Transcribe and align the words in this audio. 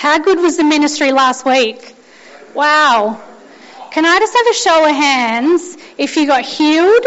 How 0.00 0.18
good 0.18 0.38
was 0.40 0.56
the 0.56 0.64
ministry 0.64 1.12
last 1.12 1.44
week? 1.44 1.94
Wow. 2.54 3.20
Can 3.90 4.06
I 4.06 4.18
just 4.18 4.34
have 4.34 4.46
a 4.46 4.54
show 4.54 4.88
of 4.88 4.96
hands 4.96 5.76
if 5.98 6.16
you 6.16 6.26
got 6.26 6.42
healed? 6.42 7.04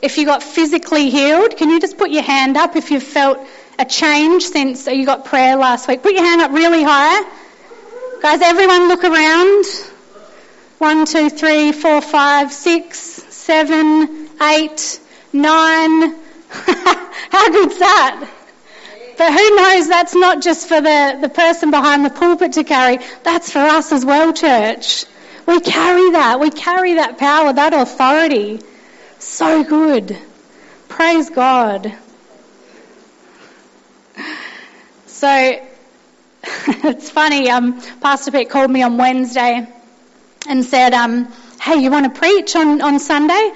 If 0.00 0.16
you 0.16 0.24
got 0.24 0.42
physically 0.42 1.10
healed? 1.10 1.58
Can 1.58 1.68
you 1.68 1.78
just 1.78 1.98
put 1.98 2.10
your 2.10 2.22
hand 2.22 2.56
up 2.56 2.74
if 2.74 2.90
you 2.90 3.00
felt 3.00 3.38
a 3.78 3.84
change 3.84 4.44
since 4.44 4.86
you 4.86 5.04
got 5.04 5.26
prayer 5.26 5.56
last 5.56 5.86
week? 5.88 6.02
Put 6.02 6.14
your 6.14 6.24
hand 6.24 6.40
up 6.40 6.52
really 6.52 6.82
high. 6.82 7.22
Guys, 8.22 8.40
everyone 8.40 8.88
look 8.88 9.04
around. 9.04 9.66
One, 10.78 11.04
two, 11.04 11.28
three, 11.28 11.72
four, 11.72 12.00
five, 12.00 12.50
six, 12.50 12.98
seven, 12.98 14.30
eight, 14.40 15.00
nine. 15.34 16.14
How 16.48 17.50
good's 17.50 17.78
that? 17.78 18.26
But 19.18 19.32
who 19.32 19.56
knows, 19.56 19.88
that's 19.88 20.14
not 20.14 20.42
just 20.42 20.68
for 20.68 20.80
the, 20.80 21.18
the 21.20 21.28
person 21.28 21.70
behind 21.70 22.04
the 22.04 22.10
pulpit 22.10 22.54
to 22.54 22.64
carry, 22.64 22.98
that's 23.22 23.52
for 23.52 23.58
us 23.60 23.92
as 23.92 24.04
well, 24.04 24.32
church. 24.32 25.04
We 25.46 25.60
carry 25.60 26.12
that. 26.12 26.40
We 26.40 26.50
carry 26.50 26.94
that 26.94 27.18
power, 27.18 27.52
that 27.52 27.74
authority. 27.74 28.60
So 29.18 29.64
good. 29.64 30.18
Praise 30.88 31.30
God. 31.30 31.92
So, 35.06 35.28
it's 36.44 37.10
funny, 37.10 37.48
um, 37.50 37.80
Pastor 38.00 38.30
Pete 38.30 38.50
called 38.50 38.70
me 38.70 38.82
on 38.82 38.96
Wednesday 38.96 39.66
and 40.48 40.64
said, 40.64 40.94
um, 40.94 41.32
hey, 41.60 41.76
you 41.76 41.90
want 41.90 42.12
to 42.12 42.18
preach 42.18 42.56
on, 42.56 42.80
on 42.80 42.98
Sunday? 42.98 43.52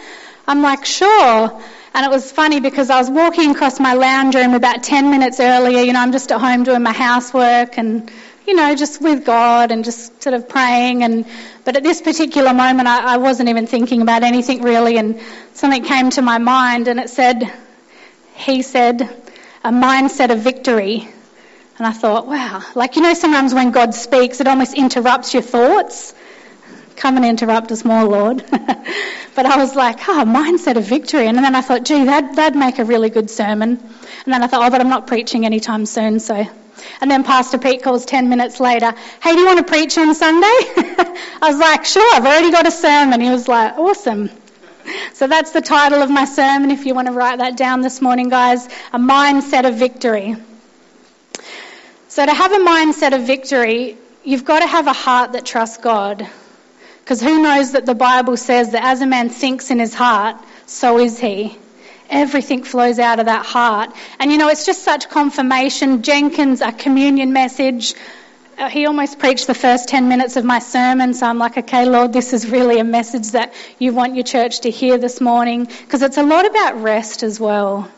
I'm 0.47 0.63
like, 0.63 0.85
sure. 0.85 1.61
And 1.97 2.05
it 2.05 2.11
was 2.11 2.31
funny 2.31 2.61
because 2.61 2.91
I 2.91 2.99
was 2.99 3.09
walking 3.09 3.53
across 3.53 3.81
my 3.81 3.95
lounge 3.95 4.35
room 4.35 4.53
about 4.53 4.83
10 4.83 5.09
minutes 5.09 5.41
earlier. 5.41 5.81
You 5.81 5.95
know, 5.95 6.01
I'm 6.01 6.13
just 6.13 6.31
at 6.31 6.39
home 6.39 6.63
doing 6.63 6.83
my 6.83 6.93
housework 6.93 7.79
and, 7.79 8.11
you 8.47 8.55
know, 8.55 8.75
just 8.75 9.01
with 9.01 9.25
God 9.25 9.71
and 9.71 9.83
just 9.83 10.23
sort 10.23 10.35
of 10.35 10.47
praying. 10.47 11.05
And, 11.05 11.25
but 11.65 11.75
at 11.75 11.83
this 11.83 12.03
particular 12.03 12.53
moment, 12.53 12.87
I, 12.87 13.15
I 13.15 13.17
wasn't 13.17 13.49
even 13.49 13.67
thinking 13.67 14.03
about 14.03 14.25
anything 14.25 14.61
really. 14.61 14.99
And 14.99 15.19
something 15.55 15.85
came 15.85 16.11
to 16.11 16.21
my 16.21 16.37
mind 16.37 16.89
and 16.89 17.01
it 17.01 17.09
said, 17.09 17.51
he 18.35 18.61
said, 18.61 19.01
a 19.65 19.71
mindset 19.71 20.31
of 20.31 20.41
victory. 20.41 21.09
And 21.79 21.87
I 21.87 21.93
thought, 21.93 22.27
wow, 22.27 22.63
like, 22.75 22.97
you 22.97 23.03
know, 23.03 23.15
sometimes 23.15 23.55
when 23.55 23.71
God 23.71 23.95
speaks, 23.95 24.39
it 24.43 24.47
almost 24.47 24.75
interrupts 24.75 25.33
your 25.33 25.43
thoughts. 25.43 26.13
Come 26.97 27.17
and 27.17 27.25
interrupt 27.25 27.71
us 27.73 27.85
more, 27.85 28.05
Lord. 28.05 28.45
but 28.51 29.47
I 29.47 29.57
was 29.59 29.77
like, 29.77 30.09
oh, 30.09 30.25
mindset 30.27 30.77
of 30.77 30.85
victory. 30.85 31.27
And 31.27 31.37
then 31.37 31.55
I 31.55 31.61
thought, 31.61 31.85
gee, 31.85 32.05
that, 32.05 32.37
that'd 32.37 32.59
make 32.59 32.79
a 32.79 32.85
really 32.85 33.11
good 33.11 33.31
sermon. 33.31 33.79
And 34.25 34.35
then 34.35 34.43
I 34.43 34.47
thought, 34.47 34.67
oh, 34.67 34.71
but 34.71 34.81
I'm 34.81 34.89
not 34.89 35.07
preaching 35.07 35.45
anytime 35.45 35.87
soon, 35.87 36.21
so. 36.21 36.47
And 37.01 37.11
then 37.11 37.23
Pastor 37.23 37.59
Pete 37.59 37.83
calls 37.83 38.07
10 38.07 38.29
minutes 38.29 38.61
later, 38.61 38.95
hey, 39.23 39.33
do 39.33 39.41
you 39.41 39.47
want 39.47 39.59
to 39.59 39.65
preach 39.65 39.99
on 39.99 40.15
Sunday? 40.15 40.47
I 40.47 41.49
was 41.49 41.59
like, 41.59 41.85
sure, 41.85 42.15
I've 42.15 42.25
already 42.25 42.51
got 42.51 42.67
a 42.67 42.71
sermon. 42.71 43.21
He 43.21 43.31
was 43.31 43.47
like, 43.49 43.79
awesome. 43.79 44.31
So 45.13 45.27
that's 45.27 45.51
the 45.51 45.61
title 45.61 46.03
of 46.03 46.11
my 46.11 46.25
sermon, 46.25 46.71
if 46.71 46.87
you 46.87 46.95
want 46.95 47.09
to 47.09 47.13
write 47.13 47.39
that 47.39 47.57
down 47.57 47.81
this 47.81 48.01
morning, 48.01 48.29
guys. 48.29 48.67
A 48.93 48.99
mindset 48.99 49.69
of 49.69 49.77
victory. 49.77 50.37
So 52.09 52.25
to 52.25 52.33
have 52.33 52.53
a 52.53 52.59
mindset 52.59 53.15
of 53.15 53.27
victory, 53.27 53.99
you've 54.25 54.45
got 54.45 54.61
to 54.61 54.67
have 54.67 54.87
a 54.87 54.93
heart 54.93 55.33
that 55.33 55.45
trusts 55.45 55.77
God. 55.79 56.29
Because 57.07 57.23
who 57.23 57.41
knows 57.41 57.71
that 57.71 57.87
the 57.87 57.95
Bible 57.95 58.37
says 58.37 58.73
that 58.73 58.83
as 58.83 59.01
a 59.01 59.07
man 59.07 59.29
thinks 59.29 59.71
in 59.71 59.79
his 59.79 59.95
heart, 59.95 60.39
so 60.67 60.99
is 60.99 61.21
he. 61.21 61.57
Everything 62.11 62.65
flows 62.65 62.99
out 62.99 63.21
of 63.21 63.27
that 63.27 63.47
heart. 63.47 63.91
And 64.19 64.33
you 64.33 64.39
know, 64.39 64.49
it's 64.49 64.67
just 64.67 64.83
such 64.83 65.09
confirmation. 65.09 66.03
Jenkins, 66.03 66.63
a 66.63 66.73
communion 66.73 67.33
message, 67.33 67.95
uh, 68.59 68.69
he 68.69 68.87
almost 68.87 69.21
preached 69.21 69.47
the 69.47 69.55
first 69.55 69.89
10 69.89 70.09
minutes 70.09 70.35
of 70.35 70.45
my 70.45 70.59
sermon. 70.59 71.15
So 71.15 71.29
I'm 71.29 71.39
like, 71.39 71.57
okay, 71.57 71.87
Lord, 71.87 72.13
this 72.13 72.33
is 72.33 72.51
really 72.51 72.81
a 72.81 72.85
message 72.85 73.31
that 73.31 73.55
you 73.79 73.93
want 73.93 74.17
your 74.17 74.25
church 74.25 74.63
to 74.63 74.71
hear 74.71 74.99
this 74.99 75.21
morning. 75.21 75.67
Because 75.67 76.03
it's 76.03 76.19
a 76.19 76.25
lot 76.25 76.45
about 76.45 76.83
rest 76.83 77.23
as 77.23 77.39
well. 77.39 77.89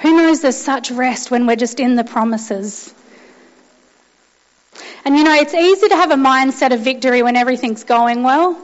Who 0.00 0.14
knows 0.14 0.42
there's 0.42 0.58
such 0.58 0.90
rest 0.90 1.30
when 1.30 1.46
we're 1.46 1.56
just 1.56 1.80
in 1.80 1.96
the 1.96 2.04
promises? 2.04 2.92
And 5.04 5.16
you 5.16 5.24
know, 5.24 5.34
it's 5.34 5.54
easy 5.54 5.88
to 5.88 5.96
have 5.96 6.10
a 6.10 6.16
mindset 6.16 6.72
of 6.72 6.80
victory 6.80 7.22
when 7.22 7.36
everything's 7.36 7.84
going 7.84 8.22
well. 8.22 8.58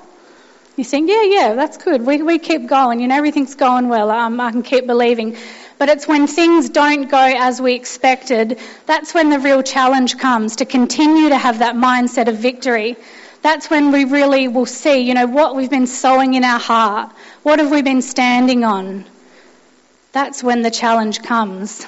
You 0.77 0.85
think, 0.85 1.09
yeah, 1.09 1.23
yeah, 1.23 1.55
that's 1.55 1.79
good. 1.79 2.05
We, 2.05 2.21
we 2.21 2.39
keep 2.39 2.67
going. 2.67 3.01
You 3.01 3.09
know, 3.09 3.17
everything's 3.17 3.55
going 3.55 3.89
well. 3.89 4.11
Um, 4.11 4.39
I 4.41 4.51
can 4.51 4.63
keep 4.63 4.87
believing. 4.87 5.37
But 5.79 5.89
it's 5.89 6.07
when 6.07 6.27
things 6.27 6.69
don't 6.69 7.09
go 7.09 7.19
as 7.19 7.61
we 7.61 7.75
expected, 7.75 8.59
that's 8.85 9.15
when 9.15 9.31
the 9.31 9.39
real 9.39 9.63
challenge 9.63 10.19
comes 10.19 10.57
to 10.57 10.67
continue 10.67 11.31
to 11.31 11.39
have 11.39 11.61
that 11.61 11.77
mindset 11.77 12.29
of 12.29 12.37
victory. 12.37 12.97
That's 13.43 13.71
when 13.71 13.91
we 13.91 14.05
really 14.05 14.49
will 14.49 14.67
see, 14.67 14.99
you 15.01 15.15
know, 15.15 15.27
what 15.27 15.57
we've 15.57 15.71
been 15.71 15.87
sowing 15.87 16.35
in 16.35 16.45
our 16.45 16.59
heart. 16.59 17.11
What 17.43 17.59
have 17.59 17.71
we 17.71 17.81
been 17.81 18.03
standing 18.03 18.65
on? 18.65 19.05
That's 20.13 20.43
when 20.43 20.63
the 20.63 20.71
challenge 20.71 21.23
comes. 21.23 21.87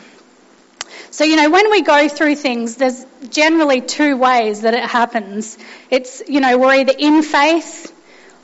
So, 1.11 1.25
you 1.25 1.37
know, 1.37 1.51
when 1.51 1.71
we 1.71 1.83
go 1.83 2.09
through 2.09 2.37
things, 2.37 2.77
there's 2.77 3.05
generally 3.31 3.81
two 3.81 4.17
ways 4.17 4.63
that 4.63 4.75
it 4.75 4.85
happens. 4.85 5.57
It's, 5.91 6.23
you 6.29 6.41
know, 6.41 6.59
we're 6.59 6.75
either 6.75 6.93
in 6.97 7.23
faith 7.23 7.93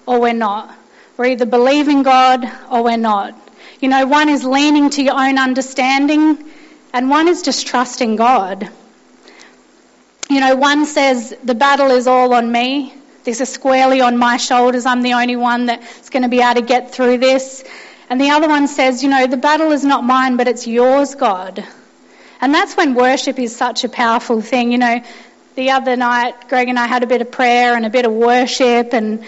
or 0.06 0.20
we're 0.20 0.32
not. 0.32 0.74
We're 1.16 1.26
either 1.26 1.46
believing 1.46 2.02
God 2.02 2.50
or 2.70 2.82
we're 2.82 2.96
not. 2.96 3.38
You 3.80 3.88
know, 3.88 4.06
one 4.06 4.28
is 4.28 4.44
leaning 4.44 4.90
to 4.90 5.02
your 5.02 5.14
own 5.14 5.38
understanding 5.38 6.42
and 6.92 7.10
one 7.10 7.28
is 7.28 7.42
just 7.42 7.66
trusting 7.66 8.16
God. 8.16 8.68
You 10.30 10.40
know, 10.40 10.56
one 10.56 10.86
says, 10.86 11.36
the 11.44 11.54
battle 11.54 11.90
is 11.90 12.06
all 12.06 12.32
on 12.32 12.50
me. 12.50 12.94
This 13.24 13.40
is 13.40 13.50
squarely 13.50 14.00
on 14.00 14.16
my 14.16 14.38
shoulders. 14.38 14.86
I'm 14.86 15.02
the 15.02 15.14
only 15.14 15.36
one 15.36 15.66
that's 15.66 16.08
going 16.08 16.22
to 16.22 16.28
be 16.28 16.40
able 16.40 16.60
to 16.60 16.66
get 16.66 16.92
through 16.92 17.18
this. 17.18 17.62
And 18.08 18.20
the 18.20 18.30
other 18.30 18.48
one 18.48 18.68
says, 18.68 19.02
you 19.02 19.10
know, 19.10 19.26
the 19.26 19.36
battle 19.36 19.72
is 19.72 19.84
not 19.84 20.02
mine, 20.02 20.36
but 20.36 20.48
it's 20.48 20.66
yours, 20.66 21.14
God. 21.14 21.66
And 22.44 22.52
that's 22.52 22.76
when 22.76 22.92
worship 22.92 23.38
is 23.38 23.56
such 23.56 23.84
a 23.84 23.88
powerful 23.88 24.42
thing. 24.42 24.70
You 24.70 24.76
know, 24.76 25.02
the 25.54 25.70
other 25.70 25.96
night, 25.96 26.46
Greg 26.50 26.68
and 26.68 26.78
I 26.78 26.86
had 26.86 27.02
a 27.02 27.06
bit 27.06 27.22
of 27.22 27.30
prayer 27.30 27.74
and 27.74 27.86
a 27.86 27.88
bit 27.88 28.04
of 28.04 28.12
worship, 28.12 28.92
and 28.92 29.24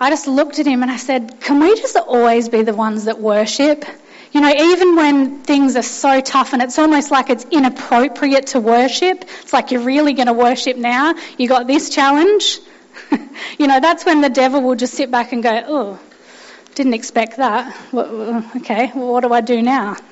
I 0.00 0.10
just 0.10 0.26
looked 0.26 0.58
at 0.58 0.66
him 0.66 0.82
and 0.82 0.90
I 0.90 0.96
said, 0.96 1.40
Can 1.40 1.60
we 1.60 1.76
just 1.76 1.96
always 1.96 2.48
be 2.48 2.62
the 2.62 2.74
ones 2.74 3.04
that 3.04 3.20
worship? 3.20 3.84
You 4.32 4.40
know, 4.40 4.52
even 4.52 4.96
when 4.96 5.42
things 5.44 5.76
are 5.76 5.82
so 5.82 6.20
tough 6.20 6.54
and 6.54 6.60
it's 6.60 6.76
almost 6.76 7.12
like 7.12 7.30
it's 7.30 7.44
inappropriate 7.44 8.48
to 8.48 8.58
worship, 8.58 9.22
it's 9.42 9.52
like 9.52 9.70
you're 9.70 9.82
really 9.82 10.14
going 10.14 10.26
to 10.26 10.32
worship 10.32 10.76
now. 10.76 11.14
You 11.38 11.46
got 11.46 11.68
this 11.68 11.88
challenge. 11.90 12.58
you 13.60 13.68
know, 13.68 13.78
that's 13.78 14.04
when 14.04 14.22
the 14.22 14.28
devil 14.28 14.60
will 14.60 14.74
just 14.74 14.94
sit 14.94 15.12
back 15.12 15.30
and 15.30 15.40
go, 15.40 15.62
Oh, 15.68 16.00
didn't 16.74 16.94
expect 16.94 17.36
that. 17.36 17.76
okay, 17.94 18.90
well, 18.92 19.12
what 19.12 19.20
do 19.20 19.32
I 19.32 19.40
do 19.40 19.62
now? 19.62 19.96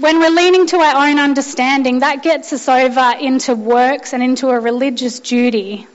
when 0.00 0.18
we're 0.18 0.30
leaning 0.30 0.66
to 0.68 0.78
our 0.78 1.08
own 1.08 1.18
understanding, 1.18 2.00
that 2.00 2.22
gets 2.22 2.52
us 2.52 2.68
over 2.68 3.12
into 3.20 3.54
works 3.54 4.12
and 4.12 4.22
into 4.22 4.48
a 4.48 4.58
religious 4.58 5.20
duty. 5.20 5.86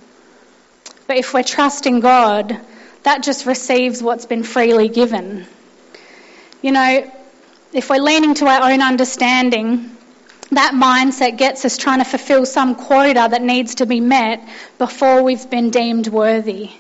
But 1.08 1.18
if 1.18 1.34
we're 1.34 1.44
trusting 1.44 2.02
God, 2.02 2.60
that 3.04 3.24
just 3.24 3.46
receives 3.46 4.04
what's 4.04 4.26
been 4.26 4.44
freely 4.44 4.90
given. 4.90 5.46
You 6.62 6.72
know, 6.74 7.12
if 7.74 7.90
we're 7.90 8.02
leaning 8.02 8.36
to 8.36 8.46
our 8.46 8.72
own 8.72 8.82
understanding, 8.82 9.96
that 10.52 10.74
mindset 10.74 11.38
gets 11.38 11.66
us 11.66 11.78
trying 11.78 12.00
to 12.00 12.06
fulfill 12.06 12.46
some 12.46 12.76
quota 12.76 13.28
that 13.32 13.42
needs 13.42 13.76
to 13.76 13.86
be 13.86 14.00
met 14.00 14.48
before 14.78 15.24
we've 15.24 15.50
been 15.50 15.70
deemed 15.70 16.08
worthy. 16.08 16.72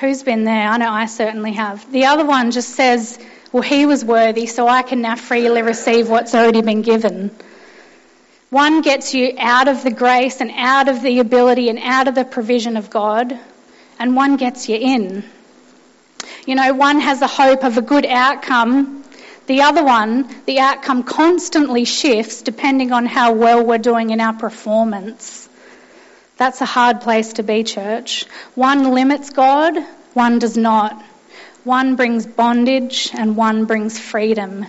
Who's 0.00 0.22
been 0.22 0.44
there? 0.44 0.68
I 0.68 0.76
know 0.76 0.90
I 0.90 1.06
certainly 1.06 1.52
have. 1.52 1.90
The 1.90 2.06
other 2.06 2.24
one 2.24 2.50
just 2.50 2.70
says, 2.70 3.18
well, 3.54 3.62
he 3.62 3.86
was 3.86 4.04
worthy, 4.04 4.46
so 4.46 4.66
I 4.66 4.82
can 4.82 5.00
now 5.00 5.14
freely 5.14 5.62
receive 5.62 6.10
what's 6.10 6.34
already 6.34 6.60
been 6.60 6.82
given. 6.82 7.30
One 8.50 8.82
gets 8.82 9.14
you 9.14 9.36
out 9.38 9.68
of 9.68 9.84
the 9.84 9.92
grace 9.92 10.40
and 10.40 10.50
out 10.56 10.88
of 10.88 11.02
the 11.02 11.20
ability 11.20 11.68
and 11.68 11.78
out 11.78 12.08
of 12.08 12.16
the 12.16 12.24
provision 12.24 12.76
of 12.76 12.90
God, 12.90 13.38
and 13.96 14.16
one 14.16 14.38
gets 14.38 14.68
you 14.68 14.74
in. 14.74 15.22
You 16.48 16.56
know, 16.56 16.74
one 16.74 16.98
has 16.98 17.20
the 17.20 17.28
hope 17.28 17.62
of 17.62 17.78
a 17.78 17.80
good 17.80 18.04
outcome. 18.04 19.04
The 19.46 19.62
other 19.62 19.84
one, 19.84 20.34
the 20.46 20.58
outcome 20.58 21.04
constantly 21.04 21.84
shifts 21.84 22.42
depending 22.42 22.90
on 22.90 23.06
how 23.06 23.34
well 23.34 23.64
we're 23.64 23.78
doing 23.78 24.10
in 24.10 24.20
our 24.20 24.34
performance. 24.34 25.48
That's 26.38 26.60
a 26.60 26.66
hard 26.66 27.02
place 27.02 27.34
to 27.34 27.44
be, 27.44 27.62
church. 27.62 28.24
One 28.56 28.90
limits 28.90 29.30
God, 29.30 29.78
one 30.12 30.40
does 30.40 30.56
not. 30.56 31.00
One 31.64 31.96
brings 31.96 32.26
bondage 32.26 33.10
and 33.14 33.36
one 33.36 33.64
brings 33.64 33.98
freedom. 33.98 34.66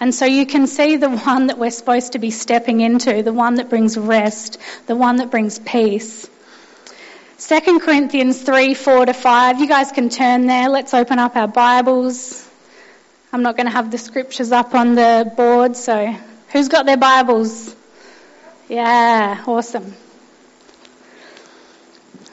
And 0.00 0.14
so 0.14 0.24
you 0.24 0.46
can 0.46 0.66
see 0.66 0.96
the 0.96 1.10
one 1.10 1.48
that 1.48 1.58
we're 1.58 1.70
supposed 1.70 2.12
to 2.12 2.18
be 2.18 2.30
stepping 2.30 2.80
into, 2.80 3.22
the 3.22 3.34
one 3.34 3.56
that 3.56 3.68
brings 3.68 3.98
rest, 3.98 4.58
the 4.86 4.96
one 4.96 5.16
that 5.16 5.30
brings 5.30 5.58
peace. 5.58 6.28
2 7.38 7.80
Corinthians 7.80 8.40
3, 8.40 8.72
4 8.72 9.06
to 9.06 9.12
5. 9.12 9.60
You 9.60 9.68
guys 9.68 9.92
can 9.92 10.08
turn 10.08 10.46
there. 10.46 10.70
Let's 10.70 10.94
open 10.94 11.18
up 11.18 11.36
our 11.36 11.48
Bibles. 11.48 12.48
I'm 13.30 13.42
not 13.42 13.56
going 13.56 13.66
to 13.66 13.72
have 13.72 13.90
the 13.90 13.98
scriptures 13.98 14.50
up 14.50 14.74
on 14.74 14.94
the 14.94 15.30
board, 15.36 15.76
so 15.76 16.16
who's 16.50 16.68
got 16.68 16.86
their 16.86 16.96
Bibles? 16.96 17.76
Yeah, 18.68 19.44
awesome. 19.46 19.94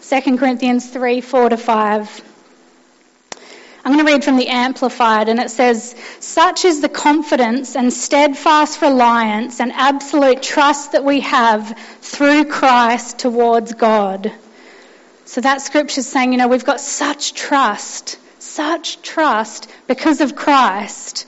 2 0.10 0.38
Corinthians 0.38 0.90
3 0.90 1.20
4 1.20 1.50
to 1.50 1.58
5. 1.58 2.35
I'm 3.86 3.94
going 3.94 4.04
to 4.04 4.12
read 4.12 4.24
from 4.24 4.38
the 4.38 4.48
Amplified, 4.48 5.30
and 5.30 5.40
it 5.40 5.52
says, 5.52 5.94
Such 6.20 6.66
is 6.66 6.82
the 6.82 6.90
confidence 6.90 7.76
and 7.76 7.94
steadfast 7.94 8.82
reliance 8.82 9.60
and 9.60 9.72
absolute 9.72 10.42
trust 10.42 10.94
that 10.94 11.04
we 11.04 11.20
have 11.20 11.78
through 12.02 12.46
Christ 12.46 13.20
towards 13.20 13.76
God. 13.76 14.34
So 15.26 15.40
that 15.42 15.62
scripture 15.62 16.00
is 16.00 16.08
saying, 16.08 16.32
you 16.32 16.40
know, 16.40 16.48
we've 16.48 16.66
got 16.66 16.80
such 16.80 17.36
trust, 17.36 18.18
such 18.40 19.04
trust 19.04 19.70
because 19.86 20.20
of 20.20 20.36
Christ. 20.36 21.28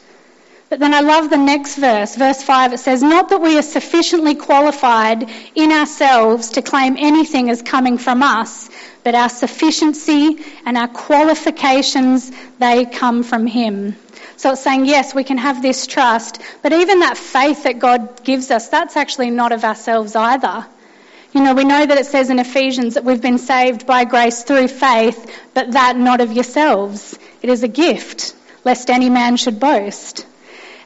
But 0.69 0.79
then 0.79 0.95
I 0.95 1.01
love 1.01 1.29
the 1.29 1.37
next 1.37 1.75
verse, 1.75 2.15
verse 2.15 2.41
5. 2.41 2.73
It 2.73 2.79
says, 2.79 3.03
Not 3.03 3.29
that 3.29 3.39
we 3.39 3.59
are 3.59 3.61
sufficiently 3.61 4.33
qualified 4.33 5.29
in 5.53 5.71
ourselves 5.71 6.49
to 6.51 6.63
claim 6.63 6.95
anything 6.97 7.51
as 7.51 7.61
coming 7.61 7.99
from 7.99 8.23
us, 8.23 8.67
but 9.07 9.15
our 9.15 9.29
sufficiency 9.29 10.37
and 10.65 10.77
our 10.77 10.89
qualifications, 10.89 12.29
they 12.59 12.83
come 12.83 13.23
from 13.23 13.47
Him. 13.47 13.95
So 14.35 14.51
it's 14.51 14.61
saying, 14.61 14.85
yes, 14.85 15.15
we 15.15 15.23
can 15.23 15.37
have 15.37 15.61
this 15.61 15.87
trust, 15.87 16.41
but 16.61 16.73
even 16.73 16.99
that 16.99 17.17
faith 17.17 17.63
that 17.63 17.79
God 17.79 18.21
gives 18.25 18.51
us, 18.51 18.67
that's 18.67 18.97
actually 18.97 19.29
not 19.29 19.53
of 19.53 19.63
ourselves 19.63 20.13
either. 20.13 20.67
You 21.31 21.41
know, 21.41 21.53
we 21.53 21.63
know 21.63 21.85
that 21.85 21.97
it 21.97 22.05
says 22.05 22.29
in 22.29 22.37
Ephesians 22.37 22.95
that 22.95 23.05
we've 23.05 23.21
been 23.21 23.37
saved 23.37 23.87
by 23.87 24.03
grace 24.03 24.43
through 24.43 24.67
faith, 24.67 25.33
but 25.53 25.71
that 25.71 25.95
not 25.95 26.19
of 26.19 26.33
yourselves. 26.33 27.17
It 27.41 27.49
is 27.49 27.63
a 27.63 27.69
gift, 27.69 28.35
lest 28.65 28.89
any 28.89 29.09
man 29.09 29.37
should 29.37 29.57
boast. 29.57 30.25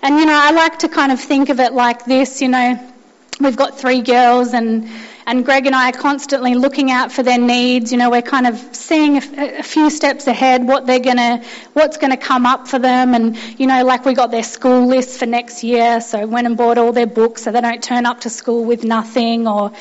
And, 0.03 0.19
you 0.19 0.27
know, 0.27 0.39
I 0.39 0.51
like 0.51 0.77
to 0.85 0.89
kind 0.89 1.11
of 1.11 1.19
think 1.19 1.49
of 1.49 1.59
it 1.59 1.73
like 1.73 2.05
this, 2.05 2.39
you 2.39 2.49
know, 2.49 2.93
we've 3.39 3.57
got 3.57 3.79
three 3.79 4.03
girls 4.03 4.53
and 4.53 4.87
and 5.25 5.45
Greg 5.45 5.65
and 5.65 5.75
I 5.75 5.89
are 5.89 5.93
constantly 5.93 6.55
looking 6.55 6.91
out 6.91 7.11
for 7.11 7.23
their 7.23 7.39
needs. 7.39 7.91
You 7.91 7.97
know, 7.97 8.09
we're 8.09 8.21
kind 8.21 8.47
of 8.47 8.57
seeing 8.75 9.17
a, 9.17 9.63
few 9.63 9.89
steps 9.89 10.27
ahead 10.27 10.67
what 10.67 10.85
they're 10.85 10.99
gonna, 10.99 11.43
what's 11.73 11.97
gonna 11.97 12.17
come 12.17 12.45
up 12.45 12.67
for 12.67 12.79
them. 12.79 13.13
And 13.13 13.37
you 13.59 13.67
know, 13.67 13.83
like 13.83 14.05
we 14.05 14.13
got 14.13 14.31
their 14.31 14.43
school 14.43 14.87
list 14.87 15.19
for 15.19 15.25
next 15.25 15.63
year, 15.63 16.01
so 16.01 16.25
went 16.25 16.47
and 16.47 16.57
bought 16.57 16.77
all 16.77 16.91
their 16.91 17.07
books 17.07 17.43
so 17.43 17.51
they 17.51 17.61
don't 17.61 17.83
turn 17.83 18.05
up 18.05 18.21
to 18.21 18.29
school 18.29 18.65
with 18.65 18.83
nothing. 18.83 19.47
Or, 19.47 19.71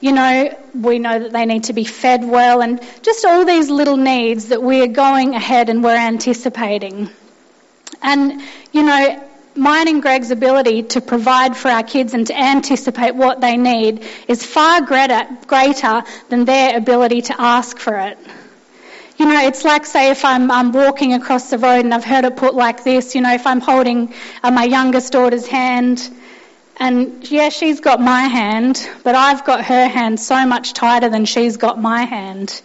you 0.00 0.12
know, 0.12 0.56
we 0.74 0.98
know 0.98 1.18
that 1.18 1.32
they 1.32 1.46
need 1.46 1.64
to 1.64 1.72
be 1.72 1.84
fed 1.84 2.24
well, 2.24 2.62
and 2.62 2.80
just 3.02 3.24
all 3.24 3.44
these 3.44 3.70
little 3.70 3.96
needs 3.96 4.46
that 4.46 4.62
we 4.62 4.82
are 4.82 4.88
going 4.88 5.34
ahead 5.34 5.68
and 5.68 5.82
we're 5.82 5.96
anticipating. 5.96 7.10
And 8.02 8.42
you 8.72 8.82
know, 8.82 9.28
mine 9.56 9.88
and 9.88 10.02
Greg's 10.02 10.30
ability 10.30 10.82
to 10.94 11.00
provide 11.00 11.56
for 11.56 11.68
our 11.68 11.82
kids 11.82 12.14
and 12.14 12.26
to 12.26 12.38
anticipate 12.38 13.14
what 13.14 13.40
they 13.40 13.56
need 13.56 14.04
is 14.28 14.44
far 14.44 14.82
greater, 14.82 15.26
greater 15.46 16.02
than 16.28 16.44
their 16.44 16.76
ability 16.76 17.22
to 17.22 17.40
ask 17.40 17.78
for 17.78 17.96
it. 17.96 18.18
You 19.16 19.26
know, 19.26 19.46
it's 19.46 19.64
like, 19.64 19.86
say, 19.86 20.10
if 20.10 20.24
I'm, 20.24 20.50
I'm 20.50 20.72
walking 20.72 21.14
across 21.14 21.50
the 21.50 21.58
road 21.58 21.84
and 21.84 21.94
I've 21.94 22.04
heard 22.04 22.24
it 22.24 22.36
put 22.36 22.54
like 22.54 22.82
this, 22.82 23.14
you 23.14 23.20
know, 23.20 23.32
if 23.32 23.46
I'm 23.46 23.60
holding 23.60 24.12
uh, 24.42 24.50
my 24.50 24.64
youngest 24.64 25.12
daughter's 25.12 25.46
hand, 25.46 26.10
and 26.76 27.30
yeah, 27.30 27.50
she's 27.50 27.78
got 27.78 28.00
my 28.00 28.22
hand, 28.22 28.88
but 29.04 29.14
I've 29.14 29.44
got 29.44 29.64
her 29.66 29.86
hand 29.86 30.18
so 30.18 30.44
much 30.46 30.72
tighter 30.72 31.08
than 31.08 31.24
she's 31.24 31.56
got 31.56 31.80
my 31.80 32.02
hand. 32.02 32.60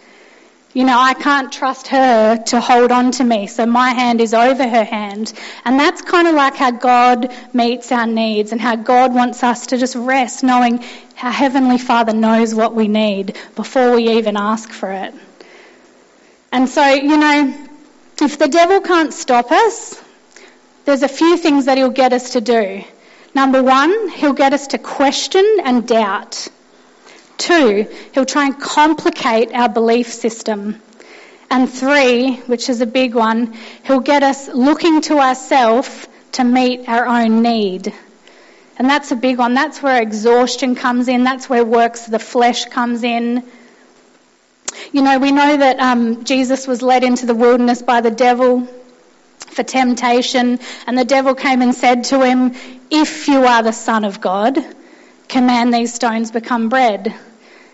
You 0.72 0.84
know, 0.84 0.98
I 1.00 1.14
can't 1.14 1.52
trust 1.52 1.88
her 1.88 2.36
to 2.36 2.60
hold 2.60 2.92
on 2.92 3.10
to 3.12 3.24
me, 3.24 3.48
so 3.48 3.66
my 3.66 3.90
hand 3.90 4.20
is 4.20 4.32
over 4.32 4.68
her 4.68 4.84
hand. 4.84 5.32
And 5.64 5.80
that's 5.80 6.00
kind 6.00 6.28
of 6.28 6.36
like 6.36 6.54
how 6.54 6.70
God 6.70 7.34
meets 7.52 7.90
our 7.90 8.06
needs 8.06 8.52
and 8.52 8.60
how 8.60 8.76
God 8.76 9.12
wants 9.12 9.42
us 9.42 9.66
to 9.68 9.78
just 9.78 9.96
rest 9.96 10.44
knowing 10.44 10.84
our 11.20 11.32
Heavenly 11.32 11.78
Father 11.78 12.12
knows 12.12 12.54
what 12.54 12.72
we 12.72 12.86
need 12.86 13.36
before 13.56 13.96
we 13.96 14.10
even 14.18 14.36
ask 14.36 14.70
for 14.70 14.92
it. 14.92 15.12
And 16.52 16.68
so, 16.68 16.86
you 16.86 17.16
know, 17.16 17.68
if 18.22 18.38
the 18.38 18.48
devil 18.48 18.80
can't 18.80 19.12
stop 19.12 19.50
us, 19.50 20.00
there's 20.84 21.02
a 21.02 21.08
few 21.08 21.36
things 21.36 21.64
that 21.64 21.78
he'll 21.78 21.90
get 21.90 22.12
us 22.12 22.34
to 22.34 22.40
do. 22.40 22.84
Number 23.34 23.60
one, 23.60 24.08
he'll 24.08 24.34
get 24.34 24.52
us 24.52 24.68
to 24.68 24.78
question 24.78 25.58
and 25.64 25.86
doubt. 25.86 26.46
Two, 27.40 27.88
he'll 28.12 28.26
try 28.26 28.44
and 28.44 28.60
complicate 28.60 29.54
our 29.54 29.70
belief 29.70 30.12
system. 30.12 30.78
And 31.50 31.70
three, 31.72 32.34
which 32.34 32.68
is 32.68 32.82
a 32.82 32.86
big 32.86 33.14
one, 33.14 33.54
he'll 33.84 34.00
get 34.00 34.22
us 34.22 34.48
looking 34.48 35.00
to 35.02 35.18
ourselves 35.18 36.06
to 36.32 36.44
meet 36.44 36.86
our 36.86 37.06
own 37.06 37.40
need. 37.40 37.94
And 38.76 38.90
that's 38.90 39.10
a 39.10 39.16
big 39.16 39.38
one. 39.38 39.54
That's 39.54 39.82
where 39.82 40.02
exhaustion 40.02 40.74
comes 40.74 41.08
in. 41.08 41.24
That's 41.24 41.48
where 41.48 41.64
works 41.64 42.04
of 42.04 42.12
the 42.12 42.18
flesh 42.18 42.66
comes 42.66 43.04
in. 43.04 43.42
You 44.92 45.00
know, 45.00 45.18
we 45.18 45.32
know 45.32 45.56
that 45.56 45.80
um, 45.80 46.24
Jesus 46.24 46.66
was 46.66 46.82
led 46.82 47.04
into 47.04 47.24
the 47.24 47.34
wilderness 47.34 47.80
by 47.80 48.02
the 48.02 48.10
devil 48.10 48.68
for 49.38 49.62
temptation, 49.62 50.60
and 50.86 50.98
the 50.98 51.06
devil 51.06 51.34
came 51.34 51.62
and 51.62 51.74
said 51.74 52.04
to 52.04 52.22
him, 52.22 52.52
If 52.90 53.28
you 53.28 53.46
are 53.46 53.62
the 53.62 53.72
Son 53.72 54.04
of 54.04 54.20
God, 54.20 54.62
command 55.26 55.72
these 55.72 55.94
stones 55.94 56.30
become 56.32 56.68
bread. 56.68 57.14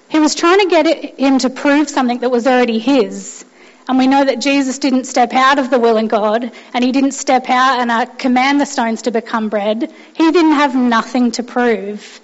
He 0.09 0.19
was 0.19 0.35
trying 0.35 0.61
to 0.61 0.67
get 0.67 1.19
him 1.19 1.39
to 1.39 1.51
prove 1.51 1.91
something 1.91 2.21
that 2.21 2.31
was 2.31 2.47
already 2.47 2.79
his. 2.79 3.45
And 3.89 3.99
we 3.99 4.07
know 4.07 4.25
that 4.25 4.41
Jesus 4.41 4.79
didn't 4.79 5.05
step 5.05 5.33
out 5.33 5.59
of 5.59 5.71
the 5.71 5.79
will 5.79 5.97
of 5.97 6.09
God 6.09 6.51
and 6.75 6.85
he 6.85 6.91
didn't 6.91 7.13
step 7.13 7.49
out 7.49 7.81
and 7.81 7.91
uh, 7.91 8.07
command 8.07 8.61
the 8.61 8.67
stones 8.67 9.03
to 9.03 9.13
become 9.13 9.49
bread. 9.49 9.93
He 10.15 10.33
didn't 10.33 10.53
have 10.53 10.75
nothing 10.75 11.31
to 11.33 11.43
prove. 11.43 12.21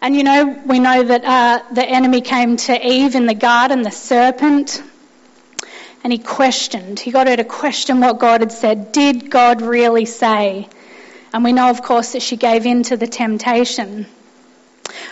And 0.00 0.16
you 0.16 0.24
know, 0.24 0.60
we 0.66 0.80
know 0.80 1.02
that 1.02 1.24
uh, 1.24 1.62
the 1.72 1.84
enemy 1.84 2.22
came 2.22 2.56
to 2.56 2.86
Eve 2.86 3.14
in 3.14 3.26
the 3.26 3.34
garden, 3.34 3.82
the 3.82 3.90
serpent, 3.90 4.82
and 6.02 6.12
he 6.12 6.18
questioned. 6.18 6.98
He 6.98 7.10
got 7.10 7.28
her 7.28 7.36
to 7.36 7.44
question 7.44 8.00
what 8.00 8.18
God 8.18 8.40
had 8.40 8.50
said. 8.50 8.92
Did 8.92 9.30
God 9.30 9.62
really 9.62 10.06
say? 10.06 10.68
And 11.32 11.44
we 11.44 11.52
know, 11.52 11.70
of 11.70 11.82
course, 11.82 12.12
that 12.12 12.22
she 12.22 12.36
gave 12.36 12.66
in 12.66 12.82
to 12.84 12.96
the 12.96 13.06
temptation. 13.06 14.06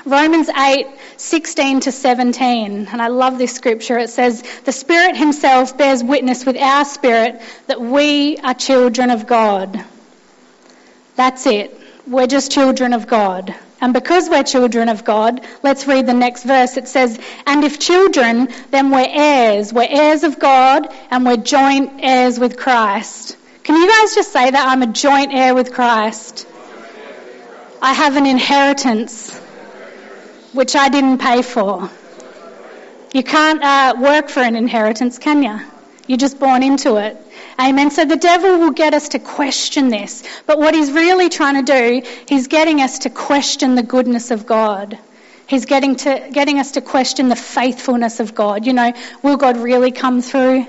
Romans 0.05 0.49
8, 0.49 0.87
16 1.17 1.81
to 1.81 1.93
17, 1.93 2.89
and 2.91 3.03
I 3.03 3.09
love 3.09 3.39
this 3.39 3.55
scripture. 3.55 3.99
It 3.99 4.11
says, 4.11 4.43
The 4.65 4.73
Spirit 4.73 5.17
Himself 5.17 5.77
bears 5.77 6.03
witness 6.03 6.45
with 6.47 6.57
our 6.57 6.85
spirit 6.85 7.41
that 7.67 7.81
we 7.81 8.37
are 8.39 8.55
children 8.55 9.11
of 9.11 9.27
God. 9.27 9.85
That's 11.17 11.47
it. 11.47 11.79
We're 12.07 12.27
just 12.27 12.53
children 12.53 12.93
of 12.93 13.07
God. 13.07 13.55
And 13.81 13.93
because 13.93 14.29
we're 14.29 14.43
children 14.43 14.89
of 14.89 15.05
God, 15.05 15.41
let's 15.63 15.87
read 15.87 16.07
the 16.07 16.15
next 16.15 16.45
verse. 16.45 16.77
It 16.77 16.89
says, 16.89 17.19
And 17.47 17.65
if 17.65 17.79
children, 17.79 18.49
then 18.71 18.91
we're 18.91 19.07
heirs. 19.09 19.73
We're 19.73 19.87
heirs 19.89 20.25
of 20.25 20.39
God 20.39 20.93
and 21.11 21.25
we're 21.25 21.37
joint 21.37 22.01
heirs 22.01 22.39
with 22.39 22.57
Christ. 22.57 23.37
Can 23.63 23.77
you 23.77 23.87
guys 23.87 24.15
just 24.15 24.33
say 24.33 24.51
that? 24.51 24.67
I'm 24.67 24.83
a 24.83 24.87
joint 24.87 25.33
heir 25.33 25.55
with 25.55 25.73
Christ. 25.73 26.47
I 27.81 27.93
have 27.93 28.17
an 28.17 28.27
inheritance 28.27 29.39
which 30.53 30.77
I 30.77 30.89
didn't 30.89 31.19
pay 31.19 31.43
for. 31.43 31.91
You 33.13 33.23
can't 33.23 33.63
uh, 33.63 33.95
work 33.99 34.29
for 34.29 34.41
an 34.41 34.55
inheritance, 34.55 35.19
can 35.19 35.43
you? 35.43 35.59
You're 36.07 36.19
just 36.19 36.39
born 36.39 36.63
into 36.63 36.97
it. 36.97 37.17
Amen. 37.61 37.91
So 37.91 38.05
the 38.05 38.17
devil 38.17 38.59
will 38.59 38.71
get 38.71 38.95
us 38.95 39.11
to 39.11 39.19
question 39.19 39.89
this. 39.89 40.23
But 40.47 40.59
what 40.59 40.75
he's 40.75 40.93
really 40.93 41.29
trying 41.29 41.65
to 41.65 41.73
do, 41.73 42.09
he's 42.29 42.47
getting 42.47 42.81
us 42.81 43.01
to 43.01 43.11
question 43.11 43.75
the 43.75 43.83
goodness 43.83 44.31
of 44.31 44.47
God. 44.47 44.99
He's 45.47 45.65
getting 45.65 45.97
to 45.97 46.29
getting 46.33 46.59
us 46.59 46.73
to 46.73 46.81
question 46.83 47.29
the 47.29 47.37
faithfulness 47.37 48.21
of 48.21 48.35
God. 48.35 48.67
You 48.67 48.75
know, 48.75 48.93
will 49.23 49.37
God 49.37 49.57
really 49.57 49.91
come 49.91 50.23
through? 50.23 50.67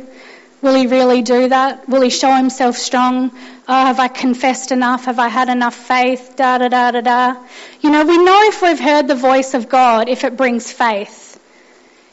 Will 0.62 0.76
he 0.76 0.88
really 0.88 1.22
do 1.22 1.48
that? 1.48 1.88
Will 1.88 2.02
he 2.02 2.10
show 2.10 2.34
himself 2.34 2.76
strong? 2.76 3.32
Oh, 3.68 3.86
have 3.86 4.00
I 4.00 4.10
confessed 4.10 4.72
enough? 4.74 5.06
Have 5.06 5.20
I 5.20 5.30
had 5.30 5.48
enough 5.48 5.76
faith? 5.76 6.34
Da 6.36 6.58
da 6.58 6.68
da 6.68 6.92
da 6.92 7.02
da. 7.02 7.36
You 7.82 7.90
know, 7.90 8.04
we 8.04 8.18
know 8.18 8.42
if 8.48 8.62
we've 8.62 8.80
heard 8.80 9.08
the 9.08 9.16
voice 9.16 9.54
of 9.54 9.70
God 9.70 10.10
if 10.10 10.26
it 10.26 10.36
brings 10.36 10.70
faith. 10.72 11.40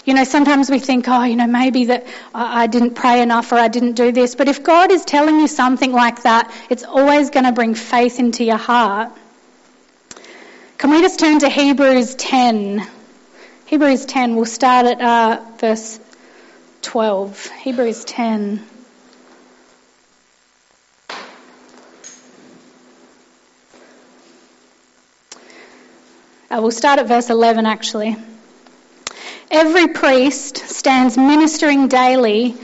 You 0.04 0.14
know, 0.14 0.22
sometimes 0.22 0.70
we 0.70 0.78
think, 0.78 1.06
oh, 1.08 1.24
you 1.24 1.34
know, 1.34 1.48
maybe 1.48 1.86
that 1.86 2.06
I 2.32 2.68
didn't 2.68 2.94
pray 2.94 3.20
enough 3.20 3.50
or 3.50 3.56
I 3.56 3.66
didn't 3.66 3.94
do 3.94 4.12
this. 4.12 4.36
But 4.36 4.46
if 4.46 4.62
God 4.62 4.92
is 4.92 5.04
telling 5.04 5.40
you 5.40 5.48
something 5.48 5.90
like 5.90 6.22
that, 6.22 6.52
it's 6.70 6.84
always 6.84 7.30
going 7.30 7.44
to 7.44 7.52
bring 7.52 7.74
faith 7.74 8.20
into 8.20 8.44
your 8.44 8.58
heart. 8.58 9.10
Can 10.78 10.90
we 10.90 11.00
just 11.00 11.18
turn 11.18 11.40
to 11.40 11.48
Hebrews 11.48 12.14
10? 12.14 12.86
Hebrews 13.66 14.06
10, 14.06 14.36
we'll 14.36 14.44
start 14.44 14.86
at 14.86 15.00
uh, 15.00 15.42
verse 15.58 15.98
12. 16.86 17.50
Hebrews 17.50 18.04
10. 18.04 18.64
Uh, 26.48 26.60
we'll 26.60 26.70
start 26.70 27.00
at 27.00 27.08
verse 27.08 27.28
11 27.28 27.66
actually. 27.66 28.16
Every 29.50 29.88
priest 29.88 30.58
stands 30.58 31.18
ministering 31.18 31.88
daily 31.88 32.56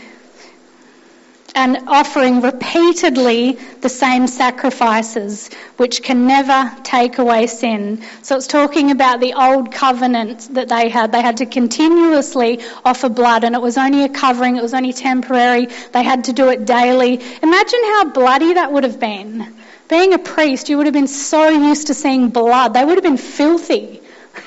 and 1.55 1.89
offering 1.89 2.41
repeatedly 2.41 3.59
the 3.81 3.89
same 3.89 4.27
sacrifices, 4.27 5.51
which 5.77 6.03
can 6.03 6.27
never 6.27 6.75
take 6.83 7.19
away 7.19 7.47
sin. 7.47 8.03
So 8.23 8.37
it's 8.37 8.47
talking 8.47 8.91
about 8.91 9.21
the 9.21 9.35
old 9.35 9.73
covenant 9.73 10.55
that 10.55 10.69
they 10.69 10.89
had. 10.89 11.13
They 11.13 11.21
had 11.21 11.39
to 11.39 11.47
continuously 11.47 12.61
offer 12.85 13.09
blood, 13.09 13.45
and 13.45 13.55
it 13.55 13.61
was 13.61 13.77
only 13.77 14.05
a 14.05 14.09
covering, 14.09 14.57
it 14.57 14.63
was 14.63 14.75
only 14.75 14.93
temporary. 14.93 15.67
They 15.93 16.03
had 16.03 16.25
to 16.25 16.33
do 16.33 16.49
it 16.49 16.65
daily. 16.65 17.21
Imagine 17.43 17.81
how 17.85 18.05
bloody 18.11 18.55
that 18.55 18.73
would 18.73 18.85
have 18.85 18.99
been. 18.99 19.55
Being 19.89 20.15
a 20.15 20.19
priest, 20.19 20.71
you 20.71 20.79
would 20.79 20.87
have 20.87 20.95
been 20.95 21.07
so 21.07 21.49
used 21.49 21.89
to 21.89 21.95
seeing 21.95 22.31
blood, 22.31 22.73
they 22.73 22.85
would 22.85 22.95
have 22.95 23.05
been 23.05 23.19
filthy. 23.19 24.01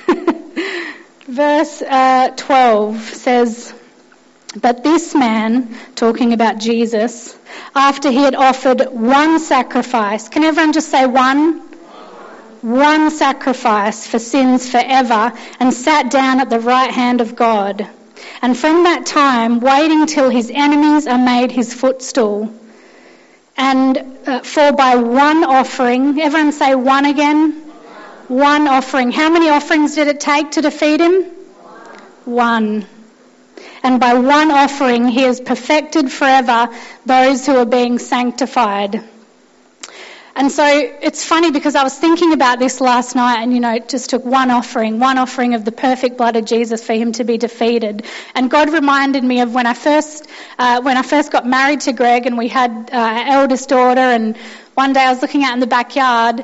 Verse 1.28 1.82
uh, 1.82 2.34
12 2.36 3.00
says, 3.00 3.74
but 4.56 4.84
this 4.84 5.14
man, 5.14 5.76
talking 5.96 6.32
about 6.32 6.60
Jesus, 6.60 7.38
after 7.76 8.10
he 8.10 8.24
had 8.24 8.36
offered 8.36 8.82
one 8.90 9.40
sacrifice, 9.40 10.30
can 10.30 10.44
everyone 10.44 10.72
just 10.72 10.90
say 10.90 11.06
one? 11.06 11.60
One 12.62 13.12
sacrifice 13.12 14.08
for 14.08 14.18
sins 14.18 14.70
forever, 14.70 15.34
and 15.60 15.74
sat 15.74 16.10
down 16.10 16.40
at 16.40 16.50
the 16.50 16.60
right 16.60 16.90
hand 16.90 17.20
of 17.22 17.36
God. 17.36 17.88
And 18.42 18.58
from 18.58 18.84
that 18.84 19.06
time, 19.06 19.60
waiting 19.60 20.06
till 20.06 20.30
his 20.30 20.50
enemies 20.50 21.06
are 21.06 21.18
made 21.18 21.52
his 21.52 21.74
footstool. 21.74 22.54
And 23.58 23.98
uh, 24.26 24.40
for 24.40 24.72
by 24.72 24.96
one 24.96 25.44
offering, 25.44 26.20
everyone 26.20 26.54
say 26.54 26.76
one 26.76 27.06
again? 27.06 27.52
One 28.28 28.68
offering. 28.68 29.12
How 29.12 29.30
many 29.30 29.50
offerings 29.50 29.96
did 29.96 30.08
it 30.08 30.20
take 30.20 30.52
to 30.52 30.62
defeat 30.62 31.00
him? 31.02 31.24
One 32.26 32.88
and 33.86 34.00
by 34.00 34.16
one 34.16 34.50
offering 34.50 35.08
he 35.08 35.22
has 35.22 35.40
perfected 35.40 36.12
forever 36.12 36.70
those 37.06 37.46
who 37.46 37.56
are 37.56 37.68
being 37.68 38.00
sanctified. 38.00 39.04
And 40.36 40.52
so 40.52 40.66
it's 40.66 41.24
funny 41.24 41.52
because 41.52 41.76
I 41.76 41.84
was 41.84 41.96
thinking 41.96 42.34
about 42.34 42.58
this 42.58 42.82
last 42.82 43.16
night 43.16 43.44
and, 43.44 43.54
you 43.54 43.60
know, 43.60 43.76
it 43.76 43.88
just 43.88 44.10
took 44.10 44.26
one 44.26 44.50
offering, 44.50 45.00
one 45.00 45.20
offering 45.20 45.54
of 45.54 45.64
the 45.64 45.72
perfect 45.72 46.18
blood 46.18 46.36
of 46.36 46.46
Jesus 46.46 46.84
for 46.84 46.94
him 46.94 47.12
to 47.14 47.24
be 47.24 47.38
defeated. 47.38 48.04
And 48.34 48.50
God 48.50 48.74
reminded 48.74 49.24
me 49.24 49.42
of 49.42 49.54
when 49.54 49.68
I 49.68 49.76
first, 49.76 50.28
uh, 50.58 50.82
when 50.82 50.98
I 50.98 51.04
first 51.04 51.32
got 51.32 51.48
married 51.48 51.82
to 51.82 51.94
Greg 51.94 52.26
and 52.26 52.40
we 52.40 52.48
had 52.48 52.90
uh, 52.92 52.98
our 52.98 53.42
eldest 53.42 53.70
daughter 53.70 54.02
and 54.02 54.36
one 54.74 54.94
day 54.94 55.02
I 55.02 55.12
was 55.12 55.22
looking 55.22 55.44
out 55.44 55.54
in 55.54 55.60
the 55.60 55.68
backyard 55.68 56.44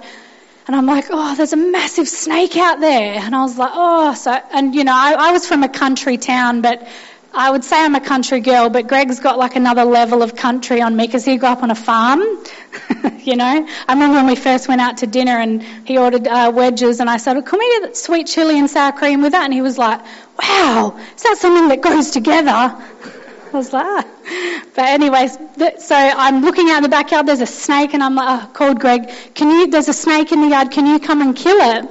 and 0.67 0.75
I'm 0.75 0.85
like, 0.85 1.07
oh, 1.09 1.35
there's 1.35 1.53
a 1.53 1.57
massive 1.57 2.07
snake 2.07 2.55
out 2.55 2.79
there. 2.79 3.15
And 3.15 3.35
I 3.35 3.41
was 3.41 3.57
like, 3.57 3.71
oh, 3.73 4.13
so, 4.13 4.31
and 4.31 4.73
you 4.75 4.83
know, 4.83 4.93
I, 4.95 5.15
I 5.17 5.31
was 5.31 5.47
from 5.47 5.63
a 5.63 5.69
country 5.69 6.17
town, 6.17 6.61
but 6.61 6.87
I 7.33 7.49
would 7.49 7.63
say 7.63 7.77
I'm 7.81 7.95
a 7.95 8.01
country 8.01 8.41
girl, 8.41 8.69
but 8.69 8.87
Greg's 8.87 9.21
got 9.21 9.37
like 9.37 9.55
another 9.55 9.85
level 9.85 10.21
of 10.21 10.35
country 10.35 10.81
on 10.81 10.95
me 10.95 11.05
because 11.05 11.23
he 11.23 11.37
grew 11.37 11.47
up 11.47 11.63
on 11.63 11.71
a 11.71 11.75
farm. 11.75 12.19
you 13.19 13.37
know, 13.37 13.67
I 13.87 13.93
remember 13.93 14.17
when 14.17 14.27
we 14.27 14.35
first 14.35 14.67
went 14.67 14.81
out 14.81 14.97
to 14.97 15.07
dinner 15.07 15.37
and 15.37 15.63
he 15.63 15.97
ordered 15.97 16.27
uh, 16.27 16.51
wedges, 16.53 16.99
and 16.99 17.09
I 17.09 17.17
said, 17.17 17.37
oh, 17.37 17.41
"Can 17.41 17.59
we 17.59 17.79
get 17.79 17.95
sweet 17.95 18.27
chili 18.27 18.59
and 18.59 18.69
sour 18.69 18.91
cream 18.91 19.21
with 19.21 19.31
that?" 19.31 19.45
And 19.45 19.53
he 19.53 19.61
was 19.61 19.77
like, 19.77 20.01
"Wow, 20.41 20.99
is 21.15 21.23
that 21.23 21.37
something 21.37 21.69
that 21.69 21.79
goes 21.81 22.11
together?" 22.11 22.51
I 23.53 23.57
was 23.57 23.73
like, 23.73 23.85
ah. 23.85 24.63
but 24.75 24.85
anyways, 24.85 25.37
so 25.79 25.95
I'm 25.95 26.41
looking 26.41 26.69
out 26.69 26.77
in 26.77 26.83
the 26.83 26.89
backyard. 26.89 27.27
There's 27.27 27.41
a 27.41 27.45
snake, 27.45 27.93
and 27.93 28.01
I'm 28.01 28.15
like, 28.15 28.43
oh, 28.43 28.47
called 28.53 28.79
Greg. 28.79 29.09
Can 29.35 29.49
you? 29.49 29.67
There's 29.67 29.89
a 29.89 29.93
snake 29.93 30.31
in 30.31 30.41
the 30.41 30.47
yard. 30.47 30.71
Can 30.71 30.85
you 30.85 30.99
come 30.99 31.21
and 31.21 31.35
kill 31.35 31.57
it? 31.59 31.89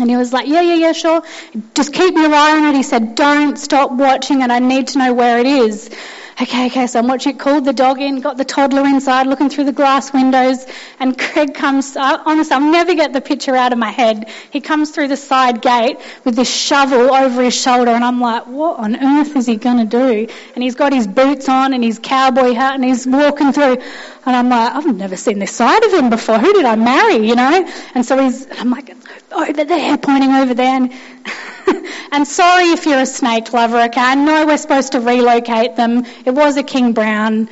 And 0.00 0.10
he 0.10 0.16
was 0.16 0.32
like, 0.32 0.48
yeah, 0.48 0.60
yeah, 0.60 0.74
yeah, 0.74 0.92
sure. 0.92 1.22
Just 1.74 1.92
keep 1.92 2.14
your 2.14 2.32
eye 2.32 2.56
on 2.56 2.64
it. 2.64 2.76
He 2.76 2.82
said, 2.82 3.14
don't 3.14 3.56
stop 3.56 3.92
watching 3.92 4.42
it. 4.42 4.50
I 4.50 4.58
need 4.58 4.88
to 4.88 4.98
know 4.98 5.12
where 5.12 5.38
it 5.38 5.46
is. 5.46 5.90
Okay, 6.42 6.68
okay, 6.68 6.86
so 6.86 6.98
I'm 6.98 7.06
watching 7.06 7.34
it, 7.34 7.38
called 7.38 7.66
the 7.66 7.74
dog 7.74 8.00
in, 8.00 8.20
got 8.22 8.38
the 8.38 8.46
toddler 8.46 8.86
inside, 8.86 9.26
looking 9.26 9.50
through 9.50 9.64
the 9.64 9.72
glass 9.72 10.10
windows, 10.10 10.64
and 10.98 11.18
Craig 11.18 11.52
comes, 11.52 11.94
honestly, 11.98 12.54
I'll 12.54 12.62
never 12.62 12.94
get 12.94 13.12
the 13.12 13.20
picture 13.20 13.54
out 13.54 13.74
of 13.74 13.78
my 13.78 13.90
head. 13.90 14.30
He 14.50 14.62
comes 14.62 14.90
through 14.90 15.08
the 15.08 15.18
side 15.18 15.60
gate 15.60 15.98
with 16.24 16.36
this 16.36 16.50
shovel 16.50 17.12
over 17.14 17.42
his 17.42 17.54
shoulder, 17.60 17.90
and 17.90 18.02
I'm 18.02 18.22
like, 18.22 18.46
what 18.46 18.78
on 18.78 18.96
earth 18.96 19.36
is 19.36 19.44
he 19.44 19.58
to 19.58 19.84
do? 19.84 20.28
And 20.54 20.64
he's 20.64 20.76
got 20.76 20.94
his 20.94 21.06
boots 21.06 21.46
on 21.50 21.74
and 21.74 21.84
his 21.84 21.98
cowboy 21.98 22.54
hat, 22.54 22.74
and 22.74 22.84
he's 22.84 23.06
walking 23.06 23.52
through, 23.52 23.76
and 24.24 24.34
I'm 24.34 24.48
like, 24.48 24.72
I've 24.72 24.96
never 24.96 25.16
seen 25.16 25.40
this 25.40 25.54
side 25.54 25.84
of 25.84 25.92
him 25.92 26.08
before. 26.08 26.38
Who 26.38 26.54
did 26.54 26.64
I 26.64 26.76
marry, 26.76 27.16
you 27.16 27.34
know? 27.34 27.70
And 27.94 28.06
so 28.06 28.16
he's, 28.16 28.46
I'm 28.58 28.70
like, 28.70 28.96
over 29.30 29.64
there, 29.64 29.98
pointing 29.98 30.30
over 30.30 30.54
there, 30.54 30.74
and 30.74 30.92
and 32.12 32.26
sorry 32.26 32.70
if 32.70 32.86
you're 32.86 33.00
a 33.00 33.06
snake 33.06 33.52
lover, 33.52 33.80
okay? 33.82 34.00
I 34.00 34.14
know 34.14 34.46
we're 34.46 34.58
supposed 34.58 34.92
to 34.92 35.00
relocate 35.00 35.76
them. 35.76 36.04
It 36.24 36.32
was 36.32 36.56
a 36.56 36.62
king 36.62 36.92
brown. 36.92 37.48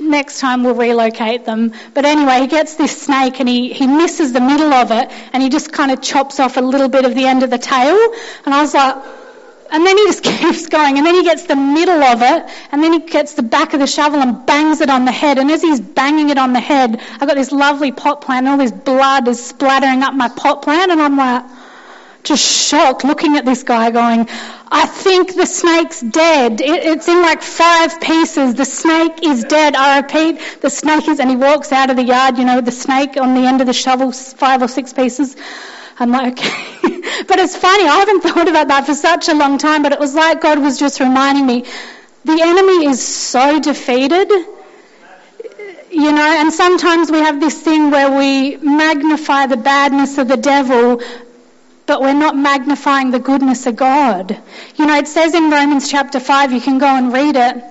Next 0.00 0.38
time 0.38 0.62
we'll 0.62 0.74
relocate 0.74 1.44
them. 1.44 1.72
But 1.92 2.04
anyway, 2.04 2.40
he 2.40 2.46
gets 2.46 2.76
this 2.76 3.02
snake 3.02 3.40
and 3.40 3.48
he, 3.48 3.72
he 3.72 3.86
misses 3.86 4.32
the 4.32 4.40
middle 4.40 4.72
of 4.72 4.90
it 4.92 5.10
and 5.32 5.42
he 5.42 5.48
just 5.48 5.72
kind 5.72 5.90
of 5.90 6.00
chops 6.00 6.38
off 6.38 6.56
a 6.56 6.60
little 6.60 6.88
bit 6.88 7.04
of 7.04 7.14
the 7.14 7.26
end 7.26 7.42
of 7.42 7.50
the 7.50 7.58
tail. 7.58 7.98
And 8.44 8.54
I 8.54 8.62
was 8.62 8.74
like, 8.74 8.96
and 9.70 9.84
then 9.84 9.96
he 9.98 10.04
just 10.06 10.22
keeps 10.24 10.68
going 10.68 10.98
and 10.98 11.06
then 11.06 11.14
he 11.14 11.24
gets 11.24 11.46
the 11.46 11.56
middle 11.56 12.02
of 12.02 12.22
it 12.22 12.50
and 12.70 12.82
then 12.82 12.92
he 12.92 13.00
gets 13.00 13.34
the 13.34 13.42
back 13.42 13.74
of 13.74 13.80
the 13.80 13.86
shovel 13.86 14.20
and 14.20 14.46
bangs 14.46 14.80
it 14.80 14.90
on 14.90 15.04
the 15.04 15.12
head. 15.12 15.38
And 15.38 15.50
as 15.50 15.62
he's 15.62 15.80
banging 15.80 16.30
it 16.30 16.38
on 16.38 16.52
the 16.52 16.60
head, 16.60 17.00
I've 17.14 17.28
got 17.28 17.34
this 17.34 17.52
lovely 17.52 17.92
pot 17.92 18.20
plant 18.20 18.46
and 18.46 18.48
all 18.48 18.58
this 18.58 18.72
blood 18.72 19.26
is 19.28 19.44
splattering 19.44 20.02
up 20.02 20.14
my 20.14 20.28
pot 20.28 20.62
plant 20.62 20.92
and 20.92 21.00
I'm 21.00 21.16
like, 21.16 21.44
just 22.28 22.68
shocked 22.68 23.04
looking 23.04 23.36
at 23.36 23.44
this 23.44 23.62
guy 23.62 23.90
going, 23.90 24.28
I 24.68 24.84
think 24.86 25.34
the 25.34 25.46
snake's 25.46 26.00
dead. 26.00 26.60
It, 26.60 26.84
it's 26.84 27.08
in 27.08 27.22
like 27.22 27.42
five 27.42 28.00
pieces. 28.00 28.54
The 28.54 28.66
snake 28.66 29.22
is 29.22 29.44
dead. 29.44 29.74
I 29.74 30.00
repeat, 30.00 30.60
the 30.60 30.68
snake 30.68 31.08
is, 31.08 31.20
and 31.20 31.30
he 31.30 31.36
walks 31.36 31.72
out 31.72 31.88
of 31.90 31.96
the 31.96 32.04
yard, 32.04 32.36
you 32.38 32.44
know, 32.44 32.60
the 32.60 32.70
snake 32.70 33.16
on 33.16 33.34
the 33.34 33.40
end 33.40 33.62
of 33.62 33.66
the 33.66 33.72
shovel, 33.72 34.12
five 34.12 34.62
or 34.62 34.68
six 34.68 34.92
pieces. 34.92 35.36
I'm 35.98 36.10
like, 36.10 36.38
okay. 36.38 37.24
but 37.28 37.38
it's 37.38 37.56
funny, 37.56 37.88
I 37.88 37.96
haven't 37.96 38.20
thought 38.20 38.46
about 38.46 38.68
that 38.68 38.84
for 38.86 38.94
such 38.94 39.28
a 39.28 39.34
long 39.34 39.58
time, 39.58 39.82
but 39.82 39.92
it 39.92 39.98
was 39.98 40.14
like 40.14 40.42
God 40.42 40.58
was 40.60 40.78
just 40.78 41.00
reminding 41.00 41.46
me, 41.46 41.64
the 42.24 42.40
enemy 42.40 42.86
is 42.86 43.04
so 43.04 43.58
defeated 43.58 44.30
you 45.90 46.12
know, 46.12 46.36
and 46.40 46.52
sometimes 46.52 47.10
we 47.10 47.18
have 47.18 47.40
this 47.40 47.60
thing 47.62 47.90
where 47.90 48.16
we 48.16 48.56
magnify 48.58 49.46
the 49.46 49.56
badness 49.56 50.18
of 50.18 50.28
the 50.28 50.36
devil 50.36 51.00
but 51.88 52.02
we're 52.02 52.12
not 52.12 52.36
magnifying 52.36 53.10
the 53.10 53.18
goodness 53.18 53.66
of 53.66 53.74
God. 53.74 54.38
You 54.76 54.86
know, 54.86 54.96
it 54.96 55.08
says 55.08 55.34
in 55.34 55.50
Romans 55.50 55.90
chapter 55.90 56.20
5, 56.20 56.52
you 56.52 56.60
can 56.60 56.78
go 56.78 56.86
and 56.86 57.14
read 57.14 57.34
it, 57.34 57.64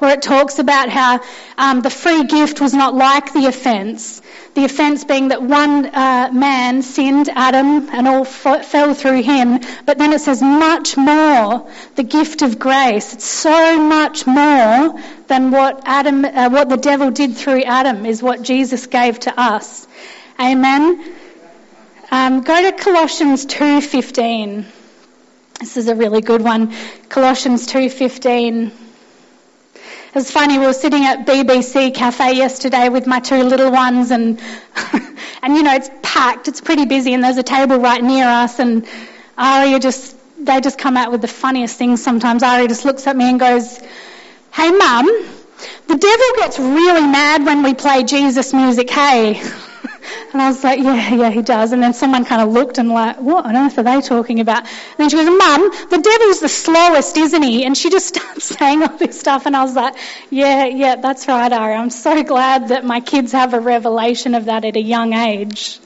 where 0.00 0.12
it 0.14 0.20
talks 0.20 0.58
about 0.58 0.88
how 0.88 1.20
um, 1.56 1.80
the 1.80 1.90
free 1.90 2.24
gift 2.24 2.60
was 2.60 2.74
not 2.74 2.92
like 2.92 3.32
the 3.32 3.46
offence. 3.46 4.20
The 4.54 4.64
offence 4.64 5.04
being 5.04 5.28
that 5.28 5.42
one 5.42 5.86
uh, 5.86 6.30
man 6.32 6.82
sinned, 6.82 7.28
Adam, 7.28 7.88
and 7.90 8.08
all 8.08 8.22
f- 8.26 8.66
fell 8.66 8.94
through 8.94 9.22
him. 9.22 9.60
But 9.86 9.96
then 9.96 10.12
it 10.12 10.20
says 10.22 10.42
much 10.42 10.96
more, 10.96 11.70
the 11.94 12.02
gift 12.02 12.42
of 12.42 12.58
grace. 12.58 13.14
It's 13.14 13.26
so 13.26 13.80
much 13.80 14.26
more 14.26 15.00
than 15.28 15.52
what 15.52 15.82
Adam, 15.84 16.24
uh, 16.24 16.50
what 16.50 16.68
the 16.68 16.76
devil 16.76 17.12
did 17.12 17.36
through 17.36 17.62
Adam 17.62 18.06
is 18.06 18.20
what 18.20 18.42
Jesus 18.42 18.86
gave 18.86 19.20
to 19.20 19.40
us. 19.40 19.86
Amen. 20.40 21.19
Um, 22.12 22.40
go 22.40 22.60
to 22.60 22.72
Colossians 22.72 23.46
2:15. 23.46 24.66
This 25.60 25.76
is 25.76 25.86
a 25.86 25.94
really 25.94 26.20
good 26.20 26.42
one. 26.42 26.74
Colossians 27.08 27.66
2:15. 27.68 28.72
It 29.74 30.14
was 30.16 30.28
funny. 30.28 30.58
We 30.58 30.66
were 30.66 30.72
sitting 30.72 31.04
at 31.04 31.24
BBC 31.24 31.92
Cafe 31.94 32.34
yesterday 32.34 32.88
with 32.88 33.06
my 33.06 33.20
two 33.20 33.44
little 33.44 33.70
ones, 33.70 34.10
and 34.10 34.40
and 35.42 35.56
you 35.56 35.62
know 35.62 35.74
it's 35.74 35.88
packed. 36.02 36.48
It's 36.48 36.60
pretty 36.60 36.84
busy, 36.84 37.14
and 37.14 37.22
there's 37.22 37.36
a 37.36 37.44
table 37.44 37.78
right 37.78 38.02
near 38.02 38.26
us. 38.26 38.58
And 38.58 38.88
Aria 39.38 39.78
just 39.78 40.16
they 40.44 40.60
just 40.60 40.78
come 40.78 40.96
out 40.96 41.12
with 41.12 41.20
the 41.20 41.28
funniest 41.28 41.76
things. 41.76 42.02
Sometimes 42.02 42.42
Aria 42.42 42.66
just 42.66 42.84
looks 42.84 43.06
at 43.06 43.16
me 43.16 43.30
and 43.30 43.38
goes, 43.38 43.78
"Hey, 44.50 44.72
Mum, 44.72 45.06
the 45.86 45.96
devil 45.96 46.26
gets 46.38 46.58
really 46.58 47.06
mad 47.06 47.46
when 47.46 47.62
we 47.62 47.74
play 47.74 48.02
Jesus 48.02 48.52
music. 48.52 48.90
Hey." 48.90 49.40
And 50.32 50.40
I 50.40 50.48
was 50.48 50.62
like, 50.62 50.78
yeah, 50.78 51.14
yeah, 51.14 51.30
he 51.30 51.42
does. 51.42 51.72
And 51.72 51.82
then 51.82 51.92
someone 51.92 52.24
kind 52.24 52.42
of 52.42 52.50
looked 52.50 52.78
and 52.78 52.88
like, 52.88 53.20
what 53.20 53.44
on 53.44 53.56
earth 53.56 53.78
are 53.78 53.82
they 53.82 54.00
talking 54.00 54.40
about? 54.40 54.64
And 54.64 54.96
then 54.98 55.08
she 55.10 55.16
goes, 55.16 55.26
Mum, 55.26 55.70
the 55.90 55.98
devil's 55.98 56.40
the 56.40 56.48
slowest, 56.48 57.16
isn't 57.16 57.42
he? 57.42 57.64
And 57.64 57.76
she 57.76 57.90
just 57.90 58.08
starts 58.14 58.44
saying 58.44 58.82
all 58.82 58.96
this 58.96 59.18
stuff. 59.18 59.46
And 59.46 59.56
I 59.56 59.62
was 59.62 59.74
like, 59.74 59.96
yeah, 60.30 60.66
yeah, 60.66 60.96
that's 60.96 61.26
right, 61.28 61.52
Ari. 61.52 61.74
I'm 61.74 61.90
so 61.90 62.22
glad 62.22 62.68
that 62.68 62.84
my 62.84 63.00
kids 63.00 63.32
have 63.32 63.54
a 63.54 63.60
revelation 63.60 64.34
of 64.34 64.46
that 64.46 64.64
at 64.64 64.76
a 64.76 64.82
young 64.82 65.12
age. 65.12 65.80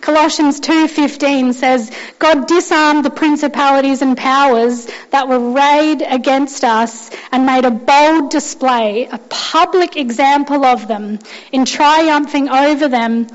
Colossians 0.00 0.60
2:15 0.60 1.54
says, 1.54 1.90
God 2.18 2.46
disarmed 2.46 3.04
the 3.04 3.10
principalities 3.10 4.02
and 4.02 4.16
powers 4.16 4.88
that 5.10 5.28
were 5.28 5.52
arrayed 5.52 6.02
against 6.02 6.64
us 6.64 7.10
and 7.32 7.44
made 7.44 7.64
a 7.64 7.70
bold 7.70 8.30
display, 8.30 9.08
a 9.10 9.18
public 9.18 9.96
example 9.96 10.64
of 10.64 10.86
them 10.86 11.18
in 11.50 11.64
triumphing 11.64 12.48
over 12.48 12.88
them 12.88 13.26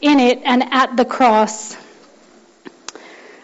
in 0.00 0.20
it 0.20 0.40
and 0.44 0.62
at 0.72 0.96
the 0.96 1.04
cross. 1.04 1.76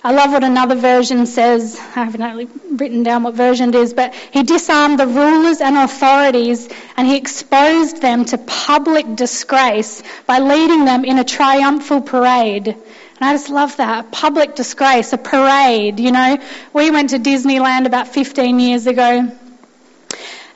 I 0.06 0.12
love 0.12 0.30
what 0.30 0.44
another 0.44 0.76
version 0.76 1.26
says. 1.26 1.76
I 1.76 2.04
haven't 2.04 2.78
written 2.80 3.02
down 3.02 3.24
what 3.24 3.34
version 3.34 3.70
it 3.70 3.74
is, 3.74 3.92
but 3.92 4.14
he 4.14 4.44
disarmed 4.44 5.00
the 5.00 5.06
rulers 5.08 5.60
and 5.60 5.76
authorities 5.76 6.68
and 6.96 7.08
he 7.08 7.16
exposed 7.16 8.00
them 8.00 8.24
to 8.26 8.38
public 8.38 9.16
disgrace 9.16 10.04
by 10.24 10.38
leading 10.38 10.84
them 10.84 11.04
in 11.04 11.18
a 11.18 11.24
triumphal 11.24 12.02
parade. 12.02 12.68
And 12.68 12.78
I 13.20 13.32
just 13.32 13.50
love 13.50 13.78
that. 13.78 14.12
Public 14.12 14.54
disgrace, 14.54 15.12
a 15.12 15.18
parade, 15.18 15.98
you 15.98 16.12
know. 16.12 16.38
We 16.72 16.92
went 16.92 17.10
to 17.10 17.18
Disneyland 17.18 17.86
about 17.86 18.06
15 18.06 18.60
years 18.60 18.86
ago. 18.86 19.36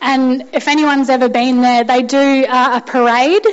And 0.00 0.49
if 0.52 0.69
anyone's 0.69 1.11
ever 1.11 1.28
been 1.28 1.61
there, 1.61 1.83
they 1.83 2.04
do 2.04 2.45
uh, 2.49 2.80
a 2.80 2.88
parade 2.88 3.47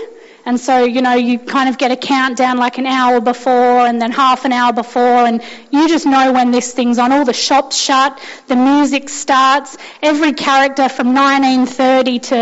and 0.47 0.57
so, 0.57 0.85
you 0.85 1.01
know, 1.01 1.13
you 1.13 1.39
kind 1.39 1.67
of 1.67 1.77
get 1.77 1.91
a 1.91 1.97
countdown 1.97 2.57
like 2.57 2.77
an 2.77 2.85
hour 2.85 3.19
before 3.19 3.85
and 3.85 4.01
then 4.01 4.13
half 4.13 4.45
an 4.45 4.53
hour 4.53 4.71
before 4.71 5.25
and 5.27 5.41
you 5.71 5.89
just 5.89 6.05
know 6.05 6.31
when 6.31 6.51
this 6.51 6.73
thing's 6.73 6.97
on. 6.99 7.11
All 7.11 7.25
the 7.25 7.33
shops 7.33 7.75
shut, 7.75 8.17
the 8.47 8.55
music 8.55 9.09
starts, 9.09 9.77
every 10.01 10.31
character 10.31 10.87
from 10.87 11.13
1930 11.13 12.19
to, 12.19 12.35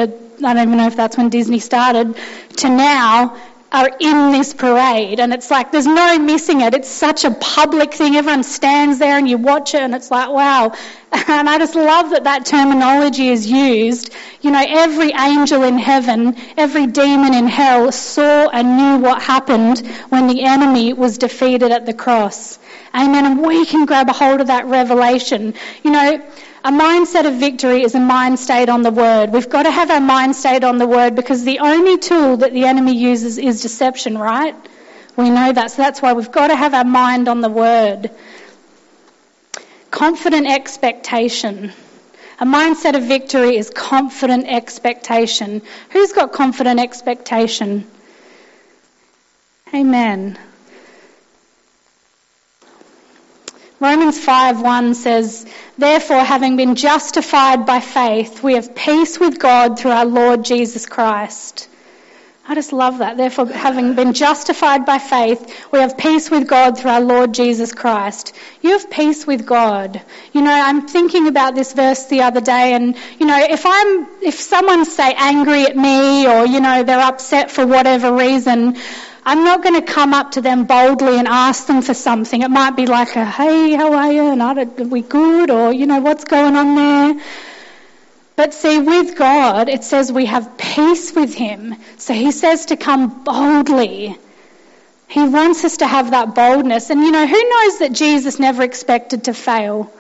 I 0.46 0.54
don't 0.54 0.68
even 0.68 0.78
know 0.78 0.86
if 0.86 0.96
that's 0.96 1.18
when 1.18 1.30
Disney 1.30 1.58
started, 1.58 2.16
to 2.58 2.70
now 2.70 3.36
are 3.72 3.90
in 4.00 4.32
this 4.32 4.54
parade 4.54 5.20
and 5.20 5.34
it's 5.34 5.52
like 5.52 5.72
there's 5.72 5.88
no 5.88 6.18
missing 6.20 6.62
it. 6.62 6.74
It's 6.74 6.90
such 6.90 7.26
a 7.26 7.32
public 7.32 7.94
thing. 7.94 8.16
Everyone 8.16 8.44
stands 8.44 9.00
there 9.00 9.18
and 9.18 9.28
you 9.28 9.38
watch 9.38 9.74
it 9.74 9.82
and 9.82 9.94
it's 9.94 10.12
like, 10.12 10.30
wow. 10.30 10.74
And 11.28 11.50
I 11.50 11.58
just 11.58 11.76
love 11.76 12.12
that 12.12 12.26
that 12.26 12.46
terminology 12.46 13.30
is 13.30 13.50
used. 13.50 14.14
You 14.42 14.52
know, 14.52 14.64
every 14.66 15.12
angel 15.12 15.64
in 15.64 15.78
heaven, 15.78 16.36
every 16.58 16.88
demon 16.88 17.34
in 17.34 17.48
hell 17.48 17.92
saw 17.92 18.50
and 18.50 18.78
knew 18.78 19.08
what 19.08 19.22
happened 19.22 19.86
when 20.10 20.28
the 20.28 20.44
enemy 20.44 20.94
was 20.94 21.18
defeated 21.18 21.72
at 21.72 21.86
the 21.86 21.94
cross. 21.94 22.60
Amen. 22.94 23.26
And 23.26 23.42
we 23.46 23.66
can 23.66 23.86
grab 23.86 24.10
a 24.10 24.14
hold 24.14 24.42
of 24.42 24.48
that 24.48 24.66
revelation. 24.68 25.54
You 25.84 25.92
know, 25.92 26.22
a 26.66 26.72
mindset 26.72 27.28
of 27.28 27.36
victory 27.36 27.84
is 27.84 27.94
a 27.94 28.00
mind 28.00 28.40
state 28.40 28.70
on 28.70 28.82
the 28.82 28.90
word. 28.90 29.30
We've 29.32 29.48
got 29.48 29.64
to 29.64 29.72
have 29.72 29.92
our 29.92 30.02
mind 30.02 30.36
state 30.36 30.64
on 30.64 30.80
the 30.80 30.88
word 30.88 31.16
because 31.16 31.44
the 31.44 31.60
only 31.60 32.00
tool 32.00 32.38
that 32.38 32.54
the 32.54 32.66
enemy 32.66 32.98
uses 32.98 33.38
is 33.38 33.62
deception, 33.62 34.18
right? 34.18 34.56
We 35.16 35.30
know 35.30 35.54
that. 35.54 35.70
So 35.70 35.84
that's 35.84 36.02
why 36.02 36.14
we've 36.14 36.32
got 36.32 36.48
to 36.48 36.56
have 36.56 36.74
our 36.74 36.84
mind 36.84 37.28
on 37.28 37.42
the 37.42 37.50
word. 37.50 38.10
Confident 39.92 40.48
expectation. 40.48 41.72
A 42.40 42.46
mindset 42.48 42.98
of 42.98 43.04
victory 43.04 43.58
is 43.58 43.70
confident 43.70 44.48
expectation. 44.48 45.62
Who's 45.92 46.14
got 46.14 46.34
confident 46.34 46.80
expectation? 46.80 47.86
Amen. 49.72 50.40
Romans 53.86 54.18
5:1 54.18 54.96
says, 54.96 55.46
"Therefore 55.78 56.24
having 56.24 56.56
been 56.56 56.74
justified 56.74 57.68
by 57.68 57.80
faith, 57.82 58.42
we 58.42 58.56
have 58.56 58.74
peace 58.74 59.20
with 59.20 59.38
God 59.38 59.78
through 59.78 59.92
our 59.92 60.06
Lord 60.06 60.44
Jesus 60.44 60.88
Christ." 60.88 61.68
I 62.48 62.56
just 62.56 62.74
love 62.74 62.98
that. 63.00 63.18
Therefore, 63.18 63.46
having 63.48 63.94
been 63.94 64.14
justified 64.14 64.86
by 64.88 64.98
faith, 64.98 65.40
we 65.72 65.80
have 65.80 65.98
peace 65.98 66.32
with 66.32 66.48
God 66.48 66.78
through 66.78 66.92
our 66.92 67.02
Lord 67.02 67.34
Jesus 67.34 67.74
Christ. 67.74 68.34
You 68.62 68.72
have 68.72 68.90
peace 68.90 69.26
with 69.28 69.46
God. 69.46 70.02
You 70.32 70.42
know, 70.42 70.52
I'm 70.52 70.88
thinking 70.88 71.28
about 71.28 71.56
this 71.56 71.74
verse 71.74 72.06
the 72.06 72.22
other 72.24 72.42
day 72.42 72.74
and, 72.74 72.96
you 73.20 73.26
know, 73.26 73.40
if 73.40 73.66
I'm, 73.66 74.08
if 74.22 74.40
someone's 74.40 74.96
say 74.96 75.12
angry 75.16 75.64
at 75.64 75.76
me 75.76 76.28
or, 76.28 76.46
you 76.46 76.60
know, 76.60 76.84
they're 76.84 77.08
upset 77.12 77.50
for 77.50 77.66
whatever 77.66 78.14
reason, 78.14 78.78
I'm 79.28 79.44
not 79.44 79.64
going 79.64 79.74
to 79.74 79.82
come 79.82 80.14
up 80.14 80.32
to 80.32 80.42
them 80.42 80.66
boldly 80.66 81.18
and 81.18 81.28
ask 81.28 81.66
them 81.66 81.82
for 81.82 81.96
something. 81.96 82.44
It 82.44 82.52
might 82.52 82.76
be 82.76 82.86
like 82.86 83.16
a, 83.16 83.26
hey, 83.26 83.74
how 83.74 83.94
are 83.94 84.12
you? 84.12 84.32
And 84.32 84.42
are 84.42 84.64
we 84.66 85.02
good? 85.02 85.50
Or, 85.50 85.74
you 85.74 85.88
know, 85.88 86.00
what's 86.00 86.26
going 86.26 86.56
on 86.56 86.76
there? 86.76 87.24
But 88.36 88.54
see, 88.54 88.80
with 88.80 89.18
God, 89.18 89.68
it 89.68 89.84
says 89.84 90.12
we 90.12 90.26
have 90.26 90.58
peace 90.58 91.16
with 91.16 91.34
Him. 91.34 91.76
So 91.98 92.14
He 92.14 92.32
says 92.32 92.68
to 92.68 92.78
come 92.78 93.24
boldly. 93.24 94.16
He 95.08 95.24
wants 95.24 95.64
us 95.64 95.78
to 95.78 95.88
have 95.88 96.12
that 96.12 96.36
boldness. 96.36 96.90
And 96.92 97.02
you 97.02 97.12
know, 97.12 97.26
who 97.26 97.50
knows 97.50 97.80
that 97.80 97.94
Jesus 97.94 98.38
never 98.38 98.62
expected 98.62 99.24
to 99.24 99.34
fail? 99.34 99.92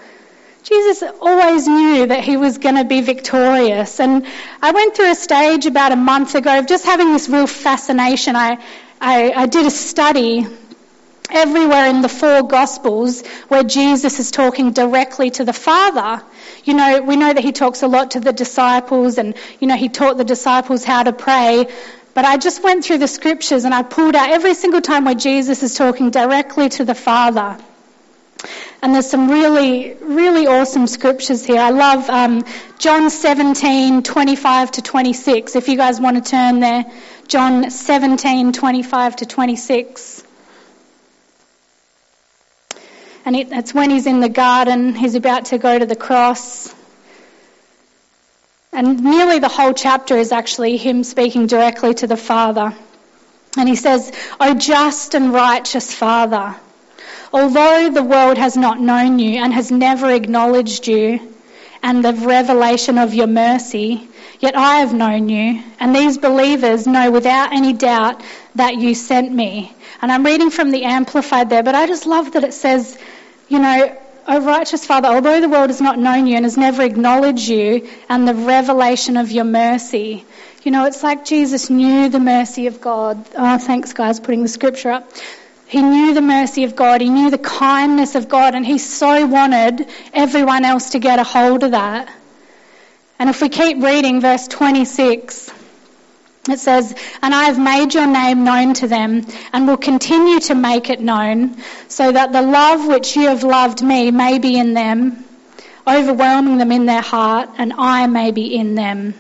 Jesus 0.64 1.04
always 1.22 1.68
knew 1.68 2.08
that 2.08 2.24
he 2.24 2.38
was 2.38 2.58
going 2.58 2.76
to 2.76 2.86
be 2.86 3.02
victorious. 3.02 4.00
And 4.00 4.26
I 4.64 4.72
went 4.72 4.96
through 4.96 5.12
a 5.12 5.16
stage 5.16 5.68
about 5.68 5.92
a 5.92 5.96
month 5.96 6.34
ago 6.34 6.58
of 6.58 6.66
just 6.66 6.84
having 6.84 7.14
this 7.14 7.30
real 7.30 7.46
fascination. 7.46 8.36
I, 8.36 8.58
I, 9.08 9.32
I 9.44 9.46
did 9.46 9.68
a 9.68 9.70
study 9.70 10.48
everywhere 11.30 11.86
in 11.86 12.02
the 12.02 12.10
four 12.10 12.42
Gospels 12.42 13.24
where 13.50 13.62
Jesus 13.62 14.20
is 14.20 14.32
talking 14.32 14.72
directly 14.72 15.30
to 15.30 15.46
the 15.46 15.54
Father. 15.54 16.24
You 16.64 16.74
know, 16.74 17.04
we 17.04 17.16
know 17.16 17.32
that 17.32 17.44
he 17.44 17.52
talks 17.52 17.84
a 17.84 17.88
lot 17.88 18.12
to 18.12 18.20
the 18.20 18.34
disciples 18.34 19.20
and, 19.20 19.36
you 19.60 19.68
know, 19.68 19.76
he 19.76 19.90
taught 19.90 20.18
the 20.18 20.24
disciples 20.24 20.84
how 20.84 21.04
to 21.04 21.14
pray. 21.14 21.68
But 22.16 22.26
I 22.26 22.38
just 22.38 22.64
went 22.64 22.84
through 22.84 22.98
the 22.98 23.08
scriptures 23.08 23.64
and 23.64 23.76
I 23.76 23.84
pulled 23.84 24.16
out 24.16 24.32
every 24.32 24.56
single 24.56 24.82
time 24.82 25.06
where 25.06 25.14
Jesus 25.14 25.62
is 25.62 25.76
talking 25.76 26.10
directly 26.10 26.70
to 26.70 26.84
the 26.84 26.96
Father. 26.96 27.60
And 28.82 28.96
there's 28.96 29.10
some 29.10 29.30
really, 29.30 29.94
really 30.02 30.48
awesome 30.48 30.88
scriptures 30.88 31.46
here. 31.46 31.60
I 31.60 31.70
love 31.70 32.10
um, 32.10 32.44
John 32.80 33.12
17, 33.12 34.02
25 34.02 34.72
to 34.72 34.82
26. 34.82 35.56
If 35.56 35.68
you 35.68 35.78
guys 35.78 36.02
want 36.02 36.24
to 36.24 36.28
turn 36.28 36.60
there. 36.60 36.86
John 37.28 37.72
17, 37.72 38.54
25 38.54 39.16
to 39.18 39.26
26. 39.26 40.24
And 43.26 43.36
it, 43.36 43.48
it's 43.52 43.74
when 43.74 43.90
he's 43.90 44.06
in 44.06 44.20
the 44.20 44.30
garden, 44.30 44.94
he's 44.94 45.16
about 45.16 45.46
to 45.46 45.58
go 45.58 45.80
to 45.80 45.86
the 45.86 45.96
cross. 45.96 46.74
And 48.72 49.04
nearly 49.04 49.40
the 49.40 49.48
whole 49.48 49.74
chapter 49.74 50.16
is 50.16 50.32
actually 50.32 50.78
him 50.78 51.04
speaking 51.04 51.48
directly 51.48 51.96
to 51.96 52.08
the 52.08 52.18
Father. 52.18 52.76
And 53.58 53.68
he 53.68 53.76
says, 53.76 54.12
O 54.40 54.54
just 54.54 55.16
and 55.16 55.34
righteous 55.34 55.96
Father, 55.96 56.56
although 57.34 57.90
the 57.90 58.04
world 58.04 58.38
has 58.38 58.56
not 58.56 58.80
known 58.80 59.18
you 59.18 59.42
and 59.42 59.52
has 59.52 59.72
never 59.72 60.12
acknowledged 60.12 60.88
you, 60.88 61.35
and 61.86 62.04
the 62.04 62.14
revelation 62.14 62.98
of 62.98 63.14
your 63.14 63.28
mercy, 63.28 64.10
Yet 64.40 64.56
I 64.56 64.76
have 64.80 64.94
known 64.94 65.30
you, 65.30 65.64
and 65.80 65.96
these 65.96 66.18
believers 66.18 66.86
know 66.86 67.10
without 67.10 67.54
any 67.54 67.74
doubt 67.74 68.22
that 68.56 68.76
you 68.76 68.94
sent 68.94 69.32
me. 69.32 69.74
And 70.02 70.12
I'm 70.12 70.26
reading 70.26 70.50
from 70.50 70.72
the 70.72 70.84
Amplified 70.84 71.50
there, 71.50 71.64
but 71.64 71.74
I 71.74 71.88
just 71.88 72.06
love 72.06 72.34
that 72.34 72.44
it 72.44 72.54
says, 72.54 72.98
you 73.48 73.60
know, 73.60 73.98
O 74.28 74.42
righteous 74.42 74.86
Father, 74.86 75.08
although 75.08 75.40
the 75.40 75.50
world 75.50 75.70
has 75.70 75.82
not 75.82 75.98
known 75.98 76.28
you 76.28 76.36
and 76.36 76.46
has 76.46 76.58
never 76.58 76.84
acknowledged 76.84 77.48
you 77.48 77.88
and 78.10 78.28
the 78.28 78.34
revelation 78.34 79.18
of 79.18 79.32
your 79.32 79.46
mercy, 79.46 80.26
you 80.64 80.72
know, 80.72 80.86
it's 80.86 81.04
like 81.04 81.26
Jesus 81.26 81.70
knew 81.70 82.10
the 82.10 82.20
mercy 82.20 82.68
of 82.68 82.82
God. 82.82 83.26
Oh, 83.36 83.58
thanks, 83.58 83.94
guys, 83.94 84.20
putting 84.20 84.42
the 84.42 84.50
scripture 84.50 84.92
up. 84.92 85.12
He 85.68 85.82
knew 85.82 86.14
the 86.14 86.22
mercy 86.22 86.64
of 86.64 86.76
God. 86.76 87.02
He 87.02 87.10
knew 87.10 87.32
the 87.32 87.38
kindness 87.38 88.16
of 88.16 88.30
God, 88.30 88.56
and 88.56 88.66
he 88.66 88.78
so 88.78 89.26
wanted 89.26 89.88
everyone 90.14 90.64
else 90.64 90.92
to 90.92 91.00
get 91.00 91.20
a 91.20 91.24
hold 91.24 91.64
of 91.64 91.72
that. 91.72 92.12
And 93.18 93.30
if 93.30 93.42
we 93.42 93.50
keep 93.50 93.82
reading 93.82 94.22
verse 94.22 94.48
26, 94.48 95.52
it 96.50 96.60
says, 96.60 96.94
And 97.22 97.34
I 97.34 97.46
have 97.46 97.58
made 97.58 97.94
your 97.96 98.06
name 98.06 98.44
known 98.44 98.76
to 98.76 98.88
them 98.88 99.26
and 99.52 99.68
will 99.68 99.78
continue 99.78 100.40
to 100.42 100.56
make 100.56 100.90
it 100.90 101.00
known, 101.00 101.58
so 101.88 102.12
that 102.12 102.32
the 102.32 102.42
love 102.44 102.86
which 102.88 103.16
you 103.16 103.30
have 103.30 103.44
loved 103.44 103.82
me 103.82 104.12
may 104.12 104.38
be 104.38 104.60
in 104.60 104.74
them, 104.74 105.26
overwhelming 105.88 106.60
them 106.60 106.72
in 106.72 106.86
their 106.86 107.02
heart, 107.02 107.50
and 107.58 107.74
I 107.74 108.06
may 108.06 108.32
be 108.32 108.56
in 108.56 108.76
them. 108.76 109.16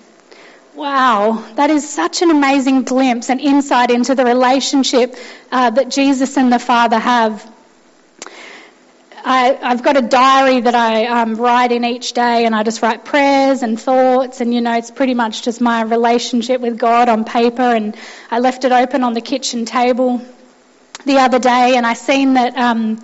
Wow, 0.75 1.41
that 1.55 1.69
is 1.69 1.89
such 1.89 2.21
an 2.21 2.31
amazing 2.31 2.83
glimpse 2.83 3.29
and 3.29 3.39
insight 3.39 3.91
into 3.91 4.13
the 4.13 4.25
relationship 4.25 5.15
uh, 5.49 5.69
that 5.69 5.87
Jesus 5.87 6.35
and 6.35 6.51
the 6.51 6.59
Father 6.59 6.99
have. 6.99 7.49
I, 9.23 9.57
have 9.61 9.83
got 9.83 9.95
a 9.95 10.01
diary 10.01 10.59
that 10.59 10.75
I 10.75 11.05
um, 11.05 11.35
write 11.35 11.71
in 11.71 11.85
each 11.85 12.11
day, 12.11 12.45
and 12.45 12.53
I 12.53 12.63
just 12.63 12.81
write 12.81 13.05
prayers 13.05 13.63
and 13.63 13.79
thoughts, 13.79 14.41
and 14.41 14.53
you 14.53 14.59
know, 14.59 14.73
it's 14.73 14.91
pretty 14.91 15.13
much 15.13 15.43
just 15.43 15.61
my 15.61 15.81
relationship 15.81 16.59
with 16.59 16.77
God 16.77 17.07
on 17.07 17.23
paper. 17.23 17.61
And 17.61 17.95
I 18.29 18.39
left 18.39 18.65
it 18.65 18.73
open 18.73 19.01
on 19.01 19.13
the 19.13 19.21
kitchen 19.21 19.63
table 19.63 20.21
the 21.05 21.19
other 21.19 21.39
day, 21.39 21.77
and 21.77 21.85
I 21.85 21.93
seen 21.93 22.33
that. 22.33 22.57
Um, 22.57 23.01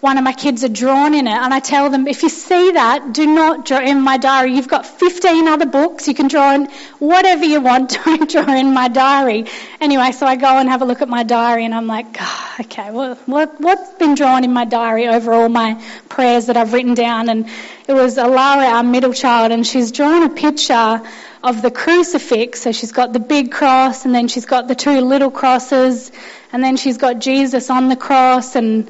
one 0.00 0.16
of 0.16 0.22
my 0.22 0.32
kids 0.32 0.62
are 0.62 0.68
drawn 0.68 1.12
in 1.12 1.26
it. 1.26 1.32
And 1.32 1.52
I 1.52 1.58
tell 1.58 1.90
them, 1.90 2.06
if 2.06 2.22
you 2.22 2.28
see 2.28 2.72
that, 2.72 3.12
do 3.12 3.26
not 3.26 3.66
draw 3.66 3.80
in 3.80 4.00
my 4.00 4.16
diary. 4.16 4.54
You've 4.54 4.68
got 4.68 4.86
15 4.86 5.48
other 5.48 5.66
books. 5.66 6.06
You 6.06 6.14
can 6.14 6.28
draw 6.28 6.54
in 6.54 6.66
whatever 7.00 7.44
you 7.44 7.60
want. 7.60 7.90
Don't 8.04 8.30
draw 8.30 8.54
in 8.54 8.72
my 8.72 8.86
diary. 8.86 9.46
Anyway, 9.80 10.12
so 10.12 10.24
I 10.24 10.36
go 10.36 10.46
and 10.46 10.68
have 10.68 10.82
a 10.82 10.84
look 10.84 11.02
at 11.02 11.08
my 11.08 11.24
diary 11.24 11.64
and 11.64 11.74
I'm 11.74 11.88
like, 11.88 12.16
oh, 12.20 12.56
okay, 12.60 12.92
well, 12.92 13.16
what, 13.26 13.60
what's 13.60 13.90
been 13.94 14.14
drawn 14.14 14.44
in 14.44 14.52
my 14.52 14.64
diary 14.64 15.08
over 15.08 15.32
all 15.32 15.48
my 15.48 15.82
prayers 16.08 16.46
that 16.46 16.56
I've 16.56 16.72
written 16.72 16.94
down? 16.94 17.28
And 17.28 17.48
it 17.88 17.92
was 17.92 18.18
Alara, 18.18 18.70
our 18.70 18.84
middle 18.84 19.12
child, 19.12 19.50
and 19.50 19.66
she's 19.66 19.90
drawn 19.90 20.22
a 20.22 20.30
picture 20.30 21.02
of 21.42 21.60
the 21.60 21.72
crucifix. 21.72 22.62
So 22.62 22.70
she's 22.70 22.92
got 22.92 23.12
the 23.12 23.20
big 23.20 23.50
cross 23.50 24.04
and 24.04 24.14
then 24.14 24.28
she's 24.28 24.46
got 24.46 24.68
the 24.68 24.76
two 24.76 25.00
little 25.00 25.32
crosses 25.32 26.12
and 26.52 26.62
then 26.62 26.76
she's 26.76 26.98
got 26.98 27.18
Jesus 27.18 27.68
on 27.68 27.88
the 27.88 27.96
cross 27.96 28.54
and 28.54 28.88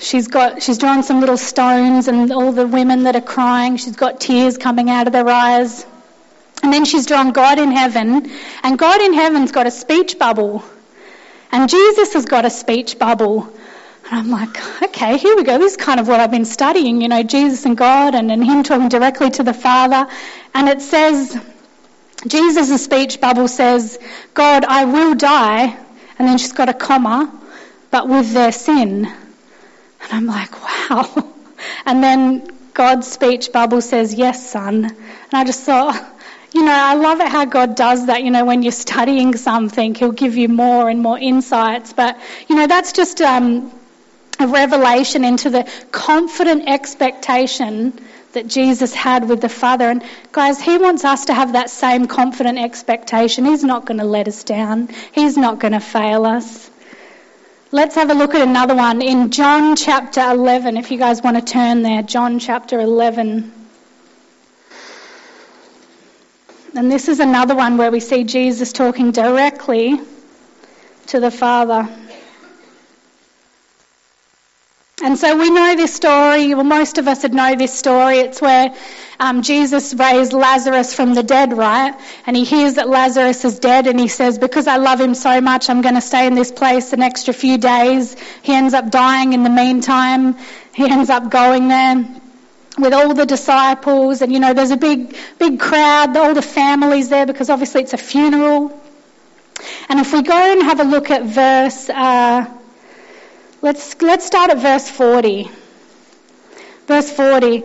She's 0.00 0.28
got, 0.28 0.62
she's 0.62 0.78
drawn 0.78 1.02
some 1.02 1.20
little 1.20 1.36
stones 1.36 2.08
and 2.08 2.32
all 2.32 2.52
the 2.52 2.66
women 2.66 3.02
that 3.02 3.16
are 3.16 3.20
crying, 3.20 3.76
she's 3.76 3.96
got 3.96 4.18
tears 4.18 4.56
coming 4.56 4.88
out 4.88 5.06
of 5.06 5.12
their 5.12 5.28
eyes. 5.28 5.86
And 6.62 6.72
then 6.72 6.86
she's 6.86 7.04
drawn 7.04 7.32
God 7.32 7.58
in 7.58 7.70
heaven, 7.70 8.30
and 8.62 8.78
God 8.78 9.00
in 9.00 9.12
heaven's 9.14 9.52
got 9.52 9.66
a 9.66 9.70
speech 9.70 10.18
bubble. 10.18 10.64
And 11.52 11.68
Jesus 11.68 12.14
has 12.14 12.24
got 12.24 12.44
a 12.44 12.50
speech 12.50 12.98
bubble. 12.98 13.42
And 14.10 14.18
I'm 14.18 14.30
like, 14.30 14.82
okay, 14.82 15.18
here 15.18 15.36
we 15.36 15.42
go. 15.42 15.58
This 15.58 15.72
is 15.72 15.76
kind 15.76 16.00
of 16.00 16.08
what 16.08 16.18
I've 16.18 16.30
been 16.30 16.44
studying, 16.46 17.02
you 17.02 17.08
know, 17.08 17.22
Jesus 17.22 17.66
and 17.66 17.76
God 17.76 18.14
and, 18.14 18.32
and 18.32 18.44
Him 18.44 18.62
talking 18.62 18.88
directly 18.88 19.30
to 19.30 19.42
the 19.42 19.54
Father. 19.54 20.06
And 20.54 20.68
it 20.68 20.80
says, 20.80 21.38
Jesus' 22.26 22.82
speech 22.82 23.20
bubble 23.20 23.48
says, 23.48 23.98
God, 24.32 24.64
I 24.64 24.84
will 24.86 25.14
die. 25.14 25.76
And 26.18 26.28
then 26.28 26.38
she's 26.38 26.52
got 26.52 26.68
a 26.68 26.74
comma, 26.74 27.32
but 27.90 28.08
with 28.08 28.32
their 28.32 28.52
sin. 28.52 29.10
And 30.02 30.12
I'm 30.12 30.26
like, 30.26 30.62
wow. 30.62 31.32
And 31.86 32.02
then 32.02 32.48
God's 32.74 33.10
speech 33.10 33.52
bubble 33.52 33.80
says, 33.80 34.14
yes, 34.14 34.50
son. 34.50 34.84
And 34.84 35.32
I 35.32 35.44
just 35.44 35.62
thought, 35.62 35.94
you 36.52 36.64
know, 36.64 36.72
I 36.72 36.94
love 36.94 37.20
it 37.20 37.28
how 37.28 37.44
God 37.44 37.76
does 37.76 38.06
that. 38.06 38.22
You 38.22 38.30
know, 38.30 38.44
when 38.44 38.62
you're 38.62 38.72
studying 38.72 39.36
something, 39.36 39.94
He'll 39.94 40.12
give 40.12 40.36
you 40.36 40.48
more 40.48 40.88
and 40.88 41.00
more 41.00 41.18
insights. 41.18 41.92
But, 41.92 42.18
you 42.48 42.56
know, 42.56 42.66
that's 42.66 42.92
just 42.92 43.20
um, 43.20 43.72
a 44.38 44.46
revelation 44.46 45.24
into 45.24 45.50
the 45.50 45.70
confident 45.92 46.68
expectation 46.68 47.98
that 48.32 48.46
Jesus 48.46 48.94
had 48.94 49.28
with 49.28 49.40
the 49.40 49.48
Father. 49.48 49.88
And 49.90 50.04
guys, 50.32 50.60
He 50.60 50.78
wants 50.78 51.04
us 51.04 51.26
to 51.26 51.34
have 51.34 51.52
that 51.52 51.70
same 51.70 52.06
confident 52.06 52.58
expectation. 52.58 53.44
He's 53.44 53.64
not 53.64 53.84
going 53.84 53.98
to 53.98 54.04
let 54.04 54.28
us 54.28 54.44
down, 54.44 54.88
He's 55.12 55.36
not 55.36 55.58
going 55.58 55.72
to 55.72 55.80
fail 55.80 56.24
us. 56.24 56.69
Let's 57.72 57.94
have 57.94 58.10
a 58.10 58.14
look 58.14 58.34
at 58.34 58.40
another 58.40 58.74
one 58.74 59.00
in 59.00 59.30
John 59.30 59.76
chapter 59.76 60.20
11, 60.20 60.76
if 60.76 60.90
you 60.90 60.98
guys 60.98 61.22
want 61.22 61.36
to 61.36 61.52
turn 61.52 61.82
there. 61.82 62.02
John 62.02 62.40
chapter 62.40 62.80
11. 62.80 63.52
And 66.74 66.90
this 66.90 67.06
is 67.06 67.20
another 67.20 67.54
one 67.54 67.76
where 67.76 67.92
we 67.92 68.00
see 68.00 68.24
Jesus 68.24 68.72
talking 68.72 69.12
directly 69.12 70.00
to 71.06 71.20
the 71.20 71.30
Father. 71.30 71.88
And 75.02 75.18
so 75.18 75.34
we 75.34 75.48
know 75.50 75.76
this 75.76 75.94
story, 75.94 76.54
well, 76.54 76.64
most 76.64 76.98
of 76.98 77.08
us 77.08 77.22
would 77.22 77.32
know 77.32 77.54
this 77.54 77.72
story. 77.72 78.18
It's 78.18 78.40
where 78.42 78.74
um, 79.18 79.40
Jesus 79.40 79.94
raised 79.94 80.34
Lazarus 80.34 80.94
from 80.94 81.14
the 81.14 81.22
dead, 81.22 81.56
right? 81.56 81.98
And 82.26 82.36
he 82.36 82.44
hears 82.44 82.74
that 82.74 82.86
Lazarus 82.86 83.42
is 83.46 83.58
dead 83.58 83.86
and 83.86 83.98
he 83.98 84.08
says, 84.08 84.38
Because 84.38 84.66
I 84.66 84.76
love 84.76 85.00
him 85.00 85.14
so 85.14 85.40
much, 85.40 85.70
I'm 85.70 85.80
going 85.80 85.94
to 85.94 86.02
stay 86.02 86.26
in 86.26 86.34
this 86.34 86.52
place 86.52 86.92
an 86.92 87.00
extra 87.00 87.32
few 87.32 87.56
days. 87.56 88.14
He 88.42 88.52
ends 88.52 88.74
up 88.74 88.90
dying 88.90 89.32
in 89.32 89.42
the 89.42 89.50
meantime. 89.50 90.36
He 90.74 90.84
ends 90.84 91.08
up 91.08 91.30
going 91.30 91.68
there 91.68 92.06
with 92.78 92.92
all 92.92 93.14
the 93.14 93.26
disciples, 93.26 94.22
and 94.22 94.32
you 94.32 94.38
know, 94.38 94.54
there's 94.54 94.70
a 94.70 94.76
big, 94.76 95.16
big 95.38 95.58
crowd, 95.58 96.16
all 96.16 96.34
the 96.34 96.42
families 96.42 97.08
there 97.08 97.26
because 97.26 97.48
obviously 97.48 97.82
it's 97.82 97.94
a 97.94 97.98
funeral. 97.98 98.78
And 99.88 99.98
if 99.98 100.12
we 100.12 100.22
go 100.22 100.52
and 100.52 100.62
have 100.62 100.80
a 100.80 100.84
look 100.84 101.10
at 101.10 101.24
verse. 101.24 101.88
Uh, 101.88 102.58
Let's, 103.62 104.00
let's 104.00 104.26
start 104.26 104.50
at 104.50 104.58
verse 104.58 104.88
40. 104.88 105.50
Verse 106.86 107.10
40. 107.10 107.62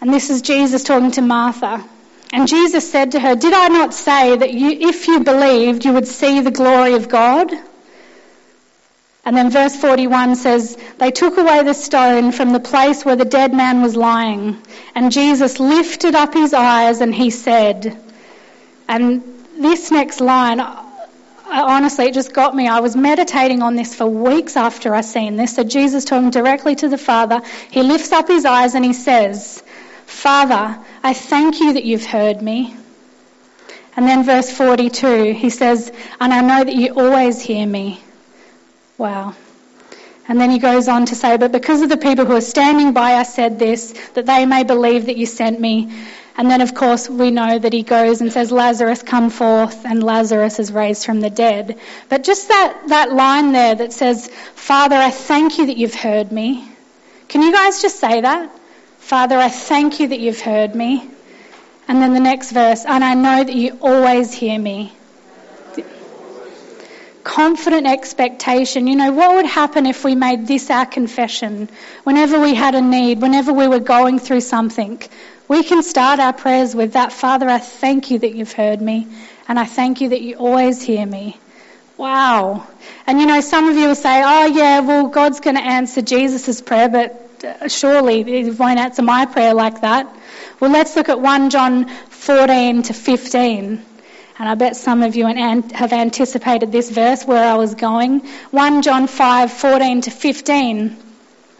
And 0.00 0.12
this 0.12 0.30
is 0.30 0.42
Jesus 0.42 0.84
talking 0.84 1.10
to 1.12 1.22
Martha. 1.22 1.84
And 2.32 2.48
Jesus 2.48 2.90
said 2.90 3.12
to 3.12 3.20
her, 3.20 3.36
Did 3.36 3.52
I 3.52 3.68
not 3.68 3.94
say 3.94 4.36
that 4.36 4.52
you, 4.54 4.70
if 4.70 5.06
you 5.06 5.20
believed, 5.20 5.84
you 5.84 5.92
would 5.92 6.06
see 6.06 6.40
the 6.40 6.50
glory 6.50 6.94
of 6.94 7.08
God? 7.08 7.52
And 9.24 9.36
then 9.36 9.50
verse 9.50 9.76
41 9.76 10.36
says, 10.36 10.76
They 10.98 11.10
took 11.10 11.36
away 11.36 11.62
the 11.62 11.74
stone 11.74 12.32
from 12.32 12.52
the 12.52 12.60
place 12.60 13.04
where 13.04 13.16
the 13.16 13.24
dead 13.24 13.54
man 13.54 13.82
was 13.82 13.94
lying. 13.94 14.60
And 14.94 15.12
Jesus 15.12 15.60
lifted 15.60 16.14
up 16.14 16.34
his 16.34 16.54
eyes 16.54 17.00
and 17.00 17.14
he 17.14 17.30
said, 17.30 18.02
and 18.88 19.22
this 19.58 19.90
next 19.90 20.20
line, 20.20 20.60
honestly, 21.60 22.06
it 22.06 22.14
just 22.14 22.32
got 22.32 22.54
me. 22.54 22.68
I 22.68 22.80
was 22.80 22.96
meditating 22.96 23.62
on 23.62 23.74
this 23.74 23.94
for 23.94 24.06
weeks 24.06 24.56
after 24.56 24.94
I 24.94 25.02
seen 25.02 25.36
this. 25.36 25.56
So 25.56 25.64
Jesus 25.64 26.04
talking 26.04 26.30
directly 26.30 26.74
to 26.76 26.88
the 26.88 26.98
Father. 26.98 27.42
He 27.70 27.82
lifts 27.82 28.12
up 28.12 28.28
his 28.28 28.44
eyes 28.44 28.74
and 28.74 28.84
he 28.84 28.92
says, 28.92 29.62
Father, 30.06 30.78
I 31.02 31.14
thank 31.14 31.60
you 31.60 31.74
that 31.74 31.84
you've 31.84 32.06
heard 32.06 32.42
me. 32.42 32.76
And 33.96 34.06
then 34.06 34.24
verse 34.24 34.50
42, 34.50 35.34
he 35.34 35.50
says, 35.50 35.92
and 36.18 36.32
I 36.32 36.40
know 36.40 36.64
that 36.64 36.74
you 36.74 36.94
always 36.94 37.40
hear 37.40 37.66
me. 37.66 38.00
Wow. 38.96 39.34
And 40.28 40.40
then 40.40 40.50
he 40.50 40.58
goes 40.58 40.88
on 40.88 41.06
to 41.06 41.14
say, 41.14 41.36
but 41.36 41.52
because 41.52 41.82
of 41.82 41.88
the 41.88 41.96
people 41.96 42.24
who 42.24 42.34
are 42.34 42.40
standing 42.40 42.92
by, 42.92 43.14
I 43.14 43.24
said 43.24 43.58
this, 43.58 43.92
that 44.14 44.24
they 44.24 44.46
may 44.46 44.62
believe 44.62 45.06
that 45.06 45.16
you 45.16 45.26
sent 45.26 45.60
me. 45.60 45.92
And 46.36 46.50
then, 46.50 46.62
of 46.62 46.74
course, 46.74 47.08
we 47.10 47.30
know 47.30 47.58
that 47.58 47.72
he 47.72 47.82
goes 47.82 48.20
and 48.20 48.32
says, 48.32 48.50
Lazarus, 48.50 49.02
come 49.02 49.28
forth, 49.28 49.84
and 49.84 50.02
Lazarus 50.02 50.58
is 50.58 50.72
raised 50.72 51.04
from 51.04 51.20
the 51.20 51.28
dead. 51.28 51.78
But 52.08 52.24
just 52.24 52.48
that, 52.48 52.84
that 52.88 53.12
line 53.12 53.52
there 53.52 53.74
that 53.74 53.92
says, 53.92 54.28
Father, 54.54 54.96
I 54.96 55.10
thank 55.10 55.58
you 55.58 55.66
that 55.66 55.76
you've 55.76 55.94
heard 55.94 56.32
me. 56.32 56.66
Can 57.28 57.42
you 57.42 57.52
guys 57.52 57.82
just 57.82 58.00
say 58.00 58.22
that? 58.22 58.50
Father, 58.98 59.36
I 59.36 59.50
thank 59.50 60.00
you 60.00 60.08
that 60.08 60.20
you've 60.20 60.40
heard 60.40 60.74
me. 60.74 61.08
And 61.86 62.00
then 62.00 62.14
the 62.14 62.20
next 62.20 62.52
verse, 62.52 62.86
and 62.86 63.04
I 63.04 63.14
know 63.14 63.44
that 63.44 63.54
you 63.54 63.78
always 63.82 64.32
hear 64.32 64.58
me. 64.58 64.92
Confident 67.24 67.86
expectation. 67.86 68.86
You 68.86 68.96
know, 68.96 69.12
what 69.12 69.36
would 69.36 69.46
happen 69.46 69.86
if 69.86 70.02
we 70.02 70.14
made 70.14 70.46
this 70.46 70.70
our 70.70 70.86
confession? 70.86 71.68
Whenever 72.04 72.40
we 72.40 72.54
had 72.54 72.74
a 72.74 72.80
need, 72.80 73.20
whenever 73.20 73.52
we 73.52 73.68
were 73.68 73.80
going 73.80 74.18
through 74.18 74.40
something, 74.40 75.00
we 75.52 75.62
can 75.62 75.82
start 75.82 76.18
our 76.18 76.32
prayers 76.32 76.74
with 76.74 76.94
that. 76.94 77.12
Father, 77.12 77.46
I 77.46 77.58
thank 77.58 78.10
you 78.10 78.18
that 78.20 78.34
you've 78.34 78.52
heard 78.52 78.80
me, 78.80 79.06
and 79.46 79.58
I 79.58 79.66
thank 79.66 80.00
you 80.00 80.08
that 80.08 80.22
you 80.22 80.36
always 80.36 80.80
hear 80.80 81.04
me. 81.04 81.36
Wow. 81.98 82.66
And 83.06 83.20
you 83.20 83.26
know, 83.26 83.42
some 83.42 83.68
of 83.68 83.76
you 83.76 83.88
will 83.88 83.94
say, 83.94 84.22
oh, 84.24 84.46
yeah, 84.46 84.80
well, 84.80 85.08
God's 85.08 85.40
going 85.40 85.56
to 85.56 85.62
answer 85.62 86.00
Jesus' 86.00 86.62
prayer, 86.62 86.88
but 86.88 87.44
uh, 87.44 87.68
surely 87.68 88.22
He 88.22 88.50
won't 88.50 88.78
answer 88.78 89.02
my 89.02 89.26
prayer 89.26 89.52
like 89.52 89.82
that. 89.82 90.16
Well, 90.58 90.70
let's 90.70 90.96
look 90.96 91.10
at 91.10 91.20
1 91.20 91.50
John 91.50 91.86
14 91.86 92.84
to 92.84 92.94
15. 92.94 93.84
And 94.38 94.48
I 94.48 94.54
bet 94.54 94.74
some 94.76 95.02
of 95.02 95.16
you 95.16 95.26
have 95.26 95.92
anticipated 95.92 96.72
this 96.72 96.90
verse 96.90 97.26
where 97.26 97.44
I 97.46 97.56
was 97.56 97.74
going. 97.74 98.20
1 98.52 98.80
John 98.80 99.06
5 99.06 99.52
14 99.52 100.00
to 100.00 100.10
15. 100.10 101.11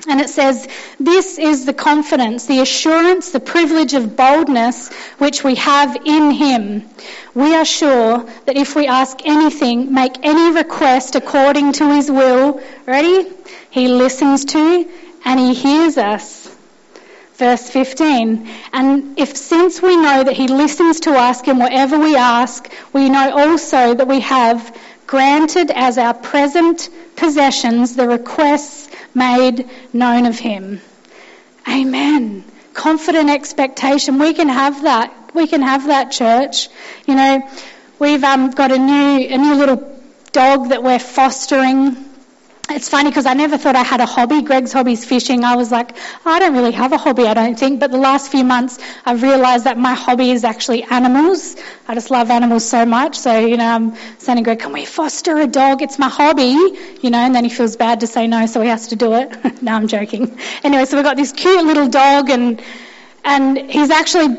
And 0.08 0.20
it 0.20 0.28
says, 0.28 0.66
This 0.98 1.38
is 1.38 1.64
the 1.64 1.72
confidence, 1.72 2.46
the 2.46 2.60
assurance, 2.60 3.30
the 3.30 3.40
privilege 3.40 3.94
of 3.94 4.16
boldness 4.16 4.92
which 5.18 5.44
we 5.44 5.54
have 5.56 5.96
in 6.04 6.32
Him. 6.32 6.88
We 7.34 7.54
are 7.54 7.64
sure 7.64 8.18
that 8.46 8.56
if 8.56 8.74
we 8.74 8.88
ask 8.88 9.20
anything, 9.24 9.94
make 9.94 10.24
any 10.24 10.56
request 10.56 11.14
according 11.14 11.74
to 11.74 11.94
His 11.94 12.10
will, 12.10 12.60
ready? 12.84 13.30
He 13.70 13.88
listens 13.88 14.44
to 14.46 14.88
and 15.24 15.38
He 15.38 15.54
hears 15.54 15.96
us. 15.98 16.48
Verse 17.34 17.70
15. 17.70 18.48
And 18.72 19.18
if 19.18 19.36
since 19.36 19.80
we 19.80 19.96
know 19.96 20.24
that 20.24 20.34
He 20.34 20.48
listens 20.48 21.00
to 21.00 21.12
us 21.12 21.46
in 21.46 21.58
whatever 21.58 21.98
we 21.98 22.16
ask, 22.16 22.68
we 22.92 23.08
know 23.08 23.30
also 23.38 23.94
that 23.94 24.08
we 24.08 24.20
have 24.20 24.76
granted 25.06 25.70
as 25.70 25.98
our 25.98 26.14
present 26.14 26.88
possessions 27.16 27.94
the 27.94 28.08
requests 28.08 28.88
made 29.14 29.68
known 29.92 30.26
of 30.26 30.38
him. 30.38 30.80
Amen. 31.68 32.44
Confident 32.74 33.30
expectation. 33.30 34.18
We 34.18 34.34
can 34.34 34.48
have 34.48 34.82
that. 34.82 35.30
We 35.34 35.46
can 35.46 35.62
have 35.62 35.86
that, 35.86 36.12
church. 36.12 36.68
You 37.06 37.14
know, 37.14 37.50
we've 37.98 38.24
um, 38.24 38.50
got 38.50 38.72
a 38.72 38.78
new, 38.78 39.26
a 39.28 39.38
new 39.38 39.54
little 39.54 40.00
dog 40.32 40.70
that 40.70 40.82
we're 40.82 40.98
fostering 40.98 42.11
it's 42.70 42.88
funny 42.88 43.10
because 43.10 43.26
I 43.26 43.34
never 43.34 43.58
thought 43.58 43.76
I 43.76 43.82
had 43.82 44.00
a 44.00 44.06
hobby. 44.06 44.42
Greg's 44.42 44.72
hobby 44.72 44.92
is 44.92 45.04
fishing. 45.04 45.44
I 45.44 45.56
was 45.56 45.70
like, 45.70 45.96
I 46.24 46.38
don't 46.38 46.54
really 46.54 46.70
have 46.72 46.92
a 46.92 46.96
hobby, 46.96 47.26
I 47.26 47.34
don't 47.34 47.58
think. 47.58 47.80
But 47.80 47.90
the 47.90 47.98
last 47.98 48.30
few 48.30 48.44
months, 48.44 48.78
I've 49.04 49.22
realised 49.22 49.64
that 49.64 49.78
my 49.78 49.94
hobby 49.94 50.30
is 50.30 50.44
actually 50.44 50.84
animals. 50.84 51.56
I 51.88 51.94
just 51.94 52.10
love 52.10 52.30
animals 52.30 52.64
so 52.64 52.86
much. 52.86 53.16
So, 53.16 53.36
you 53.38 53.56
know, 53.56 53.66
I'm 53.66 53.96
saying 54.18 54.42
Greg, 54.44 54.60
can 54.60 54.72
we 54.72 54.84
foster 54.84 55.36
a 55.38 55.46
dog? 55.46 55.82
It's 55.82 55.98
my 55.98 56.08
hobby, 56.08 56.56
you 57.02 57.10
know, 57.10 57.18
and 57.18 57.34
then 57.34 57.44
he 57.44 57.50
feels 57.50 57.76
bad 57.76 58.00
to 58.00 58.06
say 58.06 58.26
no, 58.26 58.46
so 58.46 58.60
he 58.60 58.68
has 58.68 58.88
to 58.88 58.96
do 58.96 59.14
it. 59.14 59.62
no, 59.62 59.72
I'm 59.72 59.88
joking. 59.88 60.38
Anyway, 60.62 60.84
so 60.84 60.96
we've 60.96 61.04
got 61.04 61.16
this 61.16 61.32
cute 61.32 61.64
little 61.64 61.88
dog 61.88 62.30
and, 62.30 62.62
and 63.24 63.58
he's 63.70 63.90
actually 63.90 64.36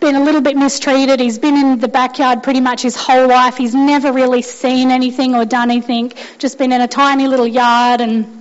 been 0.00 0.14
a 0.14 0.22
little 0.22 0.40
bit 0.40 0.56
mistreated. 0.56 1.20
He's 1.20 1.38
been 1.38 1.56
in 1.56 1.78
the 1.78 1.88
backyard 1.88 2.42
pretty 2.42 2.60
much 2.60 2.82
his 2.82 2.96
whole 2.96 3.28
life. 3.28 3.56
He's 3.56 3.74
never 3.74 4.12
really 4.12 4.42
seen 4.42 4.90
anything 4.90 5.34
or 5.34 5.44
done 5.44 5.70
anything, 5.70 6.12
just 6.38 6.58
been 6.58 6.72
in 6.72 6.80
a 6.80 6.88
tiny 6.88 7.26
little 7.26 7.46
yard 7.46 8.00
and 8.00 8.38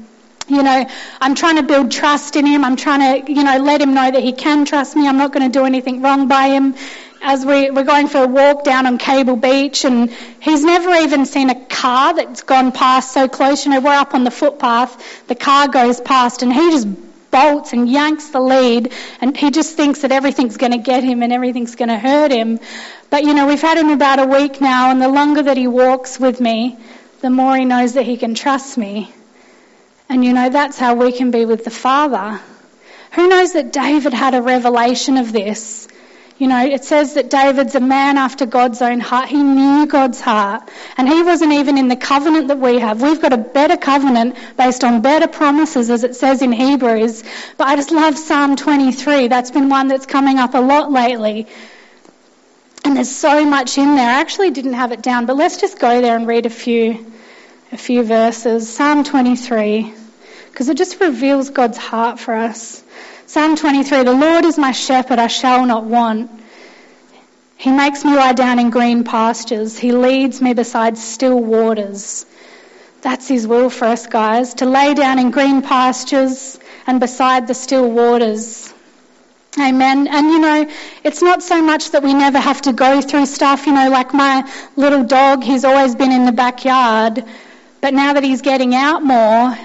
you 0.50 0.64
know, 0.64 0.86
I'm 1.20 1.36
trying 1.36 1.58
to 1.58 1.64
build 1.64 1.92
trust 1.92 2.38
in 2.38 2.46
him. 2.46 2.64
I'm 2.64 2.78
trying 2.78 3.26
to, 3.26 3.32
you 3.32 3.44
know, 3.44 3.58
let 3.58 3.82
him 3.82 3.94
know 3.94 4.10
that 4.10 4.24
he 4.24 4.32
can 4.32 4.64
trust 4.64 4.96
me. 4.96 5.06
I'm 5.06 5.18
not 5.18 5.34
going 5.34 5.52
to 5.52 5.60
do 5.60 5.66
anything 5.66 6.02
wrong 6.02 6.30
by 6.30 6.48
him. 6.48 6.76
as 7.22 7.46
we, 7.46 7.70
we're 7.70 7.84
going 7.84 8.08
for 8.08 8.24
a 8.24 8.28
walk 8.28 8.64
down 8.64 8.86
on 8.86 8.98
Cable 8.98 9.36
Beach 9.36 9.84
and 9.84 10.10
he's 10.40 10.64
never 10.64 10.90
even 10.92 11.26
seen 11.26 11.50
a 11.50 11.66
car 11.66 12.14
that's 12.16 12.44
gone 12.44 12.72
past 12.72 13.12
so 13.12 13.28
close. 13.28 13.66
You 13.66 13.72
know, 13.72 13.82
we're 13.82 13.92
up 13.92 14.14
on 14.14 14.24
the 14.24 14.32
footpath, 14.32 15.28
the 15.28 15.36
car 15.36 15.68
goes 15.68 16.00
past 16.00 16.44
and 16.44 16.54
he 16.54 16.72
just 16.72 16.88
bolts 17.32 17.74
and 17.74 17.90
yanks 17.90 18.30
the 18.30 18.40
lead 18.40 18.94
and 19.22 19.36
he 19.36 19.52
just 19.52 19.76
thinks 19.76 20.02
that 20.02 20.12
everything's 20.12 20.58
going 20.58 20.72
to 20.72 20.78
get 20.78 21.04
him 21.04 21.24
and 21.24 21.34
everything's 21.34 21.76
going 21.76 21.90
to 21.90 21.98
hurt 21.98 22.32
him. 22.32 22.60
But 23.10 23.24
you 23.24 23.34
know, 23.34 23.48
we've 23.48 23.62
had 23.62 23.78
him 23.78 23.90
about 23.90 24.20
a 24.20 24.26
week 24.26 24.62
now 24.62 24.92
and 24.92 25.02
the 25.02 25.10
longer 25.10 25.44
that 25.44 25.58
he 25.58 25.68
walks 25.68 26.20
with 26.20 26.40
me, 26.40 26.78
the 27.22 27.30
more 27.30 27.56
he 27.56 27.66
knows 27.66 27.94
that 27.94 28.06
he 28.06 28.18
can 28.18 28.36
trust 28.36 28.78
me. 28.78 29.14
And 30.10 30.24
you 30.24 30.34
know, 30.34 30.50
that's 30.50 30.78
how 30.78 30.96
we 30.96 31.12
can 31.12 31.32
be 31.32 31.46
with 31.46 31.64
the 31.64 31.72
Father. 31.72 32.40
Who 33.12 33.28
knows 33.28 33.54
that 33.54 33.74
David 33.74 34.14
had 34.14 34.36
a 34.36 34.42
revelation 34.42 35.18
of 35.18 35.32
this? 35.32 35.88
You 36.38 36.48
know, 36.48 36.64
it 36.64 36.84
says 36.84 37.16
that 37.16 37.32
David's 37.32 37.74
a 37.74 37.80
man 37.80 38.20
after 38.20 38.46
God's 38.46 38.84
own 38.84 39.00
heart. 39.00 39.28
He 39.28 39.42
knew 39.42 39.88
God's 39.88 40.22
heart. 40.22 40.70
And 40.96 41.10
he 41.10 41.24
wasn't 41.24 41.54
even 41.54 41.80
in 41.80 41.88
the 41.88 41.96
covenant 41.96 42.50
that 42.50 42.60
we 42.60 42.78
have. 42.78 43.02
We've 43.02 43.20
got 43.20 43.34
a 43.34 43.38
better 43.38 43.76
covenant 43.76 44.36
based 44.56 44.84
on 44.84 45.02
better 45.02 45.28
promises, 45.28 45.90
as 45.90 46.04
it 46.04 46.16
says 46.16 46.44
in 46.44 46.52
Hebrews. 46.52 47.24
But 47.58 47.68
I 47.68 47.76
just 47.76 47.92
love 47.92 48.20
Psalm 48.20 48.56
23. 48.56 49.30
That's 49.30 49.50
been 49.50 49.70
one 49.70 49.88
that's 49.88 50.06
coming 50.06 50.38
up 50.38 50.54
a 50.54 50.60
lot 50.60 50.92
lately. 50.92 51.48
And 52.86 52.96
there's 52.96 53.16
so 53.16 53.44
much 53.44 53.80
in 53.80 53.96
there. 53.96 54.08
I 54.08 54.22
actually 54.22 54.52
didn't 54.52 54.74
have 54.74 54.92
it 54.92 55.02
down, 55.02 55.26
but 55.26 55.38
let's 55.38 55.58
just 55.58 55.80
go 55.80 56.02
there 56.02 56.16
and 56.16 56.28
read 56.28 56.46
a 56.46 56.52
few, 56.52 57.12
a 57.72 57.78
few 57.78 58.04
verses. 58.04 58.72
Psalm 58.72 59.04
23. 59.04 59.92
Because 60.52 60.70
it 60.70 60.78
just 60.78 61.02
reveals 61.02 61.50
God's 61.50 61.78
heart 61.80 62.20
for 62.20 62.36
us. 62.36 62.84
Psalm 63.30 63.58
23, 63.58 64.04
the 64.04 64.14
Lord 64.14 64.46
is 64.46 64.58
my 64.58 64.72
shepherd, 64.72 65.20
I 65.20 65.28
shall 65.28 65.66
not 65.66 65.84
want. 65.84 66.32
He 67.58 67.72
makes 67.72 68.06
me 68.06 68.16
lie 68.16 68.32
down 68.32 68.58
in 68.58 68.70
green 68.70 69.04
pastures. 69.04 69.78
He 69.78 69.92
leads 69.92 70.42
me 70.42 70.54
beside 70.54 70.98
still 70.98 71.38
waters. 71.38 72.26
That's 73.02 73.28
His 73.28 73.46
will 73.46 73.70
for 73.70 73.84
us, 73.84 74.08
guys, 74.08 74.54
to 74.56 74.66
lay 74.66 74.94
down 74.94 75.20
in 75.20 75.32
green 75.32 75.62
pastures 75.62 76.58
and 76.88 77.02
beside 77.02 77.48
the 77.48 77.54
still 77.54 77.92
waters. 77.92 78.74
Amen. 79.60 80.08
And 80.08 80.30
you 80.30 80.40
know, 80.40 80.72
it's 81.04 81.22
not 81.22 81.44
so 81.44 81.62
much 81.62 81.92
that 81.92 82.04
we 82.04 82.14
never 82.14 82.40
have 82.40 82.62
to 82.62 82.72
go 82.72 83.02
through 83.02 83.26
stuff, 83.26 83.68
you 83.68 83.74
know, 83.74 83.90
like 83.90 84.14
my 84.14 84.50
little 84.78 85.04
dog, 85.04 85.44
he's 85.44 85.66
always 85.66 85.96
been 85.96 86.14
in 86.14 86.24
the 86.24 86.32
backyard, 86.32 87.26
but 87.82 87.94
now 87.94 88.14
that 88.14 88.24
he's 88.24 88.42
getting 88.42 88.74
out 88.74 89.04
more, 89.04 89.58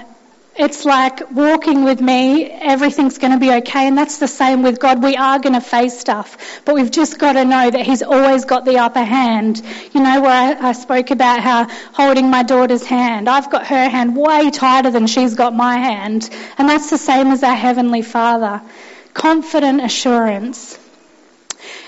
it's 0.55 0.85
like 0.85 1.31
walking 1.31 1.83
with 1.83 1.99
me, 1.99 2.45
everything's 2.45 3.17
going 3.17 3.33
to 3.33 3.39
be 3.39 3.51
okay. 3.51 3.87
And 3.87 3.97
that's 3.97 4.19
the 4.19 4.27
same 4.27 4.61
with 4.61 4.79
God. 4.79 5.01
We 5.01 5.15
are 5.15 5.39
going 5.39 5.53
to 5.53 5.61
face 5.61 5.99
stuff, 5.99 6.61
but 6.63 6.75
we've 6.75 6.91
just 6.91 7.17
got 7.17 7.33
to 7.33 7.43
know 7.43 7.71
that 7.71 7.81
He's 7.81 8.03
always 8.03 8.45
got 8.45 8.63
the 8.63 8.77
upper 8.77 9.03
hand. 9.03 9.63
You 9.93 10.01
know, 10.03 10.21
where 10.21 10.31
I, 10.31 10.69
I 10.69 10.71
spoke 10.73 11.09
about 11.09 11.39
how 11.41 11.67
holding 11.93 12.29
my 12.29 12.43
daughter's 12.43 12.83
hand, 12.83 13.27
I've 13.27 13.49
got 13.49 13.65
her 13.67 13.89
hand 13.89 14.15
way 14.15 14.51
tighter 14.51 14.91
than 14.91 15.07
she's 15.07 15.33
got 15.33 15.55
my 15.55 15.77
hand. 15.77 16.29
And 16.57 16.69
that's 16.69 16.91
the 16.91 16.99
same 16.99 17.27
as 17.27 17.41
our 17.41 17.55
Heavenly 17.55 18.03
Father. 18.03 18.61
Confident 19.15 19.81
assurance. 19.81 20.77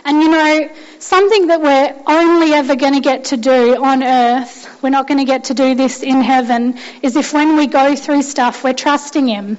And 0.03 0.21
you 0.21 0.29
know, 0.29 0.69
something 0.99 1.47
that 1.47 1.61
we're 1.61 1.95
only 2.07 2.53
ever 2.53 2.75
going 2.75 2.93
to 2.93 2.99
get 2.99 3.25
to 3.25 3.37
do 3.37 3.83
on 3.83 4.03
earth, 4.03 4.64
we're 4.85 4.91
not 4.91 5.07
going 5.07 5.17
to 5.17 5.25
get 5.25 5.45
to 5.45 5.55
do 5.55 5.73
this 5.73 6.03
in 6.03 6.21
heaven, 6.21 6.77
is 7.01 7.15
if 7.15 7.33
when 7.33 7.57
we 7.57 7.65
go 7.65 7.95
through 7.95 8.21
stuff, 8.21 8.63
we're 8.63 8.73
trusting 8.73 9.27
Him. 9.27 9.57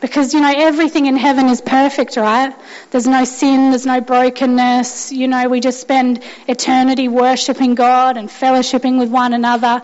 Because, 0.00 0.34
you 0.34 0.40
know, 0.40 0.52
everything 0.52 1.06
in 1.06 1.16
heaven 1.16 1.46
is 1.46 1.60
perfect, 1.60 2.16
right? 2.16 2.52
There's 2.90 3.06
no 3.06 3.22
sin, 3.22 3.70
there's 3.70 3.86
no 3.86 4.00
brokenness. 4.00 5.12
You 5.12 5.28
know, 5.28 5.48
we 5.48 5.60
just 5.60 5.80
spend 5.80 6.24
eternity 6.48 7.06
worshipping 7.06 7.76
God 7.76 8.16
and 8.16 8.28
fellowshipping 8.28 8.98
with 8.98 9.10
one 9.10 9.32
another. 9.32 9.80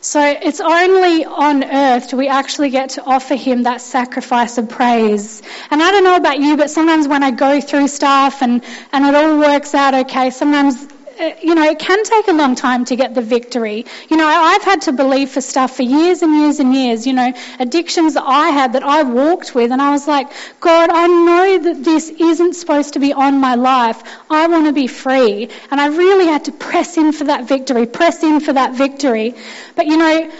So 0.00 0.20
it's 0.20 0.60
only 0.60 1.24
on 1.24 1.62
earth 1.62 2.10
do 2.10 2.16
we 2.16 2.26
actually 2.26 2.70
get 2.70 2.90
to 2.90 3.04
offer 3.04 3.36
him 3.36 3.64
that 3.64 3.80
sacrifice 3.80 4.58
of 4.58 4.68
praise. 4.68 5.42
And 5.70 5.80
I 5.80 5.92
don't 5.92 6.04
know 6.04 6.16
about 6.16 6.40
you, 6.40 6.56
but 6.56 6.70
sometimes 6.70 7.06
when 7.06 7.22
I 7.22 7.30
go 7.30 7.60
through 7.60 7.86
stuff 7.86 8.42
and, 8.42 8.64
and 8.92 9.06
it 9.06 9.14
all 9.14 9.38
works 9.38 9.74
out 9.74 9.94
okay, 9.94 10.30
sometimes 10.30 10.97
you 11.42 11.54
know, 11.54 11.64
it 11.64 11.78
can 11.78 12.04
take 12.04 12.28
a 12.28 12.32
long 12.32 12.54
time 12.54 12.84
to 12.86 12.96
get 12.96 13.14
the 13.14 13.22
victory. 13.22 13.86
You 14.08 14.16
know, 14.16 14.26
I've 14.26 14.62
had 14.62 14.82
to 14.82 14.92
believe 14.92 15.30
for 15.30 15.40
stuff 15.40 15.76
for 15.76 15.82
years 15.82 16.22
and 16.22 16.34
years 16.36 16.60
and 16.60 16.74
years, 16.74 17.06
you 17.06 17.12
know, 17.12 17.32
addictions 17.58 18.14
that 18.14 18.24
I 18.24 18.50
had 18.50 18.74
that 18.74 18.82
I 18.82 19.02
walked 19.02 19.54
with, 19.54 19.72
and 19.72 19.82
I 19.82 19.90
was 19.90 20.06
like, 20.06 20.28
God, 20.60 20.90
I 20.90 21.06
know 21.06 21.58
that 21.64 21.84
this 21.84 22.08
isn't 22.08 22.54
supposed 22.54 22.94
to 22.94 23.00
be 23.00 23.12
on 23.12 23.40
my 23.40 23.54
life. 23.54 24.02
I 24.30 24.46
want 24.46 24.66
to 24.66 24.72
be 24.72 24.86
free. 24.86 25.50
And 25.70 25.80
I 25.80 25.86
really 25.86 26.26
had 26.26 26.44
to 26.46 26.52
press 26.52 26.96
in 26.96 27.12
for 27.12 27.24
that 27.24 27.44
victory, 27.44 27.86
press 27.86 28.22
in 28.22 28.40
for 28.40 28.52
that 28.52 28.74
victory. 28.74 29.34
But, 29.74 29.86
you 29.86 29.96
know, 29.96 30.30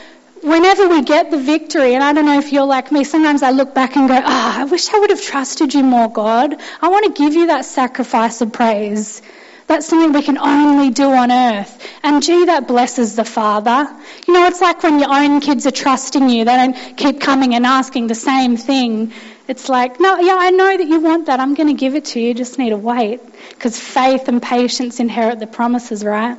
whenever 0.43 0.89
we 0.89 1.03
get 1.03 1.31
the 1.31 1.39
victory, 1.39 1.95
and 1.95 2.05
I 2.05 2.13
don't 2.13 2.27
know 2.27 2.39
if 2.39 2.53
you're 2.53 2.67
like 2.67 2.93
me, 2.93 3.05
sometimes 3.05 3.43
I 3.43 3.51
look 3.51 3.75
back 3.75 3.97
and 3.97 4.09
go, 4.09 4.15
ah, 4.15 4.57
oh, 4.57 4.61
I 4.63 4.65
wish 4.65 4.93
I 4.93 4.99
would 4.99 5.11
have 5.11 5.23
trusted 5.23 5.75
you 5.75 5.83
more, 5.83 6.09
God. 6.09 6.57
I 6.81 6.89
want 6.89 7.07
to 7.07 7.23
give 7.23 7.35
you 7.35 7.49
that 7.49 7.65
sacrifice 7.65 8.41
of 8.41 8.53
praise. 8.53 9.23
That's 9.69 9.87
something 9.87 10.15
we 10.15 10.23
can 10.23 10.39
only 10.39 10.89
do 10.89 11.05
on 11.05 11.31
earth. 11.31 11.87
And 12.03 12.23
gee, 12.23 12.47
that 12.47 12.67
blesses 12.67 13.17
the 13.17 13.25
Father. 13.25 13.87
You 14.27 14.33
know, 14.33 14.47
it's 14.47 14.63
like 14.63 14.83
when 14.83 14.99
your 14.99 15.13
own 15.13 15.41
kids 15.41 15.67
are 15.67 15.71
trusting 15.71 16.31
you. 16.31 16.47
They 16.47 16.57
don't 16.57 16.97
keep 16.97 17.21
coming 17.21 17.55
and 17.55 17.67
asking 17.67 18.07
the 18.07 18.15
same 18.15 18.57
thing. 18.57 19.13
It's 19.47 19.69
like, 19.69 20.01
no, 20.01 20.19
yeah, 20.19 20.37
I 20.39 20.51
know 20.51 20.75
that 20.75 20.89
you 20.89 21.01
want 21.01 21.27
that. 21.27 21.39
I'm 21.39 21.55
going 21.55 21.69
to 21.69 21.75
give 21.75 21.95
it 21.95 22.07
to 22.07 22.21
you. 22.21 22.29
You 22.29 22.35
just 22.35 22.59
need 22.59 22.71
to 22.71 22.79
wait. 22.79 23.21
Because 23.51 23.79
faith 23.79 24.29
and 24.29 24.43
patience 24.43 25.01
inherit 25.01 25.39
the 25.39 25.47
promises, 25.47 26.03
right? 26.03 26.39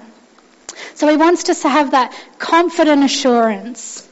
So 0.96 1.08
he 1.08 1.16
wants 1.16 1.48
us 1.50 1.62
to 1.62 1.70
have 1.70 1.92
that 1.92 2.12
confident 2.40 3.04
assurance. 3.04 4.08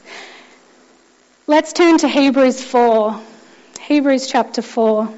Let's 1.48 1.72
turn 1.72 1.98
to 1.98 2.08
Hebrews 2.08 2.62
4. 2.62 3.20
Hebrews 3.80 4.28
chapter 4.28 4.62
4. 4.62 5.08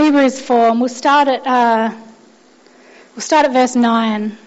Hebrews 0.00 0.40
4, 0.40 0.70
and 0.70 0.80
we'll 0.80 0.88
start 0.88 1.28
at, 1.28 1.46
uh, 1.46 1.94
we'll 3.14 3.20
start 3.20 3.44
at 3.44 3.52
verse 3.52 3.76
9. 3.76 4.38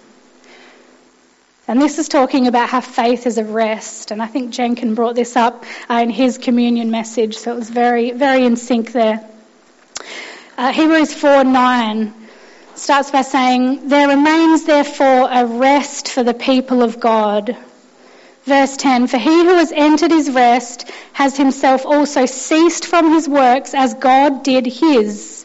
And 1.68 1.80
this 1.80 2.00
is 2.00 2.08
talking 2.08 2.48
about 2.48 2.68
how 2.68 2.80
faith 2.80 3.24
is 3.28 3.38
a 3.38 3.44
rest. 3.44 4.10
And 4.10 4.20
I 4.20 4.26
think 4.26 4.50
Jenkin 4.50 4.96
brought 4.96 5.14
this 5.14 5.36
up 5.36 5.64
uh, 5.88 6.00
in 6.02 6.10
his 6.10 6.38
communion 6.38 6.90
message, 6.90 7.36
so 7.36 7.52
it 7.52 7.56
was 7.56 7.70
very, 7.70 8.10
very 8.10 8.44
in 8.44 8.56
sync 8.56 8.90
there. 8.90 9.24
Uh, 10.58 10.72
Hebrews 10.72 11.14
4 11.14 11.44
9 11.44 12.12
starts 12.74 13.12
by 13.12 13.22
saying, 13.22 13.86
There 13.88 14.08
remains 14.08 14.64
therefore 14.64 15.28
a 15.30 15.46
rest 15.46 16.08
for 16.08 16.24
the 16.24 16.34
people 16.34 16.82
of 16.82 16.98
God. 16.98 17.56
Verse 18.42 18.76
10 18.76 19.06
For 19.06 19.18
he 19.18 19.44
who 19.44 19.54
has 19.54 19.70
entered 19.70 20.10
his 20.10 20.30
rest 20.30 20.90
has 21.12 21.36
himself 21.36 21.86
also 21.86 22.26
ceased 22.26 22.86
from 22.86 23.12
his 23.12 23.28
works 23.28 23.72
as 23.72 23.94
God 23.94 24.42
did 24.42 24.66
his. 24.66 25.43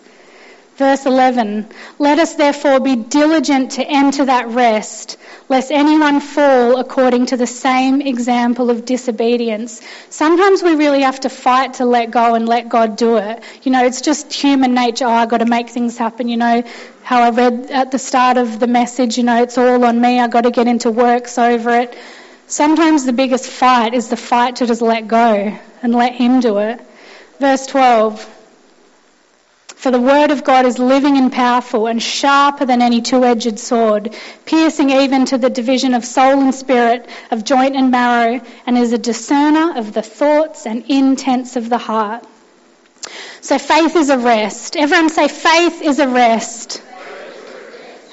Verse 0.79 1.05
11 1.05 1.67
Let 1.99 2.19
us 2.19 2.35
therefore 2.35 2.79
be 2.79 2.95
diligent 2.95 3.71
to 3.71 3.83
enter 3.85 4.23
that 4.23 4.47
rest, 4.47 5.17
lest 5.49 5.71
anyone 5.71 6.21
fall 6.21 6.79
according 6.79 7.25
to 7.25 7.35
the 7.35 7.45
same 7.45 7.99
example 8.01 8.69
of 8.69 8.85
disobedience. 8.85 9.81
Sometimes 10.09 10.63
we 10.63 10.75
really 10.75 11.01
have 11.01 11.19
to 11.19 11.29
fight 11.29 11.73
to 11.75 11.85
let 11.85 12.11
go 12.11 12.33
and 12.33 12.47
let 12.47 12.69
God 12.69 12.95
do 12.95 13.17
it. 13.17 13.43
You 13.63 13.73
know, 13.73 13.83
it's 13.85 13.99
just 13.99 14.31
human 14.31 14.73
nature. 14.73 15.03
Oh, 15.03 15.09
I've 15.09 15.27
got 15.27 15.39
to 15.39 15.45
make 15.45 15.69
things 15.69 15.97
happen. 15.97 16.29
You 16.29 16.37
know, 16.37 16.63
how 17.03 17.23
I 17.23 17.31
read 17.31 17.71
at 17.71 17.91
the 17.91 17.99
start 17.99 18.37
of 18.37 18.61
the 18.61 18.67
message, 18.67 19.17
you 19.17 19.25
know, 19.25 19.43
it's 19.43 19.57
all 19.57 19.83
on 19.83 19.99
me. 19.99 20.17
I've 20.21 20.31
got 20.31 20.45
to 20.45 20.51
get 20.51 20.67
into 20.67 20.91
works 20.91 21.37
over 21.37 21.71
it. 21.71 21.93
Sometimes 22.47 23.03
the 23.03 23.11
biggest 23.11 23.47
fight 23.47 23.93
is 23.93 24.07
the 24.07 24.15
fight 24.15 24.55
to 24.57 24.65
just 24.65 24.81
let 24.81 25.09
go 25.09 25.59
and 25.83 25.93
let 25.93 26.13
Him 26.15 26.39
do 26.39 26.59
it. 26.59 26.79
Verse 27.37 27.67
12. 27.67 28.38
For 29.79 29.91
the 29.91 30.01
word 30.01 30.31
of 30.31 30.43
God 30.43 30.65
is 30.65 30.77
living 30.77 31.15
and 31.15 31.31
powerful 31.31 31.87
and 31.87 32.03
sharper 32.03 32.65
than 32.65 32.81
any 32.81 32.99
two-edged 33.01 33.57
sword, 33.57 34.13
piercing 34.45 34.89
even 34.89 35.23
to 35.27 35.37
the 35.37 35.49
division 35.49 35.93
of 35.93 36.03
soul 36.03 36.41
and 36.41 36.53
spirit, 36.53 37.07
of 37.31 37.45
joint 37.45 37.77
and 37.77 37.89
marrow, 37.89 38.41
and 38.65 38.77
is 38.77 38.91
a 38.91 38.97
discerner 38.97 39.77
of 39.77 39.93
the 39.93 40.01
thoughts 40.01 40.65
and 40.65 40.83
intents 40.89 41.55
of 41.55 41.69
the 41.69 41.77
heart. 41.77 42.25
So 43.39 43.57
faith 43.57 43.95
is 43.95 44.09
a 44.09 44.17
rest. 44.17 44.75
Everyone 44.75 45.07
say 45.07 45.29
faith 45.29 45.81
is 45.81 45.99
a 45.99 46.09
rest 46.09 46.81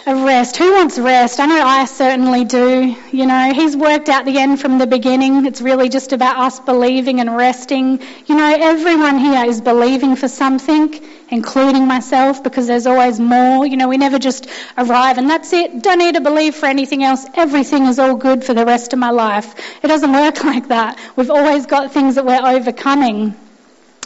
a 0.06 0.14
rest. 0.14 0.56
Who 0.56 0.72
wants 0.72 1.00
rest? 1.00 1.40
I 1.40 1.46
know 1.46 1.60
I 1.66 1.84
certainly 1.84 2.44
do. 2.44 2.94
You 3.10 3.26
know, 3.26 3.52
He's 3.52 3.76
worked 3.76 4.08
out 4.08 4.24
the 4.24 4.38
end 4.38 4.60
from 4.60 4.78
the 4.78 4.86
beginning. 4.86 5.46
It's 5.46 5.60
really 5.60 5.88
just 5.88 6.12
about 6.12 6.36
us 6.36 6.60
believing 6.60 7.18
and 7.18 7.36
resting. 7.36 8.00
You 8.26 8.36
know, 8.36 8.56
everyone 8.56 9.18
here 9.18 9.44
is 9.46 9.60
believing 9.60 10.14
for 10.14 10.28
something, 10.28 10.94
including 11.28 11.88
myself, 11.88 12.44
because 12.44 12.68
there's 12.68 12.86
always 12.86 13.18
more. 13.18 13.66
You 13.66 13.76
know, 13.76 13.88
we 13.88 13.96
never 13.96 14.20
just 14.20 14.48
arrive 14.78 15.18
and 15.18 15.28
that's 15.28 15.52
it. 15.52 15.82
Don't 15.82 15.98
need 15.98 16.14
to 16.14 16.20
believe 16.20 16.54
for 16.54 16.66
anything 16.66 17.02
else. 17.02 17.26
Everything 17.34 17.86
is 17.86 17.98
all 17.98 18.14
good 18.14 18.44
for 18.44 18.54
the 18.54 18.64
rest 18.64 18.92
of 18.92 19.00
my 19.00 19.10
life. 19.10 19.56
It 19.82 19.88
doesn't 19.88 20.12
work 20.12 20.44
like 20.44 20.68
that. 20.68 21.00
We've 21.16 21.30
always 21.30 21.66
got 21.66 21.92
things 21.92 22.14
that 22.14 22.24
we're 22.24 22.46
overcoming. 22.46 23.34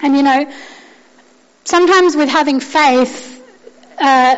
And 0.02 0.16
you 0.16 0.22
know, 0.22 0.50
sometimes 1.64 2.16
with 2.16 2.30
having 2.30 2.58
faith, 2.60 3.36
uh, 3.98 4.36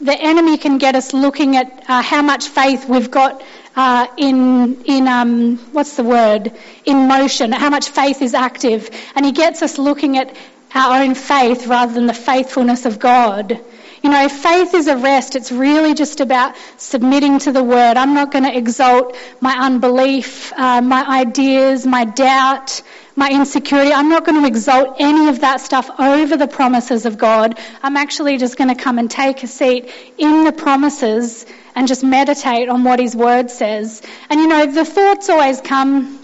the 0.00 0.14
enemy 0.14 0.58
can 0.58 0.78
get 0.78 0.94
us 0.94 1.12
looking 1.12 1.56
at 1.56 1.84
uh, 1.88 2.02
how 2.02 2.22
much 2.22 2.48
faith 2.48 2.88
we've 2.88 3.10
got 3.10 3.42
uh, 3.74 4.06
in 4.16 4.82
in 4.84 5.08
um, 5.08 5.58
what's 5.72 5.96
the 5.96 6.04
word 6.04 6.52
in 6.84 7.08
motion, 7.08 7.52
how 7.52 7.70
much 7.70 7.88
faith 7.88 8.22
is 8.22 8.34
active, 8.34 8.90
and 9.14 9.24
he 9.24 9.32
gets 9.32 9.62
us 9.62 9.78
looking 9.78 10.18
at 10.18 10.34
our 10.74 11.02
own 11.02 11.14
faith 11.14 11.66
rather 11.66 11.92
than 11.92 12.06
the 12.06 12.14
faithfulness 12.14 12.84
of 12.84 12.98
God. 12.98 13.60
You 14.06 14.12
know, 14.12 14.28
faith 14.28 14.72
is 14.72 14.86
a 14.86 14.96
rest. 14.96 15.34
It's 15.34 15.50
really 15.50 15.92
just 15.92 16.20
about 16.20 16.54
submitting 16.76 17.40
to 17.40 17.50
the 17.50 17.64
word. 17.64 17.96
I'm 17.96 18.14
not 18.14 18.30
going 18.30 18.44
to 18.44 18.56
exalt 18.56 19.16
my 19.40 19.52
unbelief, 19.66 20.52
uh, 20.52 20.80
my 20.80 21.04
ideas, 21.04 21.84
my 21.84 22.04
doubt, 22.04 22.82
my 23.16 23.28
insecurity. 23.28 23.92
I'm 23.92 24.08
not 24.08 24.24
going 24.24 24.40
to 24.40 24.46
exalt 24.46 24.98
any 25.00 25.28
of 25.28 25.40
that 25.40 25.60
stuff 25.60 25.90
over 25.98 26.36
the 26.36 26.46
promises 26.46 27.04
of 27.04 27.18
God. 27.18 27.58
I'm 27.82 27.96
actually 27.96 28.38
just 28.38 28.56
going 28.56 28.72
to 28.72 28.80
come 28.80 29.00
and 29.00 29.10
take 29.10 29.42
a 29.42 29.48
seat 29.48 29.92
in 30.16 30.44
the 30.44 30.52
promises 30.52 31.44
and 31.74 31.88
just 31.88 32.04
meditate 32.04 32.68
on 32.68 32.84
what 32.84 33.00
His 33.00 33.16
Word 33.16 33.50
says. 33.50 34.02
And 34.30 34.38
you 34.38 34.46
know, 34.46 34.66
the 34.66 34.84
thoughts 34.84 35.28
always 35.28 35.60
come. 35.60 36.18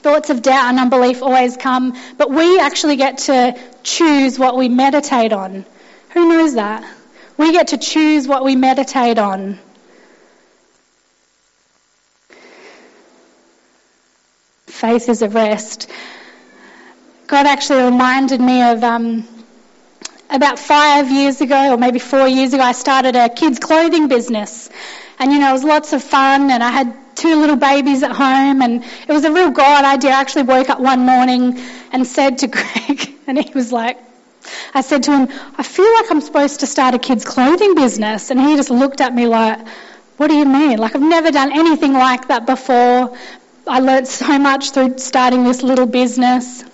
Thoughts 0.00 0.30
of 0.30 0.40
doubt 0.40 0.70
and 0.70 0.78
unbelief 0.78 1.22
always 1.22 1.58
come, 1.58 1.94
but 2.16 2.30
we 2.30 2.58
actually 2.58 2.96
get 2.96 3.18
to 3.18 3.60
choose 3.82 4.38
what 4.38 4.56
we 4.56 4.70
meditate 4.70 5.34
on. 5.34 5.66
Who 6.14 6.26
knows 6.26 6.54
that? 6.54 6.94
We 7.38 7.52
get 7.52 7.68
to 7.68 7.78
choose 7.78 8.26
what 8.26 8.44
we 8.44 8.56
meditate 8.56 9.16
on. 9.16 9.60
Faith 14.66 15.08
is 15.08 15.22
a 15.22 15.28
rest. 15.28 15.88
God 17.28 17.46
actually 17.46 17.84
reminded 17.84 18.40
me 18.40 18.62
of 18.62 18.82
um, 18.82 19.28
about 20.28 20.58
five 20.58 21.10
years 21.12 21.40
ago, 21.40 21.74
or 21.74 21.76
maybe 21.76 22.00
four 22.00 22.26
years 22.26 22.54
ago, 22.54 22.62
I 22.62 22.72
started 22.72 23.14
a 23.14 23.28
kids' 23.28 23.60
clothing 23.60 24.08
business. 24.08 24.68
And 25.20 25.32
you 25.32 25.38
know, 25.38 25.50
it 25.50 25.52
was 25.52 25.64
lots 25.64 25.92
of 25.92 26.02
fun, 26.02 26.50
and 26.50 26.62
I 26.62 26.70
had 26.70 26.94
two 27.14 27.36
little 27.40 27.56
babies 27.56 28.02
at 28.02 28.10
home, 28.10 28.62
and 28.62 28.84
it 28.84 29.12
was 29.12 29.24
a 29.24 29.32
real 29.32 29.50
God 29.52 29.84
idea. 29.84 30.10
I 30.10 30.20
actually 30.20 30.44
woke 30.44 30.70
up 30.70 30.80
one 30.80 31.00
morning 31.00 31.58
and 31.92 32.04
said 32.04 32.38
to 32.38 32.46
Greg, 32.56 33.14
and 33.28 33.38
he 33.38 33.52
was 33.54 33.70
like, 33.70 33.98
I 34.74 34.80
said 34.80 35.02
to 35.04 35.12
him, 35.12 35.28
I 35.56 35.62
feel 35.62 35.92
like 35.94 36.10
I'm 36.10 36.20
supposed 36.20 36.60
to 36.60 36.66
start 36.66 36.94
a 36.94 36.98
kids' 36.98 37.24
clothing 37.24 37.74
business. 37.74 38.30
And 38.30 38.40
he 38.40 38.56
just 38.56 38.70
looked 38.70 39.00
at 39.00 39.14
me 39.14 39.26
like, 39.26 39.66
what 40.16 40.28
do 40.28 40.34
you 40.34 40.44
mean? 40.44 40.78
Like, 40.78 40.94
I've 40.96 41.02
never 41.02 41.30
done 41.30 41.52
anything 41.52 41.92
like 41.92 42.28
that 42.28 42.46
before. 42.46 43.16
I 43.66 43.80
learnt 43.80 44.08
so 44.08 44.38
much 44.38 44.70
through 44.72 44.98
starting 44.98 45.44
this 45.44 45.62
little 45.62 45.86
business. 45.86 46.64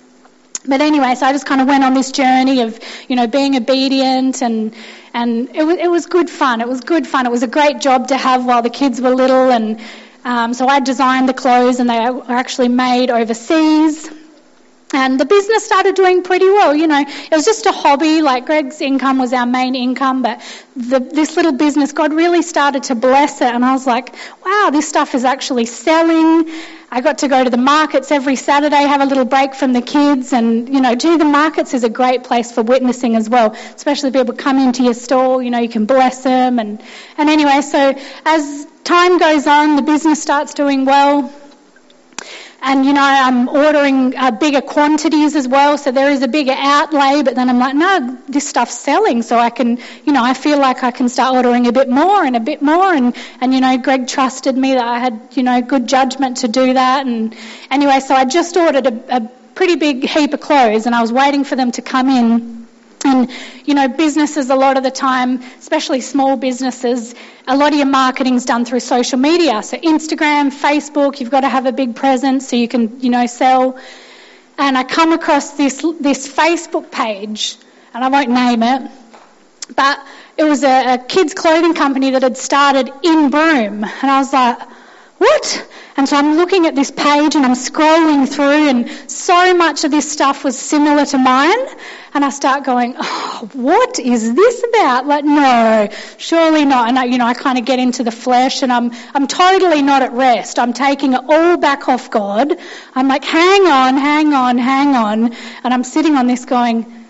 But 0.67 0.81
anyway, 0.81 1.13
so 1.15 1.25
I 1.27 1.31
just 1.31 1.45
kind 1.45 1.61
of 1.61 1.67
went 1.67 1.83
on 1.83 1.93
this 1.93 2.11
journey 2.11 2.61
of, 2.61 2.79
you 3.07 3.15
know, 3.15 3.27
being 3.27 3.55
obedient 3.55 4.41
and, 4.41 4.73
and 5.13 5.49
it 5.53 5.63
was, 5.63 5.77
it 5.77 5.91
was 5.91 6.07
good 6.07 6.29
fun. 6.29 6.59
It 6.61 6.67
was 6.67 6.81
good 6.81 7.05
fun. 7.05 7.27
It 7.27 7.31
was 7.31 7.43
a 7.43 7.47
great 7.47 7.81
job 7.81 8.07
to 8.07 8.17
have 8.17 8.45
while 8.45 8.63
the 8.63 8.71
kids 8.71 8.99
were 8.99 9.11
little 9.11 9.51
and, 9.51 9.79
um, 10.23 10.55
so 10.55 10.67
I 10.67 10.79
designed 10.79 11.29
the 11.29 11.35
clothes 11.35 11.79
and 11.79 11.87
they 11.87 12.09
were 12.09 12.31
actually 12.31 12.69
made 12.69 13.11
overseas. 13.11 14.09
And 14.93 15.19
the 15.19 15.25
business 15.25 15.65
started 15.65 15.95
doing 15.95 16.21
pretty 16.21 16.45
well. 16.45 16.75
You 16.75 16.87
know, 16.87 16.99
it 16.99 17.31
was 17.31 17.43
just 17.43 17.65
a 17.65 17.71
hobby. 17.71 18.21
Like 18.21 18.45
Greg's 18.45 18.81
income 18.81 19.17
was 19.17 19.33
our 19.33 19.45
main 19.45 19.75
income, 19.75 20.21
but 20.21 20.41
the, 20.75 20.99
this 20.99 21.35
little 21.35 21.53
business, 21.53 21.91
God 21.91 22.13
really 22.13 22.43
started 22.43 22.83
to 22.83 22.95
bless 22.95 23.41
it. 23.41 23.53
And 23.53 23.65
I 23.65 23.73
was 23.73 23.87
like, 23.87 24.13
wow, 24.45 24.69
this 24.71 24.87
stuff 24.87 25.15
is 25.15 25.25
actually 25.25 25.65
selling. 25.65 26.49
I 26.91 27.01
got 27.01 27.17
to 27.19 27.27
go 27.27 27.43
to 27.43 27.49
the 27.49 27.57
markets 27.57 28.11
every 28.11 28.35
Saturday, 28.35 28.83
have 28.83 29.01
a 29.01 29.05
little 29.05 29.25
break 29.25 29.55
from 29.55 29.73
the 29.73 29.81
kids, 29.81 30.31
and 30.33 30.69
you 30.69 30.79
know, 30.79 30.95
gee, 30.95 31.17
the 31.17 31.25
markets 31.25 31.73
is 31.73 31.83
a 31.83 31.89
great 31.89 32.23
place 32.23 32.51
for 32.51 32.61
witnessing 32.61 33.15
as 33.15 33.27
well. 33.27 33.51
Especially 33.51 34.11
people 34.11 34.35
come 34.35 34.59
into 34.59 34.83
your 34.83 34.93
store, 34.93 35.41
you 35.41 35.49
know, 35.49 35.59
you 35.59 35.67
can 35.67 35.85
bless 35.85 36.23
them. 36.23 36.59
And 36.59 36.81
and 37.17 37.29
anyway, 37.29 37.61
so 37.61 37.95
as 38.23 38.67
time 38.83 39.17
goes 39.17 39.47
on, 39.47 39.75
the 39.75 39.81
business 39.81 40.21
starts 40.21 40.53
doing 40.53 40.85
well 40.85 41.33
and 42.65 42.83
you 42.83 42.93
know 42.93 43.03
I'm 43.03 43.47
ordering 43.47 44.17
uh, 44.17 44.31
bigger 44.31 44.61
quantities 44.61 45.35
as 45.35 45.47
well, 45.47 45.77
so 45.77 45.91
there 45.91 46.09
is 46.09 46.23
a 46.23 46.27
bigger 46.27 46.55
outlay. 46.57 47.21
But 47.21 47.35
then 47.35 47.47
I'm 47.49 47.59
like, 47.59 47.75
no, 47.75 48.17
this 48.27 48.49
stuff's 48.49 48.73
selling, 48.73 49.21
so 49.21 49.37
I 49.37 49.51
can, 49.51 49.77
you 50.03 50.11
know, 50.11 50.23
I 50.23 50.33
feel 50.33 50.59
like 50.59 50.83
I 50.83 50.89
can 50.89 51.07
start 51.07 51.35
ordering 51.35 51.67
a 51.67 51.71
bit 51.71 51.89
more 51.89 52.25
and 52.25 52.35
a 52.35 52.39
bit 52.39 52.63
more. 52.63 52.91
And 52.91 53.15
and 53.39 53.53
you 53.53 53.61
know, 53.61 53.77
Greg 53.77 54.07
trusted 54.07 54.57
me 54.57 54.73
that 54.73 54.85
I 54.85 54.97
had, 54.97 55.19
you 55.33 55.43
know, 55.43 55.61
good 55.61 55.87
judgment 55.87 56.37
to 56.37 56.47
do 56.47 56.73
that. 56.73 57.05
And 57.05 57.35
anyway, 57.69 57.99
so 57.99 58.15
I 58.15 58.25
just 58.25 58.57
ordered 58.57 58.87
a, 58.87 59.17
a 59.17 59.21
pretty 59.53 59.75
big 59.75 60.03
heap 60.03 60.33
of 60.33 60.41
clothes, 60.41 60.87
and 60.87 60.95
I 60.95 61.01
was 61.01 61.13
waiting 61.13 61.43
for 61.43 61.55
them 61.55 61.71
to 61.73 61.83
come 61.83 62.09
in. 62.09 62.64
And, 63.05 63.29
you 63.65 63.75
know, 63.75 63.87
businesses 63.87 64.49
a 64.49 64.55
lot 64.55 64.77
of 64.77 64.83
the 64.83 64.89
time, 64.89 65.43
especially 65.59 66.01
small 66.01 66.37
businesses, 66.37 67.13
a 67.47 67.55
lot 67.55 67.71
of 67.71 67.77
your 67.77 67.87
marketing's 67.87 68.45
done 68.45 68.65
through 68.65 68.79
social 68.79 69.19
media. 69.19 69.61
So 69.61 69.77
Instagram, 69.77 70.51
Facebook, 70.51 71.19
you've 71.19 71.29
got 71.29 71.41
to 71.41 71.49
have 71.49 71.67
a 71.67 71.71
big 71.71 71.95
presence 71.95 72.49
so 72.49 72.55
you 72.55 72.67
can, 72.67 73.01
you 73.01 73.11
know, 73.11 73.27
sell. 73.27 73.77
And 74.57 74.75
I 74.75 74.83
come 74.83 75.13
across 75.13 75.51
this, 75.51 75.85
this 75.99 76.27
Facebook 76.27 76.89
page, 76.89 77.57
and 77.93 78.03
I 78.03 78.09
won't 78.09 78.29
name 78.29 78.63
it, 78.63 78.91
but 79.75 79.99
it 80.37 80.43
was 80.43 80.63
a, 80.63 80.95
a 80.95 80.97
kids' 80.97 81.35
clothing 81.35 81.75
company 81.75 82.11
that 82.11 82.23
had 82.23 82.37
started 82.37 82.91
in 83.03 83.29
Broome. 83.29 83.83
And 83.83 84.11
I 84.11 84.17
was 84.17 84.33
like, 84.33 84.57
what? 85.17 85.67
And 85.97 86.09
so 86.09 86.17
I'm 86.17 86.35
looking 86.35 86.65
at 86.65 86.75
this 86.75 86.91
page 86.91 87.35
and 87.35 87.45
I'm 87.45 87.53
scrolling 87.53 88.27
through, 88.27 88.67
and 88.67 88.89
so 89.09 89.53
much 89.55 89.85
of 89.85 89.91
this 89.91 90.11
stuff 90.11 90.43
was 90.43 90.59
similar 90.59 91.05
to 91.05 91.17
mine. 91.17 91.67
And 92.13 92.23
I 92.23 92.29
start 92.29 92.63
going, 92.65 92.95
oh, 92.97 93.49
what 93.53 93.97
is 93.99 94.33
this 94.33 94.63
about? 94.69 95.05
Like, 95.05 95.23
no, 95.23 95.89
surely 96.17 96.65
not. 96.65 96.89
And 96.89 96.99
I, 96.99 97.05
you 97.05 97.17
know, 97.17 97.25
I 97.25 97.33
kind 97.33 97.57
of 97.57 97.65
get 97.65 97.79
into 97.79 98.03
the 98.03 98.11
flesh 98.11 98.61
and 98.61 98.71
I'm, 98.71 98.91
I'm 99.13 99.27
totally 99.27 99.81
not 99.81 100.01
at 100.01 100.13
rest. 100.13 100.59
I'm 100.59 100.73
taking 100.73 101.13
it 101.13 101.21
all 101.27 101.57
back 101.57 101.87
off 101.87 102.09
God. 102.09 102.57
I'm 102.93 103.07
like, 103.07 103.23
hang 103.23 103.67
on, 103.67 103.97
hang 103.97 104.33
on, 104.33 104.57
hang 104.57 104.95
on. 104.95 105.33
And 105.63 105.73
I'm 105.73 105.83
sitting 105.83 106.15
on 106.15 106.27
this 106.27 106.45
going, 106.45 107.05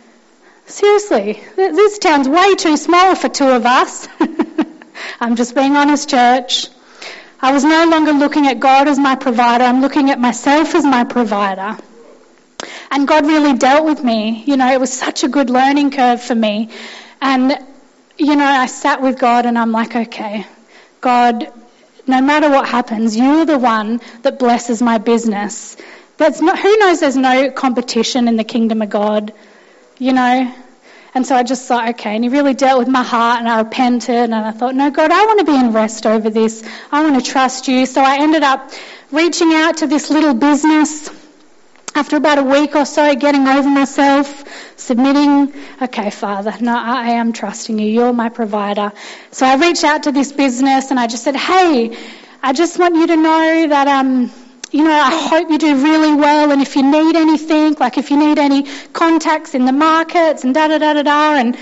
seriously, 0.66 1.42
this 1.56 2.00
town's 2.00 2.30
way 2.30 2.56
too 2.56 2.78
small 2.78 3.16
for 3.16 3.30
two 3.30 3.48
of 3.48 3.66
us. 3.66 4.08
I'm 5.20 5.36
just 5.36 5.56
being 5.56 5.76
honest, 5.76 6.10
church. 6.10 6.68
I 7.46 7.52
was 7.52 7.64
no 7.64 7.86
longer 7.86 8.12
looking 8.12 8.48
at 8.48 8.60
God 8.60 8.88
as 8.88 8.98
my 8.98 9.14
provider. 9.14 9.66
I'm 9.66 9.80
looking 9.80 10.10
at 10.10 10.20
myself 10.20 10.74
as 10.74 10.84
my 10.84 11.04
provider. 11.04 11.78
And 12.90 13.08
God 13.08 13.28
really 13.28 13.54
dealt 13.54 13.86
with 13.86 14.04
me. 14.04 14.44
You 14.48 14.58
know, 14.58 14.68
it 14.72 14.80
was 14.80 14.92
such 14.92 15.24
a 15.24 15.28
good 15.28 15.52
learning 15.52 15.92
curve 15.92 16.24
for 16.24 16.34
me. 16.34 16.72
And, 17.22 17.56
you 18.18 18.36
know, 18.36 18.48
I 18.48 18.66
sat 18.66 19.00
with 19.00 19.20
God 19.20 19.46
and 19.46 19.60
I'm 19.60 19.72
like, 19.72 19.96
okay, 19.96 20.48
God, 21.02 21.54
no 22.08 22.20
matter 22.20 22.50
what 22.50 22.68
happens, 22.68 23.16
you're 23.16 23.46
the 23.46 23.60
one 23.60 24.02
that 24.24 24.40
blesses 24.40 24.82
my 24.82 24.98
business. 24.98 25.78
There's 26.18 26.42
not, 26.42 26.58
who 26.58 26.76
knows 26.78 27.00
there's 27.00 27.16
no 27.16 27.52
competition 27.52 28.28
in 28.28 28.38
the 28.38 28.44
kingdom 28.44 28.82
of 28.82 28.90
God, 28.90 29.34
you 30.00 30.14
know? 30.14 30.52
And 31.16 31.26
so 31.26 31.34
I 31.34 31.44
just 31.44 31.66
thought, 31.66 31.88
okay, 31.92 32.14
and 32.14 32.26
he 32.26 32.30
really 32.30 32.54
dealt 32.54 32.78
with 32.78 32.90
my 32.90 33.02
heart 33.02 33.40
and 33.40 33.48
I 33.48 33.62
repented 33.62 34.16
and 34.16 34.36
I 34.36 34.52
thought, 34.52 34.76
no, 34.76 34.92
God, 34.92 35.12
I 35.12 35.26
want 35.26 35.40
to 35.40 35.46
be 35.46 35.56
in 35.56 35.72
rest 35.72 36.06
over 36.06 36.30
this. 36.30 36.62
I 36.92 37.04
want 37.04 37.24
to 37.24 37.32
trust 37.32 37.70
you. 37.70 37.86
So 37.86 38.02
I 38.02 38.18
ended 38.18 38.44
up 38.44 38.70
reaching 39.14 39.54
out 39.54 39.78
to 39.78 39.88
this 39.88 40.10
little 40.10 40.34
business 40.34 41.10
after 41.96 42.18
about 42.18 42.38
a 42.40 42.44
week 42.44 42.76
or 42.76 42.84
so, 42.84 43.16
getting 43.16 43.48
over 43.48 43.70
myself, 43.70 44.44
submitting, 44.76 45.54
okay, 45.82 46.10
Father, 46.10 46.54
no, 46.60 46.78
I 46.78 47.12
am 47.12 47.32
trusting 47.32 47.80
you. 47.80 47.88
You're 47.88 48.12
my 48.12 48.28
provider. 48.28 48.92
So 49.32 49.46
I 49.46 49.56
reached 49.56 49.86
out 49.86 50.04
to 50.04 50.12
this 50.12 50.34
business 50.34 50.92
and 50.92 51.00
I 51.00 51.08
just 51.08 51.24
said, 51.24 51.38
hey, 51.38 51.98
I 52.44 52.52
just 52.52 52.78
want 52.78 52.96
you 52.96 53.08
to 53.08 53.16
know 53.16 53.68
that, 53.70 53.88
um, 53.88 54.32
you 54.76 54.84
know, 54.84 54.92
I 54.92 55.28
hope 55.30 55.50
you 55.50 55.58
do 55.58 55.82
really 55.82 56.14
well. 56.14 56.52
And 56.52 56.62
if 56.62 56.76
you 56.76 56.84
need 56.84 57.16
anything, 57.16 57.76
like 57.80 57.98
if 57.98 58.12
you 58.12 58.18
need 58.18 58.38
any 58.38 58.64
contacts 58.92 59.56
in 59.56 59.64
the 59.64 59.72
markets 59.72 60.44
and 60.44 60.54
da 60.54 60.68
da 60.68 60.78
da 60.78 60.94
da 60.96 61.04
da, 61.04 61.36
and 61.36 61.58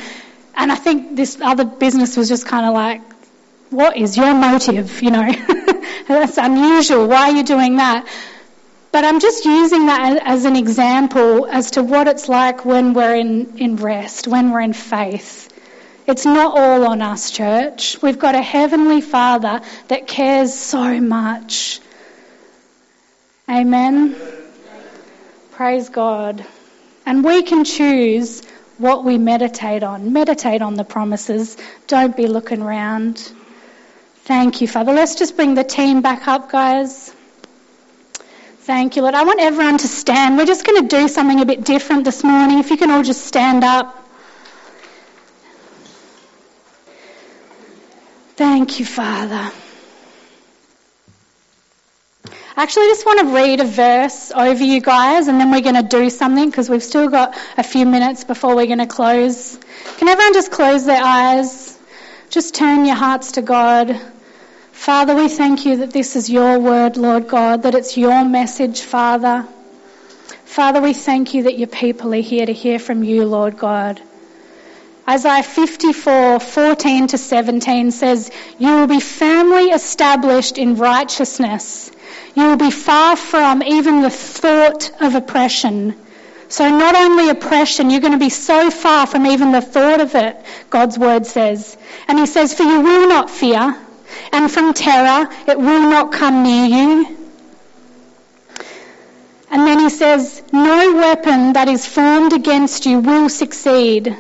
and 0.56 0.72
I 0.72 0.76
think 0.76 1.16
this 1.16 1.38
other 1.40 1.64
business 1.64 2.18
was 2.18 2.28
just 2.28 2.48
kind 2.48 2.66
of 2.66 2.74
like, 2.74 3.02
what 3.70 3.98
is 3.98 4.18
your 4.18 4.34
motive? 4.34 5.04
You 5.04 5.12
know, 5.12 5.32
that's 6.08 6.40
unusual. 6.40 7.08
Why 7.08 7.30
are 7.30 7.36
you 7.36 7.44
doing 7.44 7.76
that? 7.76 8.08
But 8.92 9.06
I'm 9.06 9.20
just 9.20 9.46
using 9.46 9.86
that 9.86 10.20
as 10.26 10.46
an 10.46 10.56
example 10.56 11.46
as 11.46 11.72
to 11.72 11.84
what 11.84 12.08
it's 12.08 12.28
like 12.28 12.66
when 12.66 12.94
we're 12.94 13.16
in, 13.16 13.60
in 13.60 13.76
rest, 13.76 14.28
when 14.28 14.50
we're 14.50 14.62
in 14.62 14.74
faith. 14.74 15.54
It's 16.08 16.26
not 16.26 16.58
all 16.58 16.88
on 16.88 17.04
us, 17.04 17.30
church. 17.30 18.02
We've 18.02 18.18
got 18.18 18.34
a 18.34 18.42
heavenly 18.42 19.02
Father 19.02 19.62
that 19.90 20.08
cares 20.08 20.54
so 20.56 21.00
much. 21.00 21.80
Amen. 23.54 24.16
Praise 25.52 25.90
God. 25.90 26.44
And 27.06 27.24
we 27.24 27.44
can 27.44 27.66
choose 27.66 28.44
what 28.80 29.04
we 29.06 29.20
meditate 29.20 29.84
on. 29.84 30.12
Meditate 30.12 30.64
on 30.64 30.74
the 30.74 30.84
promises. 30.84 31.56
Don't 31.86 32.18
be 32.18 32.26
looking 32.26 32.64
around. 32.64 33.32
Thank 34.24 34.62
you, 34.62 34.68
Father. 34.68 34.92
Let's 34.92 35.14
just 35.14 35.36
bring 35.36 35.54
the 35.54 35.64
team 35.64 36.02
back 36.02 36.28
up, 36.28 36.50
guys. 36.50 37.14
Thank 38.62 38.96
you, 38.96 39.04
Lord. 39.04 39.14
I 39.14 39.24
want 39.24 39.40
everyone 39.40 39.78
to 39.78 39.88
stand. 39.88 40.36
We're 40.36 40.48
just 40.48 40.66
going 40.66 40.82
to 40.82 40.88
do 40.88 41.08
something 41.08 41.40
a 41.40 41.46
bit 41.46 41.64
different 41.64 42.06
this 42.06 42.24
morning. 42.24 42.58
If 42.58 42.72
you 42.72 42.78
can 42.78 42.90
all 42.90 43.04
just 43.04 43.24
stand 43.24 43.64
up. 43.64 44.00
Thank 48.36 48.80
you, 48.80 48.86
Father. 48.88 49.52
I 52.56 52.62
actually 52.62 52.86
just 52.86 53.04
want 53.04 53.20
to 53.22 53.34
read 53.34 53.62
a 53.62 53.66
verse 53.66 54.32
over 54.32 54.64
you 54.64 54.80
guys 54.80 55.28
and 55.28 55.40
then 55.40 55.50
we're 55.50 55.62
going 55.62 55.74
to 55.74 55.82
do 55.82 56.12
something 56.12 56.52
because 56.52 56.70
we've 56.70 56.84
still 56.84 57.10
got 57.10 57.36
a 57.58 57.64
few 57.64 57.84
minutes 57.84 58.26
before 58.26 58.56
we're 58.56 58.68
going 58.68 58.78
to 58.78 58.86
close. 58.86 59.58
Can 59.98 60.08
everyone 60.08 60.34
just 60.34 60.52
close 60.52 60.86
their 60.86 61.02
eyes? 61.04 61.76
Just 62.30 62.54
turn 62.54 62.86
your 62.86 62.96
hearts 62.96 63.32
to 63.34 63.42
God. 63.42 64.00
Father, 64.72 65.16
we 65.16 65.30
thank 65.30 65.66
you 65.66 65.78
that 65.78 65.94
this 65.94 66.16
is 66.16 66.30
your 66.30 66.60
word, 66.60 66.96
Lord 66.96 67.28
God, 67.28 67.64
that 67.64 67.74
it's 67.74 67.98
your 67.98 68.24
message, 68.24 68.82
Father. 68.82 69.48
Father, 70.46 70.80
we 70.80 70.94
thank 70.94 71.34
you 71.34 71.44
that 71.44 71.58
your 71.58 71.70
people 71.70 72.14
are 72.14 72.22
here 72.22 72.46
to 72.46 72.54
hear 72.54 72.78
from 72.78 73.04
you, 73.04 73.26
Lord 73.26 73.58
God. 73.58 74.00
Isaiah 75.10 75.42
54, 75.42 76.40
14 76.40 77.08
to 77.08 77.18
17 77.18 77.90
says, 77.90 78.30
You 78.60 78.76
will 78.76 78.88
be 78.88 79.00
firmly 79.00 79.72
established 79.72 80.60
in 80.60 80.76
righteousness 80.76 81.90
you 82.36 82.48
will 82.48 82.58
be 82.58 82.72
far 82.72 83.16
from 83.16 83.62
even 83.64 84.02
the 84.02 84.10
thought 84.10 84.92
of 85.02 85.16
oppression. 85.16 85.96
So 86.50 86.70
not 86.70 86.96
only 86.96 87.30
oppression, 87.30 87.90
you're 87.90 88.02
going 88.02 88.14
to 88.14 88.20
be 88.20 88.30
so 88.30 88.70
far 88.70 89.08
from 89.08 89.26
even 89.26 89.52
the 89.52 89.62
thought 89.62 90.02
of 90.02 90.14
it, 90.16 90.38
God's 90.70 91.00
word 91.00 91.26
says. 91.26 91.78
And 92.08 92.20
he 92.20 92.26
says, 92.26 92.54
for 92.54 92.64
you 92.64 92.82
will 92.82 93.08
not 93.08 93.30
fear, 93.30 93.76
and 94.32 94.52
from 94.52 94.74
terror 94.74 95.30
it 95.48 95.58
will 95.58 95.90
not 95.90 96.12
come 96.12 96.44
near 96.44 96.66
you. 96.66 97.18
And 99.50 99.68
then 99.68 99.80
he 99.80 99.90
says, 99.90 100.42
no 100.52 100.96
weapon 100.96 101.54
that 101.54 101.68
is 101.68 101.86
formed 101.86 102.34
against 102.34 102.86
you 102.86 103.00
will 103.00 103.30
succeed. 103.30 104.16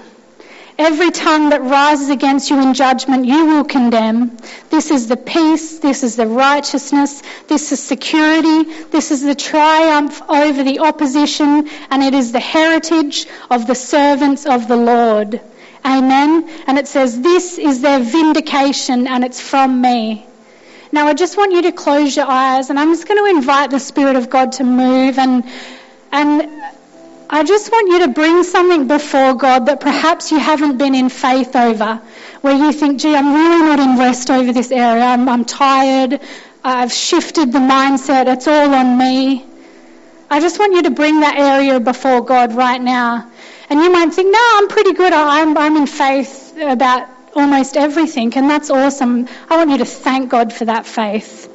Every 0.77 1.11
tongue 1.11 1.49
that 1.49 1.61
rises 1.61 2.09
against 2.09 2.49
you 2.49 2.59
in 2.59 2.73
judgment, 2.73 3.25
you 3.25 3.45
will 3.45 3.63
condemn. 3.63 4.37
This 4.71 4.89
is 4.89 5.07
the 5.07 5.17
peace, 5.17 5.79
this 5.79 6.03
is 6.03 6.15
the 6.15 6.25
righteousness, 6.25 7.21
this 7.47 7.71
is 7.71 7.81
security, 7.81 8.63
this 8.85 9.11
is 9.11 9.21
the 9.21 9.35
triumph 9.35 10.21
over 10.27 10.63
the 10.63 10.79
opposition, 10.79 11.69
and 11.91 12.03
it 12.03 12.15
is 12.15 12.31
the 12.31 12.39
heritage 12.39 13.27
of 13.51 13.67
the 13.67 13.75
servants 13.75 14.47
of 14.47 14.67
the 14.67 14.77
Lord. 14.77 15.39
Amen. 15.85 16.49
And 16.65 16.79
it 16.79 16.87
says, 16.87 17.21
This 17.21 17.59
is 17.59 17.81
their 17.81 17.99
vindication, 17.99 19.05
and 19.05 19.23
it's 19.23 19.39
from 19.39 19.81
me. 19.81 20.25
Now, 20.91 21.07
I 21.07 21.13
just 21.13 21.37
want 21.37 21.53
you 21.53 21.63
to 21.63 21.71
close 21.71 22.15
your 22.15 22.27
eyes, 22.27 22.69
and 22.69 22.79
I'm 22.79 22.93
just 22.93 23.07
going 23.07 23.23
to 23.23 23.37
invite 23.37 23.69
the 23.69 23.79
Spirit 23.79 24.15
of 24.15 24.29
God 24.29 24.53
to 24.53 24.63
move 24.63 25.19
and 25.19 25.43
and 26.11 26.47
I 27.33 27.43
just 27.43 27.71
want 27.71 27.89
you 27.89 27.99
to 28.05 28.09
bring 28.09 28.43
something 28.43 28.87
before 28.87 29.33
God 29.33 29.65
that 29.65 29.79
perhaps 29.79 30.31
you 30.31 30.37
haven't 30.37 30.77
been 30.77 30.93
in 30.93 31.09
faith 31.09 31.55
over, 31.55 31.99
where 32.41 32.53
you 32.53 32.71
think, 32.71 32.99
gee, 32.99 33.15
I'm 33.15 33.33
really 33.33 33.63
not 33.63 33.79
in 33.79 33.97
rest 33.97 34.29
over 34.29 34.53
this 34.53 34.71
area. 34.71 35.03
I'm, 35.03 35.27
I'm 35.27 35.43
tired. 35.43 36.19
I've 36.63 36.93
shifted 36.93 37.51
the 37.51 37.57
mindset. 37.57 38.31
It's 38.31 38.47
all 38.47 38.71
on 38.71 38.99
me. 38.99 39.47
I 40.29 40.41
just 40.41 40.59
want 40.59 40.75
you 40.75 40.83
to 40.83 40.91
bring 40.91 41.21
that 41.21 41.35
area 41.35 41.79
before 41.79 42.21
God 42.21 42.53
right 42.53 42.79
now. 42.79 43.31
And 43.67 43.81
you 43.81 43.91
might 43.91 44.13
think, 44.13 44.31
no, 44.31 44.39
I'm 44.57 44.67
pretty 44.67 44.93
good. 44.93 45.11
I'm, 45.11 45.57
I'm 45.57 45.75
in 45.75 45.87
faith 45.87 46.55
about 46.61 47.09
almost 47.35 47.77
everything. 47.77 48.31
And 48.37 48.47
that's 48.47 48.69
awesome. 48.69 49.27
I 49.49 49.57
want 49.57 49.71
you 49.71 49.79
to 49.79 49.85
thank 49.85 50.29
God 50.29 50.53
for 50.53 50.65
that 50.65 50.85
faith. 50.85 51.51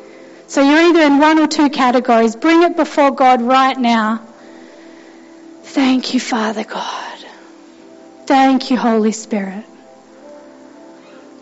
So 0.49 0.61
you're 0.61 0.91
either 0.91 1.03
in 1.03 1.21
one 1.21 1.39
or 1.39 1.47
two 1.47 1.71
categories. 1.71 2.35
Bring 2.35 2.65
it 2.65 2.75
before 2.75 3.13
God 3.13 3.43
right 3.43 3.79
now. 3.79 4.28
Thank 5.71 6.15
you, 6.15 6.21
Father 6.21 6.65
God. 6.65 7.19
Thank 8.27 8.71
you, 8.71 8.79
Holy 8.79 9.13
Spirit. 9.13 9.65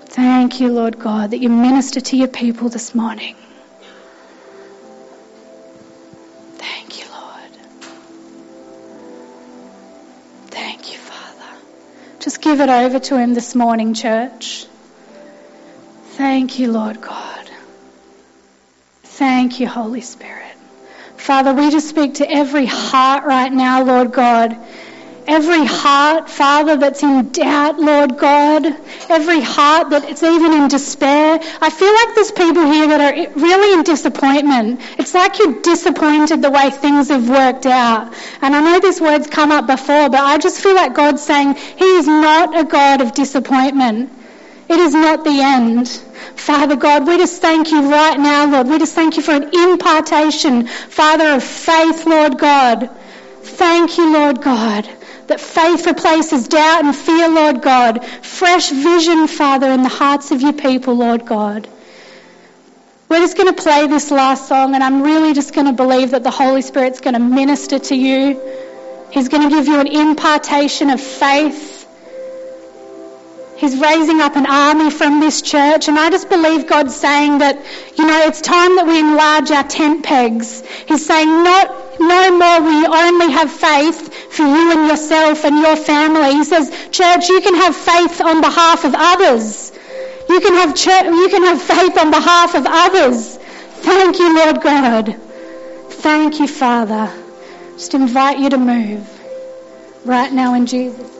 Thank 0.07 0.61
you, 0.61 0.73
Lord 0.73 0.99
God, 0.99 1.31
that 1.31 1.39
you 1.39 1.49
minister 1.49 2.01
to 2.01 2.17
your 2.17 2.29
people 2.29 2.69
this 2.69 2.95
morning. 2.95 3.37
Thank 6.57 6.99
you, 6.99 7.05
Lord. 7.11 7.53
Thank 10.49 10.93
you, 10.93 10.99
Father. 10.99 11.59
Just 12.19 12.41
give 12.41 12.61
it 12.61 12.69
over 12.69 12.99
to 12.99 13.19
Him 13.19 13.35
this 13.35 13.55
morning, 13.55 13.95
church. 13.95 14.67
Thank 16.17 16.59
you, 16.59 16.73
Lord 16.73 17.01
God. 17.01 17.49
Thank 19.05 19.61
you, 19.61 19.69
Holy 19.69 20.01
Spirit. 20.01 20.46
Father, 21.17 21.53
we 21.55 21.71
just 21.71 21.89
speak 21.89 22.15
to 22.15 22.31
every 22.31 22.67
heart 22.67 23.25
right 23.25 23.53
now, 23.53 23.83
Lord 23.83 24.13
God. 24.13 24.57
Every 25.27 25.65
heart, 25.65 26.31
Father, 26.31 26.77
that's 26.77 27.03
in 27.03 27.33
doubt, 27.33 27.81
Lord 27.81 28.17
God. 28.17 28.65
Every 29.09 29.41
heart 29.41 29.91
that 29.91 30.05
it's 30.05 30.23
even 30.23 30.53
in 30.53 30.69
despair. 30.69 31.41
I 31.61 31.71
feel 31.71 31.93
like 31.93 32.15
there's 32.15 32.31
people 32.31 32.71
here 32.71 32.87
that 32.87 33.01
are 33.01 33.33
really 33.35 33.73
in 33.75 33.83
disappointment. 33.83 34.81
It's 34.99 35.15
like 35.15 35.41
you're 35.41 35.61
disappointed 35.63 36.43
the 36.43 36.51
way 36.51 36.71
things 36.71 37.09
have 37.09 37.29
worked 37.29 37.67
out. 37.67 38.15
And 38.41 38.55
I 38.55 38.61
know 38.61 38.79
this 38.79 39.01
word's 39.01 39.27
come 39.27 39.51
up 39.51 39.67
before, 39.67 40.09
but 40.11 40.21
I 40.21 40.39
just 40.39 40.61
feel 40.61 40.77
like 40.77 40.95
God's 40.95 41.23
saying 41.23 41.55
He 41.55 41.97
is 41.97 42.07
not 42.07 42.57
a 42.57 42.63
God 42.63 43.01
of 43.01 43.13
disappointment. 43.13 44.13
It 44.69 44.81
is 44.81 44.95
not 44.95 45.25
the 45.25 45.41
end. 45.41 45.89
Father 45.89 46.77
God, 46.77 47.07
we 47.07 47.19
just 47.19 47.41
thank 47.41 47.71
you 47.71 47.91
right 47.91 48.19
now, 48.19 48.51
Lord. 48.51 48.69
We 48.69 48.79
just 48.79 48.95
thank 48.95 49.17
you 49.17 49.23
for 49.23 49.33
an 49.33 49.51
impartation, 49.53 50.67
Father, 50.67 51.37
of 51.37 51.45
faith, 51.45 52.05
Lord 52.07 52.39
God. 52.39 52.91
Thank 53.43 53.97
you, 53.97 54.13
Lord 54.13 54.43
God, 54.43 54.89
that 55.29 55.41
faith 55.41 55.87
replaces 55.87 56.49
doubt 56.49 56.85
and 56.85 56.95
fear, 56.95 57.29
Lord 57.29 57.63
God. 57.63 58.05
Fresh 58.05 58.71
vision, 58.71 59.29
Father, 59.29 59.71
in 59.71 59.83
the 59.83 59.89
hearts 59.89 60.31
of 60.31 60.43
your 60.43 60.53
people, 60.53 60.95
Lord 60.95 61.25
God. 61.27 61.69
We're 63.09 63.21
just 63.21 63.37
going 63.37 63.55
to 63.55 63.63
play 63.63 63.87
this 63.87 64.11
last 64.11 64.49
song, 64.49 64.75
and 64.75 64.83
I'm 64.83 65.03
really 65.03 65.33
just 65.33 65.55
going 65.55 65.69
to 65.69 65.73
believe 65.73 66.11
that 66.11 66.25
the 66.25 66.33
Holy 66.33 66.61
Spirit's 66.61 67.01
going 67.01 67.15
to 67.15 67.21
minister 67.21 67.79
to 67.79 67.95
you. 67.95 68.41
He's 69.13 69.29
going 69.29 69.49
to 69.49 69.49
give 69.49 69.69
you 69.69 69.79
an 69.79 69.87
impartation 69.87 70.91
of 70.91 71.01
faith. 71.01 71.76
He's 73.57 73.79
raising 73.79 74.21
up 74.21 74.37
an 74.37 74.45
army 74.47 74.91
from 74.91 75.21
this 75.21 75.41
church, 75.41 75.89
and 75.89 75.99
I 75.99 76.11
just 76.11 76.29
believe 76.29 76.67
God's 76.67 76.95
saying 76.95 77.39
that, 77.39 77.57
you 77.97 78.07
know, 78.07 78.21
it's 78.27 78.43
time 78.43 78.77
that 78.77 78.87
we 78.87 78.99
enlarge 78.99 79.51
our 79.51 79.65
tent 79.65 80.05
pegs. 80.05 80.63
He's 80.87 81.07
saying, 81.07 81.29
not, 81.43 81.99
no 81.99 82.37
more 82.37 82.61
will 82.61 82.81
you 82.83 82.87
only 82.87 83.33
have 83.33 83.51
faith 83.51 84.13
for 84.33 84.43
you 84.43 84.73
and 84.73 84.89
yourself 84.89 85.45
and 85.45 85.59
your 85.59 85.77
family. 85.77 86.35
He 86.35 86.45
says, 86.45 86.71
church, 86.91 87.29
you 87.31 87.41
can 87.41 87.55
have 87.55 87.75
faith 87.75 88.21
on 88.21 88.43
behalf 88.43 88.85
of 88.85 88.95
others. 88.95 89.73
You 90.29 90.41
can 90.41 90.55
have 90.55 90.75
church, 90.75 91.05
you 91.05 91.29
can 91.31 91.43
have 91.45 91.63
faith 91.63 91.97
on 91.97 92.11
behalf 92.11 92.55
of 92.55 92.67
others. 92.69 93.37
Thank 93.37 94.19
you, 94.19 94.37
Lord 94.37 94.61
God. 94.61 95.17
Thank 95.89 96.41
you, 96.41 96.47
Father. 96.49 97.11
Just 97.73 97.95
invite 97.95 98.39
you 98.39 98.51
to 98.51 98.59
move 98.59 99.09
right 100.05 100.33
now 100.33 100.55
in 100.55 100.67
Jesus' 100.67 101.16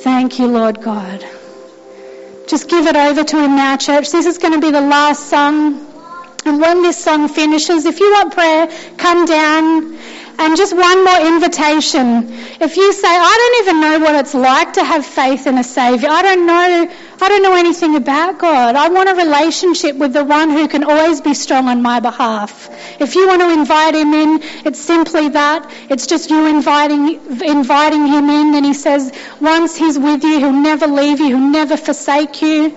Thank 0.00 0.40
you, 0.40 0.48
Lord 0.48 0.82
God. 0.82 1.24
Just 2.48 2.68
give 2.68 2.88
it 2.88 2.96
over 2.96 3.22
to 3.22 3.36
Him 3.36 3.54
now, 3.54 3.76
church. 3.76 4.10
This 4.10 4.26
is 4.26 4.38
going 4.38 4.54
to 4.54 4.60
be 4.60 4.72
the 4.72 4.80
last 4.80 5.30
song. 5.30 5.86
And 6.44 6.60
when 6.60 6.82
this 6.82 6.98
song 6.98 7.28
finishes, 7.28 7.84
if 7.84 8.00
you 8.00 8.10
want 8.10 8.34
prayer, 8.34 8.66
come 8.96 9.24
down. 9.24 9.96
And 10.40 10.56
just 10.56 10.74
one 10.74 11.04
more 11.04 11.20
invitation. 11.28 12.26
If 12.60 12.76
you 12.76 12.92
say, 12.92 13.08
I 13.08 13.34
don't 13.40 13.68
even 13.68 13.80
know 13.82 13.98
what 14.00 14.16
it's 14.16 14.34
like 14.34 14.72
to 14.72 14.82
have 14.82 15.06
faith 15.06 15.46
in 15.46 15.58
a 15.58 15.64
Saviour, 15.64 16.10
I 16.10 16.22
don't 16.22 16.44
know, 16.44 16.90
I 17.20 17.28
don't 17.28 17.42
know 17.42 17.54
anything 17.54 17.96
about 17.96 18.38
God. 18.38 18.76
I 18.76 18.88
want 18.90 19.08
a 19.08 19.14
relationship 19.14 19.96
with 19.96 20.12
the 20.12 20.24
one 20.24 20.50
who 20.50 20.68
can 20.68 20.84
always 20.84 21.20
be 21.20 21.34
strong 21.34 21.66
on 21.66 21.82
my 21.82 21.98
behalf. 21.98 22.70
If 23.00 23.16
you 23.16 23.26
want 23.26 23.42
to 23.42 23.52
invite 23.52 23.96
him 23.96 24.14
in, 24.14 24.40
it's 24.64 24.78
simply 24.78 25.28
that. 25.30 25.68
It's 25.90 26.06
just 26.06 26.30
you 26.30 26.46
inviting, 26.46 27.42
inviting 27.42 28.06
him 28.06 28.30
in. 28.30 28.54
And 28.54 28.64
he 28.64 28.72
says, 28.72 29.12
once 29.40 29.76
he's 29.76 29.98
with 29.98 30.22
you, 30.22 30.38
he'll 30.38 30.52
never 30.52 30.86
leave 30.86 31.18
you, 31.18 31.26
he'll 31.26 31.38
never 31.38 31.76
forsake 31.76 32.40
you. 32.40 32.76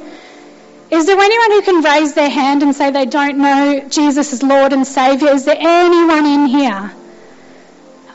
Is 0.90 1.06
there 1.06 1.20
anyone 1.20 1.52
who 1.52 1.62
can 1.62 1.84
raise 1.84 2.14
their 2.16 2.30
hand 2.30 2.64
and 2.64 2.76
say 2.76 2.92
they 2.92 3.06
don't 3.06 3.38
know 3.38 3.86
Jesus 3.88 4.34
as 4.34 4.42
Lord 4.42 4.74
and 4.74 4.86
Saviour? 4.86 5.32
Is 5.32 5.46
there 5.46 5.58
anyone 5.58 6.26
in 6.26 6.46
here? 6.48 6.92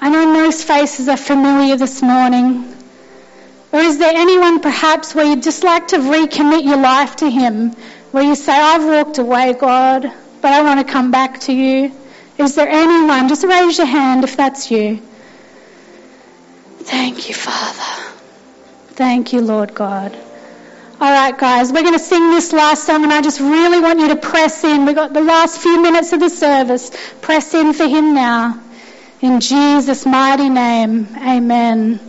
I 0.01 0.11
know 0.11 0.27
most 0.27 0.67
faces 0.67 1.09
are 1.09 1.17
familiar 1.17 1.77
this 1.77 2.03
morning. 2.03 2.76
Or 3.77 3.81
is 3.81 3.99
there 3.99 4.17
anyone 4.17 4.61
perhaps 4.61 5.15
where 5.15 5.27
you'd 5.27 5.43
just 5.43 5.63
like 5.63 5.89
to 5.89 5.99
recommit 5.99 6.65
your 6.65 6.79
life 6.79 7.17
to 7.17 7.29
Him? 7.29 7.73
Where 8.11 8.25
you 8.25 8.35
say, 8.35 8.55
I've 8.55 8.87
walked 8.87 9.19
away, 9.19 9.53
God, 9.53 10.11
but 10.41 10.51
I 10.51 10.63
want 10.63 10.81
to 10.81 10.91
come 10.91 11.11
back 11.11 11.41
to 11.41 11.53
you. 11.53 11.93
Is 12.39 12.55
there 12.55 12.67
anyone? 12.67 13.29
Just 13.29 13.45
raise 13.45 13.77
your 13.77 13.87
hand 13.87 14.25
if 14.25 14.35
that's 14.35 14.71
you. 14.71 15.03
Thank 16.85 17.29
you, 17.29 17.35
Father. 17.35 18.15
Thank 18.95 19.35
you, 19.35 19.43
Lord 19.43 19.75
God. 19.75 20.17
All 20.99 21.13
right, 21.13 21.37
guys, 21.37 21.71
we're 21.71 21.83
going 21.83 21.93
to 21.93 21.99
sing 21.99 22.31
this 22.31 22.55
last 22.55 22.85
song, 22.85 23.05
and 23.05 23.13
I 23.13 23.21
just 23.21 23.41
really 23.41 23.81
want 23.81 24.01
you 24.01 24.09
to 24.09 24.17
press 24.17 24.65
in. 24.65 24.87
We've 24.87 24.97
got 24.97 25.13
the 25.13 25.21
last 25.21 25.61
few 25.61 25.83
minutes 25.83 26.15
of 26.15 26.21
the 26.21 26.31
service. 26.31 26.91
Press 27.21 27.53
in 27.53 27.75
for 27.75 27.87
Him 27.87 28.15
now. 28.15 28.59
In 29.21 29.41
Jesus' 29.41 30.07
mighty 30.07 30.49
name, 30.49 31.09
amen. 31.19 32.01